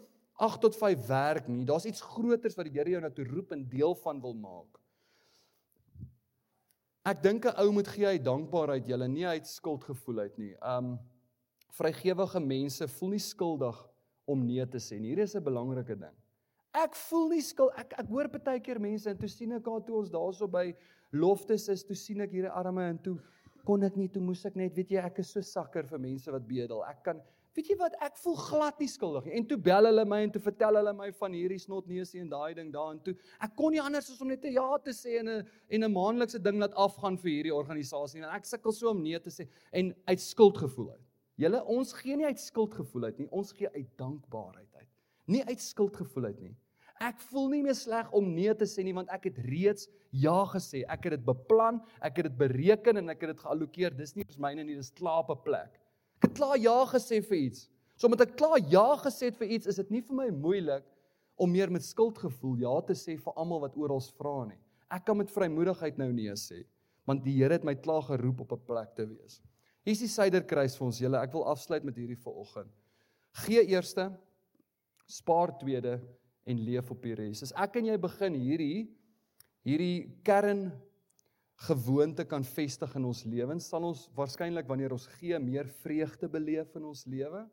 8 0.42 0.60
tot 0.64 0.74
5 0.74 1.06
werk 1.06 1.48
nie. 1.48 1.62
Daar's 1.66 1.86
iets 1.86 2.02
groters 2.02 2.58
wat 2.58 2.66
die 2.66 2.74
Here 2.74 2.96
jou 2.96 3.02
na 3.04 3.12
toe 3.14 3.26
roep 3.28 3.54
en 3.54 3.62
deel 3.70 3.94
van 4.02 4.22
wil 4.22 4.34
maak. 4.34 4.80
Ek 7.04 7.22
dink 7.22 7.44
'n 7.44 7.56
ou 7.60 7.70
moet 7.70 7.88
gee 7.88 8.06
uit 8.06 8.24
dankbaarheid, 8.24 8.86
julle 8.86 9.08
nie 9.08 9.26
uit 9.26 9.46
skuldgevoel 9.46 10.18
uit 10.18 10.38
nie. 10.38 10.54
Um 10.62 10.98
vrygewige 11.74 12.40
mense 12.40 12.88
voel 12.88 13.10
nie 13.10 13.18
skuldig 13.18 13.76
om 14.24 14.46
nee 14.46 14.66
te 14.66 14.78
sê 14.78 14.98
nie. 14.98 15.14
Hier 15.14 15.24
is 15.24 15.36
'n 15.36 15.44
belangrike 15.44 15.98
ding. 15.98 16.14
Ek 16.74 16.96
voel 16.96 17.28
nie 17.28 17.42
skuld 17.42 17.72
ek 17.76 17.92
ek 17.98 18.08
hoor 18.08 18.28
baie 18.28 18.60
keer 18.60 18.80
mense 18.80 19.10
en 19.10 19.16
toe 19.16 19.28
sien 19.28 19.52
ek 19.52 19.66
haar 19.66 19.84
toe 19.84 19.96
ons 19.96 20.10
daarso 20.10 20.48
by 20.50 20.74
loftes 21.12 21.68
is, 21.68 21.84
toe 21.84 21.94
sien 21.94 22.20
ek 22.20 22.30
hierdie 22.30 22.50
arme 22.50 22.82
en 22.82 22.98
toe 22.98 23.18
kon 23.64 23.82
ek 23.82 23.96
nie, 23.96 24.08
toe 24.08 24.22
moes 24.22 24.44
ek 24.46 24.56
net, 24.56 24.74
weet 24.76 24.90
jy, 24.90 25.00
ek 25.04 25.18
is 25.18 25.32
so 25.32 25.40
sakker 25.40 25.86
vir 25.88 25.98
mense 25.98 26.30
wat 26.30 26.46
bedel. 26.46 26.84
Ek 26.88 27.02
kan 27.04 27.22
Weet 27.54 27.68
jy 27.70 27.74
wat, 27.78 27.94
ek 28.02 28.16
voel 28.18 28.34
glad 28.34 28.80
nie 28.82 28.88
skuldig 28.90 29.28
nie. 29.28 29.36
En 29.38 29.44
toe 29.46 29.56
bel 29.62 29.86
hulle 29.86 30.02
my 30.10 30.24
en 30.24 30.32
toe 30.34 30.40
vertel 30.42 30.74
hulle 30.74 30.92
my 30.98 31.12
van 31.20 31.36
hierdie 31.36 31.60
snotneusie 31.62 32.18
en 32.24 32.32
daai 32.32 32.56
ding 32.58 32.72
daar 32.74 32.90
en 32.90 32.98
toe. 33.04 33.14
Ek 33.46 33.52
kon 33.54 33.70
nie 33.70 33.82
anders 33.82 34.08
as 34.10 34.22
om 34.24 34.32
net 34.32 34.42
'n 34.42 34.56
ja 34.56 34.78
te 34.82 34.90
sê 34.90 35.20
en 35.20 35.28
'n 35.28 35.46
en 35.70 35.84
'n 35.84 35.92
maandelikse 35.92 36.42
ding 36.42 36.58
laat 36.58 36.74
afgaan 36.74 37.16
vir 37.16 37.30
hierdie 37.30 37.54
organisasie 37.54 38.22
en 38.22 38.26
ek 38.34 38.44
sukkel 38.44 38.72
so 38.72 38.90
om 38.90 39.02
nee 39.02 39.20
te 39.20 39.30
sê 39.30 39.46
en 39.72 39.94
uit 40.06 40.20
skuldgevoel 40.20 40.90
uit. 40.90 41.06
Julle 41.36 41.64
ons 41.64 41.92
gee 41.92 42.16
nie 42.16 42.26
uit 42.26 42.40
skuldgevoel 42.40 43.04
uit 43.04 43.18
nie, 43.18 43.30
ons 43.30 43.52
gee 43.52 43.68
uit 43.68 43.96
dankbaarheid 43.96 44.74
uit. 44.74 44.90
Nie 45.26 45.44
uit 45.44 45.60
skuldgevoel 45.60 46.24
uit 46.24 46.40
nie. 46.40 46.56
Ek 47.04 47.20
voel 47.28 47.50
nie 47.52 47.62
meer 47.66 47.76
sleg 47.76 48.08
om 48.16 48.30
nee 48.32 48.52
te 48.56 48.66
sê 48.68 48.84
nie 48.86 48.94
want 48.96 49.10
ek 49.12 49.28
het 49.28 49.38
reeds 49.44 49.88
ja 50.14 50.36
gesê. 50.48 50.84
Ek 50.88 51.04
het 51.04 51.18
dit 51.18 51.24
beplan, 51.26 51.82
ek 52.00 52.20
het 52.20 52.30
dit 52.30 52.36
bereken 52.38 53.00
en 53.00 53.12
ek 53.12 53.26
het 53.26 53.34
dit 53.34 53.42
geallokeer. 53.44 53.96
Dis 53.98 54.14
nie 54.16 54.24
vir 54.24 54.40
myne 54.40 54.64
nie, 54.64 54.78
dis 54.78 54.92
klaar 54.96 55.24
op 55.24 55.34
'n 55.34 55.42
plek. 55.44 55.80
Ek 56.22 56.30
het 56.30 56.36
klaar 56.38 56.56
ja 56.56 56.78
gesê 56.88 57.20
vir 57.20 57.38
iets. 57.38 57.68
So 57.96 58.06
omdat 58.08 58.28
ek 58.28 58.36
klaar 58.36 58.58
ja 58.58 58.96
gesê 59.04 59.30
vir 59.30 59.48
iets, 59.48 59.66
is 59.66 59.76
dit 59.76 59.90
nie 59.90 60.00
vir 60.00 60.16
my 60.16 60.30
moeilik 60.30 60.84
om 61.36 61.50
meer 61.50 61.70
met 61.70 61.82
skuldgevoel 61.82 62.56
ja 62.62 62.80
te 62.80 62.94
sê 62.94 63.18
vir 63.18 63.32
almal 63.36 63.60
wat 63.60 63.76
oral 63.76 64.00
vra 64.00 64.46
nie. 64.46 64.60
Ek 64.90 65.04
kan 65.04 65.16
met 65.16 65.30
vrymoedigheid 65.30 65.98
nou 65.98 66.12
nee 66.12 66.34
sê, 66.38 66.64
want 67.06 67.24
die 67.24 67.34
Here 67.36 67.52
het 67.52 67.64
my 67.64 67.74
klaar 67.74 68.02
geroep 68.02 68.40
op 68.40 68.52
'n 68.52 68.66
plek 68.66 68.94
te 68.94 69.06
wees. 69.06 69.42
Hier 69.84 69.92
is 69.92 70.00
die 70.00 70.08
suiderkruis 70.08 70.76
vir 70.76 70.86
ons 70.86 70.98
julle. 70.98 71.18
Ek 71.20 71.32
wil 71.32 71.44
afsluit 71.44 71.84
met 71.84 71.96
hierdie 71.96 72.16
vanoggend. 72.16 72.70
Gee 73.32 73.66
eerste, 73.66 74.12
spaar 75.06 75.58
tweede 75.58 76.00
en 76.44 76.60
leef 76.64 76.90
op 76.90 77.02
die 77.02 77.14
res. 77.18 77.42
As 77.46 77.54
ek 77.56 77.78
en 77.80 77.90
jy 77.90 77.96
begin 78.00 78.36
hierdie 78.38 78.86
hierdie 79.64 80.20
kern 80.26 80.68
gewoonte 81.64 82.26
kan 82.28 82.44
vestig 82.44 82.92
in 82.98 83.06
ons 83.08 83.22
lewens, 83.24 83.68
sal 83.70 83.86
ons 83.88 84.08
waarskynlik 84.16 84.68
wanneer 84.68 84.92
ons 84.92 85.06
gee 85.16 85.38
meer 85.40 85.70
vreugde 85.80 86.28
beleef 86.28 86.74
in 86.76 86.90
ons 86.90 87.04
lewe. 87.08 87.44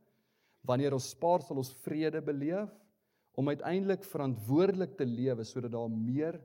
Wanneer 0.68 0.94
ons 0.98 1.12
spaar, 1.14 1.46
sal 1.46 1.62
ons 1.62 1.72
vrede 1.86 2.20
beleef 2.26 2.70
om 3.40 3.48
uiteindelik 3.48 4.04
verantwoordelik 4.04 4.98
te 5.00 5.08
lewe 5.08 5.46
sodat 5.48 5.72
daar 5.74 5.90
meer 5.92 6.42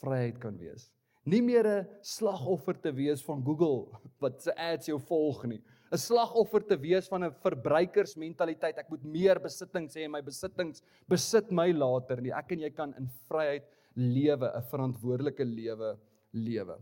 vryheid 0.00 0.40
kan 0.40 0.56
wees. 0.58 0.88
Nie 1.28 1.42
meer 1.44 1.66
'n 1.68 1.86
slagoffer 2.02 2.80
te 2.80 2.92
wees 2.92 3.22
van 3.22 3.44
Google 3.44 3.92
wat 4.22 4.42
se 4.42 4.56
ads 4.56 4.86
jou 4.86 4.98
volg 4.98 5.44
nie. 5.46 5.60
'n 5.90 5.98
Slagoffer 5.98 6.62
te 6.62 6.76
wees 6.78 7.08
van 7.10 7.24
'n 7.24 7.34
verbruikersmentaliteit. 7.42 8.78
Ek 8.78 8.90
moet 8.90 9.04
meer 9.04 9.40
besittings 9.42 9.96
hê 9.96 10.04
en 10.06 10.12
my 10.12 10.22
besittings 10.22 10.82
besit 11.08 11.50
my 11.50 11.72
later 11.72 12.20
nie. 12.20 12.30
Ek 12.30 12.52
en 12.52 12.60
jy 12.60 12.70
kan 12.70 12.94
in 12.94 13.08
vryheid 13.28 13.66
lewe, 13.96 14.46
'n 14.54 14.62
verantwoordelike 14.70 15.44
lewe 15.44 15.98
lewe. 16.32 16.78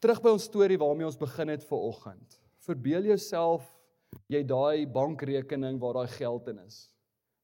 Terug 0.00 0.22
by 0.22 0.30
ons 0.30 0.44
storie 0.44 0.78
waarmee 0.78 1.06
ons 1.06 1.18
begin 1.18 1.48
het 1.48 1.64
ver 1.64 1.78
oggend. 1.78 2.40
Verbeel 2.64 3.04
jouself 3.04 3.66
jy 4.28 4.42
daai 4.42 4.86
bankrekening 4.86 5.78
waar 5.80 5.94
daai 5.94 6.08
geld 6.08 6.48
in 6.48 6.58
is. 6.60 6.90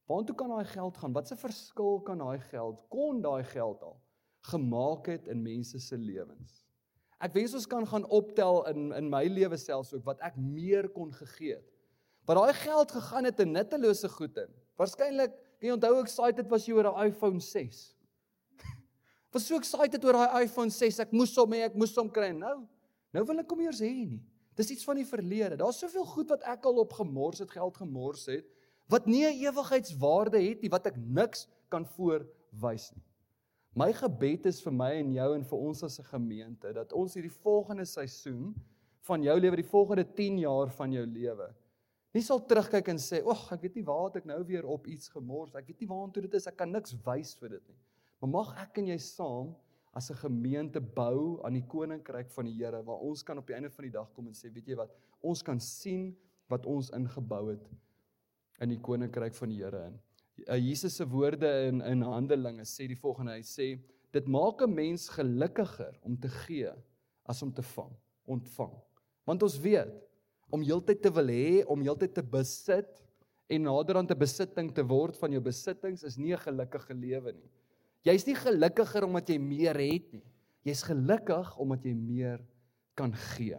Waartoe 0.09 0.37
kan 0.37 0.49
daai 0.49 0.65
geld 0.65 0.97
gaan? 0.97 1.13
Wat 1.13 1.31
'n 1.31 1.37
verskil 1.37 2.01
kan 2.01 2.19
daai 2.19 2.39
geld 2.39 2.81
kon 2.89 3.21
daai 3.21 3.45
geld 3.45 3.83
al 3.83 4.01
gemaak 4.51 5.07
het 5.07 5.29
in 5.29 5.43
mense 5.43 5.79
se 5.79 5.97
lewens? 5.97 6.64
Ek 7.25 7.33
wens 7.33 7.55
ons 7.57 7.67
kan 7.71 7.87
gaan 7.89 8.05
optel 8.13 8.61
in 8.69 8.93
in 8.99 9.09
my 9.09 9.25
lewe 9.31 9.57
selfs 9.57 9.95
ook 9.97 10.05
wat 10.05 10.21
ek 10.21 10.37
meer 10.37 10.91
kon 10.93 11.13
gegee 11.13 11.57
het. 11.57 11.71
Wat 12.29 12.37
daai 12.37 12.57
geld 12.57 12.93
gegaan 12.93 13.29
het 13.29 13.41
in 13.41 13.53
nuttelose 13.53 14.09
goed 14.13 14.37
in. 14.41 14.53
Waarskynlik, 14.81 15.33
kan 15.61 15.69
jy 15.69 15.75
onthou 15.77 15.93
ek 15.99 16.09
excited 16.09 16.51
was 16.51 16.67
jy 16.69 16.77
oor 16.77 16.91
'n 16.91 17.09
iPhone 17.09 17.41
6 17.41 17.83
was 19.33 19.47
so 19.47 19.57
excited 19.57 20.05
oor 20.05 20.19
daai 20.19 20.45
iPhone 20.45 20.71
6. 20.71 21.01
Ek 21.01 21.13
moes 21.13 21.35
hom 21.37 21.57
hê, 21.57 21.65
ek 21.67 21.75
moes 21.75 21.95
hom 21.97 22.11
kry. 22.11 22.31
Nou, 22.33 22.63
nou 23.15 23.25
wil 23.25 23.43
ek 23.43 23.51
hom 23.51 23.65
eers 23.67 23.81
hê 23.81 23.93
nie. 24.05 24.23
Dis 24.55 24.71
iets 24.71 24.87
van 24.87 25.01
die 25.01 25.09
verlede. 25.09 25.59
Daar's 25.59 25.81
soveel 25.83 26.07
goed 26.07 26.31
wat 26.31 26.45
ek 26.47 26.67
al 26.71 26.79
op 26.85 26.93
gemors 26.95 27.43
het, 27.43 27.51
geld 27.51 27.81
gemors 27.81 28.29
het, 28.31 28.47
wat 28.91 29.07
nie 29.07 29.25
'n 29.27 29.41
ewigheidswaarde 29.49 30.39
het 30.39 30.63
nie, 30.63 30.71
wat 30.71 30.87
ek 30.87 30.97
niks 30.97 31.49
kan 31.69 31.85
voorwys 31.97 32.93
nie. 32.95 33.03
My 33.75 33.91
gebed 33.91 34.47
is 34.47 34.61
vir 34.63 34.71
my 34.75 34.93
en 35.01 35.11
jou 35.17 35.31
en 35.35 35.45
vir 35.51 35.63
ons 35.67 35.83
as 35.83 35.99
'n 35.99 36.07
gemeente 36.07 36.73
dat 36.73 36.93
ons 36.93 37.15
hierdie 37.15 37.39
volgende 37.43 37.85
seisoen 37.85 38.55
van 39.03 39.23
jou 39.23 39.35
lewe, 39.41 39.57
die 39.57 39.71
volgende 39.71 40.05
10 40.05 40.39
jaar 40.39 40.71
van 40.71 40.93
jou 40.93 41.05
lewe, 41.07 41.53
nie 42.15 42.23
sal 42.23 42.39
terugkyk 42.39 42.89
en 42.89 42.97
sê, 42.97 43.21
"Ag, 43.27 43.53
ek 43.53 43.63
weet 43.63 43.75
nie 43.75 43.85
waar 43.85 44.05
het 44.05 44.17
ek 44.17 44.27
nou 44.27 44.45
weer 44.45 44.65
op 44.65 44.87
iets 44.87 45.09
gemors. 45.09 45.55
Ek 45.57 45.67
weet 45.67 45.81
nie 45.81 45.89
waartoe 45.89 46.23
dit 46.23 46.35
is. 46.35 46.47
Ek 46.47 46.57
kan 46.57 46.71
niks 46.71 46.95
wys 47.05 47.35
vir 47.35 47.49
dit 47.49 47.69
nie." 47.69 47.79
Maar 48.21 48.31
mag 48.31 48.63
ek 48.63 48.79
en 48.79 48.87
jy 48.87 48.99
saam 48.99 49.57
as 49.93 50.11
'n 50.11 50.15
gemeente 50.15 50.81
bou 50.81 51.41
aan 51.45 51.55
die 51.55 51.67
koninkryk 51.67 52.31
van 52.31 52.45
die 52.45 52.55
Here 52.55 52.83
waar 52.83 53.01
ons 53.01 53.23
kan 53.23 53.39
op 53.39 53.47
die 53.47 53.55
einde 53.55 53.71
van 53.71 53.83
die 53.83 53.91
dag 53.91 54.13
kom 54.15 54.27
en 54.29 54.33
sê, 54.33 54.53
weet 54.53 54.67
jy 54.67 54.77
wat, 54.77 54.91
ons 55.21 55.43
kan 55.43 55.61
sien 55.61 56.17
wat 56.49 56.67
ons 56.67 56.91
ingebou 56.91 57.51
het 57.51 57.69
in 58.61 58.69
die 58.69 58.81
koninkryk 58.81 59.35
van 59.35 59.49
die 59.49 59.63
Here 59.63 59.87
in. 59.87 60.01
Uh, 60.49 60.59
Jesus 60.59 60.97
se 60.97 61.07
woorde 61.09 61.49
in 61.69 61.81
in 61.81 62.03
Handelinge 62.03 62.65
sê 62.69 62.87
die 62.87 62.99
volgende, 62.99 63.37
hy 63.39 63.45
sê 63.45 63.69
dit 64.13 64.27
maak 64.29 64.63
'n 64.63 64.75
mens 64.75 65.09
gelukkiger 65.09 65.95
om 66.03 66.17
te 66.17 66.29
gee 66.29 66.73
as 67.27 67.43
om 67.43 67.53
te 67.53 67.63
vang, 67.63 67.93
ontvang. 68.27 68.75
Want 69.25 69.43
ons 69.43 69.59
weet 69.59 69.95
om 70.51 70.63
heeltyd 70.63 71.01
te 71.03 71.11
wil 71.11 71.29
hê, 71.33 71.65
om 71.67 71.81
heeltyd 71.81 72.15
te 72.15 72.23
besit 72.23 73.03
en 73.49 73.63
naderhand 73.63 74.11
'n 74.11 74.19
besitting 74.19 74.73
te 74.75 74.83
word 74.83 75.17
van 75.17 75.33
jou 75.33 75.41
besittings 75.41 76.05
is 76.05 76.19
nie 76.19 76.33
'n 76.33 76.39
gelukkige 76.39 76.95
lewe 76.95 77.33
nie. 77.33 77.51
Jy's 78.05 78.27
nie 78.27 78.37
gelukkiger 78.37 79.05
omdat 79.05 79.29
jy 79.29 79.39
meer 79.39 79.75
het 79.75 80.13
nie. 80.13 80.27
Jy's 80.65 80.83
gelukkig 80.83 81.57
omdat 81.59 81.85
jy 81.85 81.95
meer 81.95 82.41
kan 82.95 83.13
gee. 83.13 83.59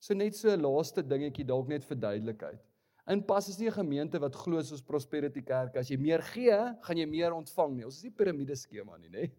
So 0.00 0.14
net 0.14 0.34
so 0.34 0.48
'n 0.48 0.62
laaste 0.62 1.02
dingetjie 1.02 1.44
dalk 1.44 1.68
net 1.68 1.84
vir 1.84 1.96
duidelikheid. 1.96 2.60
In 3.08 3.22
pas 3.24 3.48
is 3.48 3.56
nie 3.58 3.68
'n 3.68 3.72
gemeente 3.72 4.18
wat 4.20 4.36
glo 4.36 4.60
soos 4.62 4.82
Prosperity 4.82 5.42
Kerk 5.42 5.76
as 5.76 5.88
jy 5.88 5.96
meer 5.96 6.22
gee, 6.22 6.58
gaan 6.82 6.96
jy 6.96 7.06
meer 7.06 7.32
ontvang 7.32 7.76
nie. 7.76 7.84
Ons 7.84 7.96
is 7.96 8.04
nie 8.04 8.10
piramideskema 8.10 8.98
nie, 8.98 9.08
nê. 9.08 9.30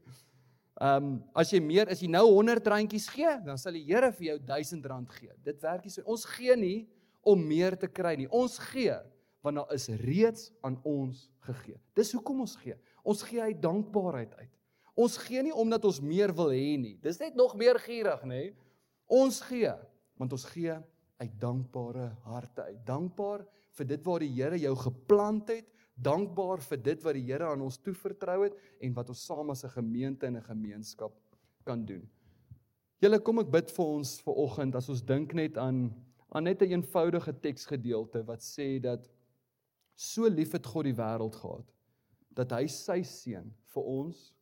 Ehm 0.82 1.04
um, 1.04 1.24
as 1.36 1.52
jy 1.52 1.60
meer 1.60 1.90
as 1.90 2.00
jy 2.00 2.08
nou 2.08 2.26
100 2.26 2.66
randjies 2.66 3.10
gee, 3.10 3.30
dan 3.46 3.58
sal 3.58 3.74
die 3.74 3.84
Here 3.84 4.12
vir 4.12 4.26
jou 4.26 4.40
1000 4.40 4.86
rand 4.86 5.10
gee. 5.10 5.32
Dit 5.44 5.62
werk 5.62 5.84
nie 5.84 5.92
so. 5.92 6.02
Ons 6.06 6.26
gee 6.26 6.56
nie 6.56 6.88
om 7.22 7.48
meer 7.48 7.76
te 7.78 7.88
kry 7.88 8.16
nie. 8.16 8.30
Ons 8.32 8.58
gee 8.72 8.96
want 9.44 9.56
daar 9.56 9.74
is 9.74 9.88
reeds 10.04 10.52
aan 10.62 10.80
ons 10.84 11.30
gegee. 11.48 11.78
Dis 11.96 12.12
hoekom 12.12 12.42
ons 12.42 12.56
gee. 12.60 12.76
Ons 13.04 13.22
gee 13.24 13.42
uit 13.42 13.62
dankbaarheid 13.62 14.34
uit. 14.36 14.52
Ons 15.00 15.18
gee 15.18 15.44
nie 15.44 15.54
omdat 15.56 15.86
ons 15.86 16.02
meer 16.04 16.34
wil 16.36 16.52
hê 16.52 16.76
nie. 16.80 16.98
Dis 17.04 17.20
net 17.20 17.36
nog 17.36 17.56
meer 17.56 17.80
gierig, 17.80 18.24
nê? 18.28 18.50
Ons 19.08 19.42
gee 19.48 19.72
want 20.20 20.34
ons 20.36 20.44
gee 20.52 20.74
uit 21.20 21.40
dankbare 21.40 22.10
harte 22.24 22.66
uit. 22.68 22.80
Dankbaar 22.88 23.46
vir 23.80 23.90
dit 23.96 24.06
waar 24.06 24.24
die 24.24 24.34
Here 24.36 24.60
jou 24.60 24.76
geplant 24.76 25.50
het, 25.54 25.68
dankbaar 26.00 26.62
vir 26.64 26.84
dit 26.84 27.04
wat 27.04 27.18
die 27.18 27.26
Here 27.28 27.50
aan 27.50 27.64
ons 27.66 27.80
toevertrou 27.84 28.44
het 28.46 28.56
en 28.84 28.96
wat 28.96 29.10
ons 29.12 29.26
saam 29.26 29.52
as 29.52 29.64
'n 29.66 29.76
gemeente 29.76 30.28
en 30.28 30.38
'n 30.38 30.50
gemeenskap 30.52 31.14
kan 31.66 31.86
doen. 31.86 32.08
Julle 33.02 33.20
kom 33.20 33.40
ek 33.40 33.52
bid 33.52 33.72
vir 33.72 33.86
ons 33.86 34.20
vir 34.22 34.34
oggend 34.34 34.76
as 34.76 34.90
ons 34.90 35.02
dink 35.02 35.34
net 35.34 35.58
aan 35.58 35.94
aan 36.32 36.44
net 36.44 36.62
'n 36.62 36.66
een 36.66 36.82
eenvoudige 36.82 37.34
teksgedeelte 37.42 38.24
wat 38.26 38.42
sê 38.42 38.80
dat 38.80 39.10
so 39.96 40.28
lief 40.28 40.52
het 40.52 40.66
God 40.66 40.86
die 40.86 40.94
wêreld 40.94 41.36
gehad 41.36 41.74
dat 42.30 42.52
hy 42.52 42.68
sy 42.68 43.02
seun 43.04 43.54
vir 43.74 43.84
ons 43.84 44.34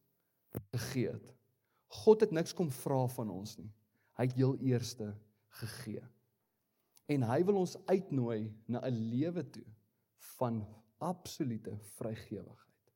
gegee 0.74 1.12
het. 1.12 1.34
God 1.88 2.22
het 2.22 2.32
niks 2.32 2.54
kom 2.54 2.70
vra 2.70 3.08
van 3.08 3.30
ons 3.30 3.58
nie. 3.58 3.72
Hy 4.18 4.24
het 4.24 4.36
heel 4.36 4.58
eerste 4.58 5.16
gegee. 5.50 6.04
En 7.08 7.24
hy 7.24 7.44
wil 7.48 7.62
ons 7.64 7.78
uitnooi 7.88 8.54
na 8.68 8.82
'n 8.84 9.10
lewe 9.12 9.44
toe 9.50 9.66
van 10.38 10.66
absolute 11.00 11.78
vrygewigheid. 11.98 12.94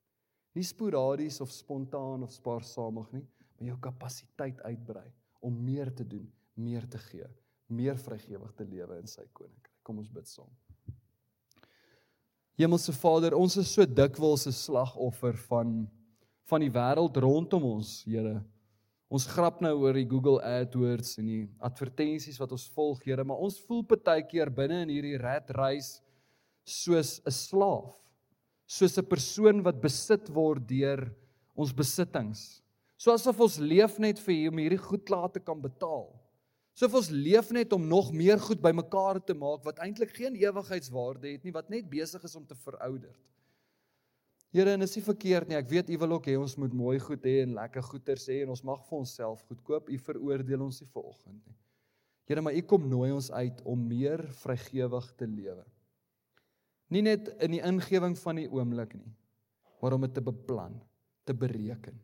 Nie 0.54 0.64
sporadies 0.64 1.42
of 1.42 1.52
spontaan 1.52 2.24
of 2.24 2.32
spaarsamig 2.32 3.12
nie, 3.12 3.28
maar 3.58 3.68
jou 3.68 3.78
kapasiteit 3.80 4.60
uitbrei 4.62 5.08
om 5.40 5.64
meer 5.64 5.94
te 5.94 6.08
doen, 6.08 6.28
meer 6.54 6.88
te 6.88 6.98
gee, 6.98 7.28
meer 7.68 7.98
vrygewig 7.98 8.54
te 8.54 8.66
lewe 8.66 8.98
in 9.00 9.08
sy 9.08 9.24
koninkryk. 9.34 9.80
Kom 9.84 9.98
ons 9.98 10.12
bid 10.12 10.28
saam. 10.28 10.52
Hemelse 12.60 12.94
Vader, 12.94 13.34
ons 13.36 13.56
is 13.58 13.72
so 13.74 13.86
dikwels 13.86 14.48
'n 14.48 14.52
slagoffer 14.52 15.38
van 15.48 15.90
van 16.52 16.60
die 16.60 16.72
wêreld 16.72 17.16
rondom 17.16 17.64
ons, 17.64 18.04
Here. 18.04 18.44
Ons 19.12 19.26
grap 19.28 19.60
nou 19.60 19.74
oor 19.84 19.98
die 20.00 20.08
Google 20.08 20.40
AdWords 20.40 21.18
en 21.20 21.28
die 21.28 21.42
advertensies 21.60 22.38
wat 22.40 22.54
ons 22.56 22.70
volg, 22.72 23.02
Here, 23.04 23.26
maar 23.28 23.42
ons 23.44 23.58
voel 23.68 23.84
baie 23.84 24.24
keer 24.24 24.48
binne 24.48 24.86
in 24.86 24.94
hierdie 24.94 25.20
rat 25.20 25.52
race 25.58 26.00
soos 26.64 27.20
'n 27.28 27.32
slaaf, 27.32 27.92
soos 28.66 28.98
'n 28.98 29.04
persoon 29.06 29.64
wat 29.64 29.82
besit 29.82 30.30
word 30.30 30.64
deur 30.66 31.12
ons 31.54 31.74
besittings. 31.74 32.62
So 32.98 33.12
asof 33.12 33.40
ons 33.42 33.60
leef 33.60 34.00
net 34.00 34.18
vir 34.20 34.48
om 34.50 34.58
hierdie 34.58 34.80
goed 34.80 35.04
klaar 35.06 35.30
te 35.30 35.40
kan 35.40 35.60
betaal. 35.60 36.08
So 36.74 36.86
of 36.86 36.94
ons 36.96 37.10
leef 37.10 37.52
net 37.52 37.74
om 37.74 37.84
nog 37.88 38.14
meer 38.14 38.40
goed 38.40 38.62
bymekaar 38.62 39.20
te 39.26 39.34
maak 39.34 39.66
wat 39.66 39.80
eintlik 39.80 40.16
geen 40.16 40.36
ewigheidswaarde 40.36 41.34
het 41.34 41.44
nie, 41.44 41.52
wat 41.52 41.70
net 41.70 41.90
besig 41.90 42.24
is 42.24 42.36
om 42.36 42.46
te 42.46 42.56
verouder. 42.56 43.12
Here, 44.52 44.74
en 44.76 44.84
is 44.84 44.98
nie 44.98 45.04
verkeerd 45.06 45.48
nie. 45.48 45.56
Ek 45.56 45.70
weet 45.72 45.90
u 45.94 45.98
wil 46.02 46.18
ook 46.18 46.28
hê 46.28 46.36
ons 46.36 46.58
moet 46.60 46.74
mooi 46.76 46.98
goed 47.00 47.24
hê 47.24 47.38
en 47.46 47.56
lekker 47.56 47.86
goeders 47.88 48.28
hê 48.28 48.42
en 48.44 48.52
ons 48.52 48.64
mag 48.68 48.82
vir 48.90 48.98
onsself 48.98 49.46
goed 49.48 49.62
koop. 49.64 49.88
U 49.88 50.00
veroordeel 50.08 50.66
ons 50.68 50.82
nie 50.84 50.90
vanoggend 50.92 51.40
nie. 51.40 51.58
Here, 52.28 52.44
maar 52.44 52.56
u 52.56 52.62
kom 52.68 52.84
nooi 52.92 53.10
ons 53.16 53.32
uit 53.32 53.64
om 53.68 53.88
meer 53.88 54.26
vrygewig 54.44 55.08
te 55.20 55.28
lewe. 55.28 55.64
Nie 56.92 57.04
net 57.08 57.32
in 57.40 57.56
die 57.56 57.64
ingewing 57.64 58.18
van 58.20 58.40
die 58.42 58.50
oomblik 58.52 58.98
nie, 59.00 59.12
maar 59.80 59.96
om 59.96 60.04
dit 60.04 60.14
te 60.16 60.24
beplan, 60.24 60.76
te 61.24 61.36
bereken 61.36 61.96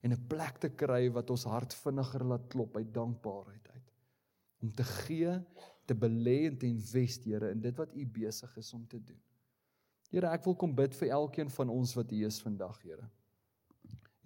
en 0.00 0.12
'n 0.12 0.26
plek 0.28 0.58
te 0.60 0.68
kry 0.68 1.10
wat 1.12 1.30
ons 1.30 1.44
hart 1.44 1.74
vinniger 1.74 2.24
laat 2.24 2.48
klop 2.48 2.76
uit 2.76 2.92
dankbaarheid 2.92 3.68
uit. 3.68 3.88
Om 4.62 4.72
te 4.72 4.84
gee, 4.84 5.32
te 5.86 5.94
belê 5.94 6.46
en 6.46 6.56
te 6.58 6.66
investeer 6.66 7.50
in 7.50 7.60
dit 7.60 7.76
wat 7.76 7.94
U 7.94 8.06
besig 8.06 8.56
is 8.56 8.72
om 8.72 8.86
te 8.86 9.00
doen. 9.04 9.20
Here, 10.10 10.26
ek 10.34 10.44
wil 10.48 10.56
kom 10.58 10.72
bid 10.74 10.94
vir 10.98 11.12
elkeen 11.14 11.50
van 11.54 11.70
ons 11.70 11.94
wat 11.94 12.10
hier 12.10 12.30
is 12.30 12.40
vandag, 12.42 12.80
Here. 12.82 13.06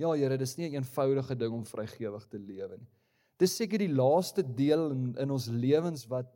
Ja, 0.01 0.13
Here, 0.17 0.39
dis 0.41 0.57
nie 0.57 0.69
'n 0.71 0.81
eenvoudige 0.81 1.37
ding 1.37 1.53
om 1.53 1.65
vrygewig 1.65 2.27
te 2.29 2.39
lewe 2.39 2.79
nie. 2.79 2.91
Dis 3.39 3.57
seker 3.57 3.79
die 3.79 3.93
laaste 3.93 4.43
deel 4.43 4.91
in 4.91 5.15
in 5.19 5.31
ons 5.31 5.49
lewens 5.49 6.07
wat 6.09 6.33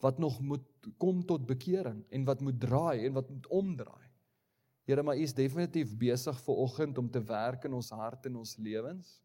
wat 0.00 0.18
nog 0.18 0.40
moet 0.40 0.64
kom 0.98 1.22
tot 1.22 1.46
bekering 1.46 2.04
en 2.10 2.24
wat 2.24 2.40
moet 2.40 2.60
draai 2.60 3.06
en 3.06 3.12
wat 3.12 3.28
moet 3.28 3.46
omdraai. 3.46 4.08
Here, 4.86 5.02
maar 5.02 5.16
U 5.16 5.22
is 5.22 5.34
definitief 5.34 5.92
besig 5.96 6.38
vir 6.40 6.56
oggend 6.56 6.98
om 6.98 7.10
te 7.10 7.20
werk 7.20 7.64
in 7.64 7.74
ons 7.74 7.90
hart 7.90 8.26
en 8.26 8.36
ons 8.36 8.56
lewens. 8.56 9.20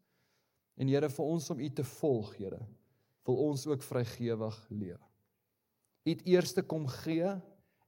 En 0.76 0.86
Here, 0.86 1.08
vir 1.08 1.24
ons 1.24 1.50
om 1.50 1.60
U 1.60 1.70
te 1.70 1.84
volg, 1.84 2.36
Here, 2.36 2.60
wil 3.24 3.36
ons 3.36 3.66
ook 3.66 3.82
vrygewig 3.82 4.60
lewe. 4.70 5.06
U 6.06 6.10
het 6.10 6.22
eerste 6.26 6.62
kom 6.62 6.86
gee, 6.86 7.32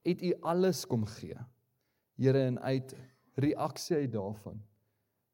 het 0.03 0.23
U 0.23 0.33
alles 0.41 0.87
kom 0.87 1.05
gee. 1.07 1.37
Here, 2.19 2.41
en 2.45 2.59
uit 2.61 2.97
reaksie 3.39 3.97
uit 3.97 4.13
daarvan, 4.13 4.63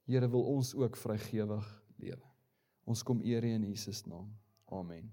Here, 0.04 0.28
wil 0.28 0.44
ons 0.44 0.74
ook 0.76 0.96
vrygewig 1.00 1.68
lewe. 1.96 2.28
Ons 2.84 3.02
kom 3.02 3.22
eer 3.24 3.44
in 3.48 3.62
Jesus 3.64 4.04
naam. 4.04 4.28
Amen. 4.68 5.08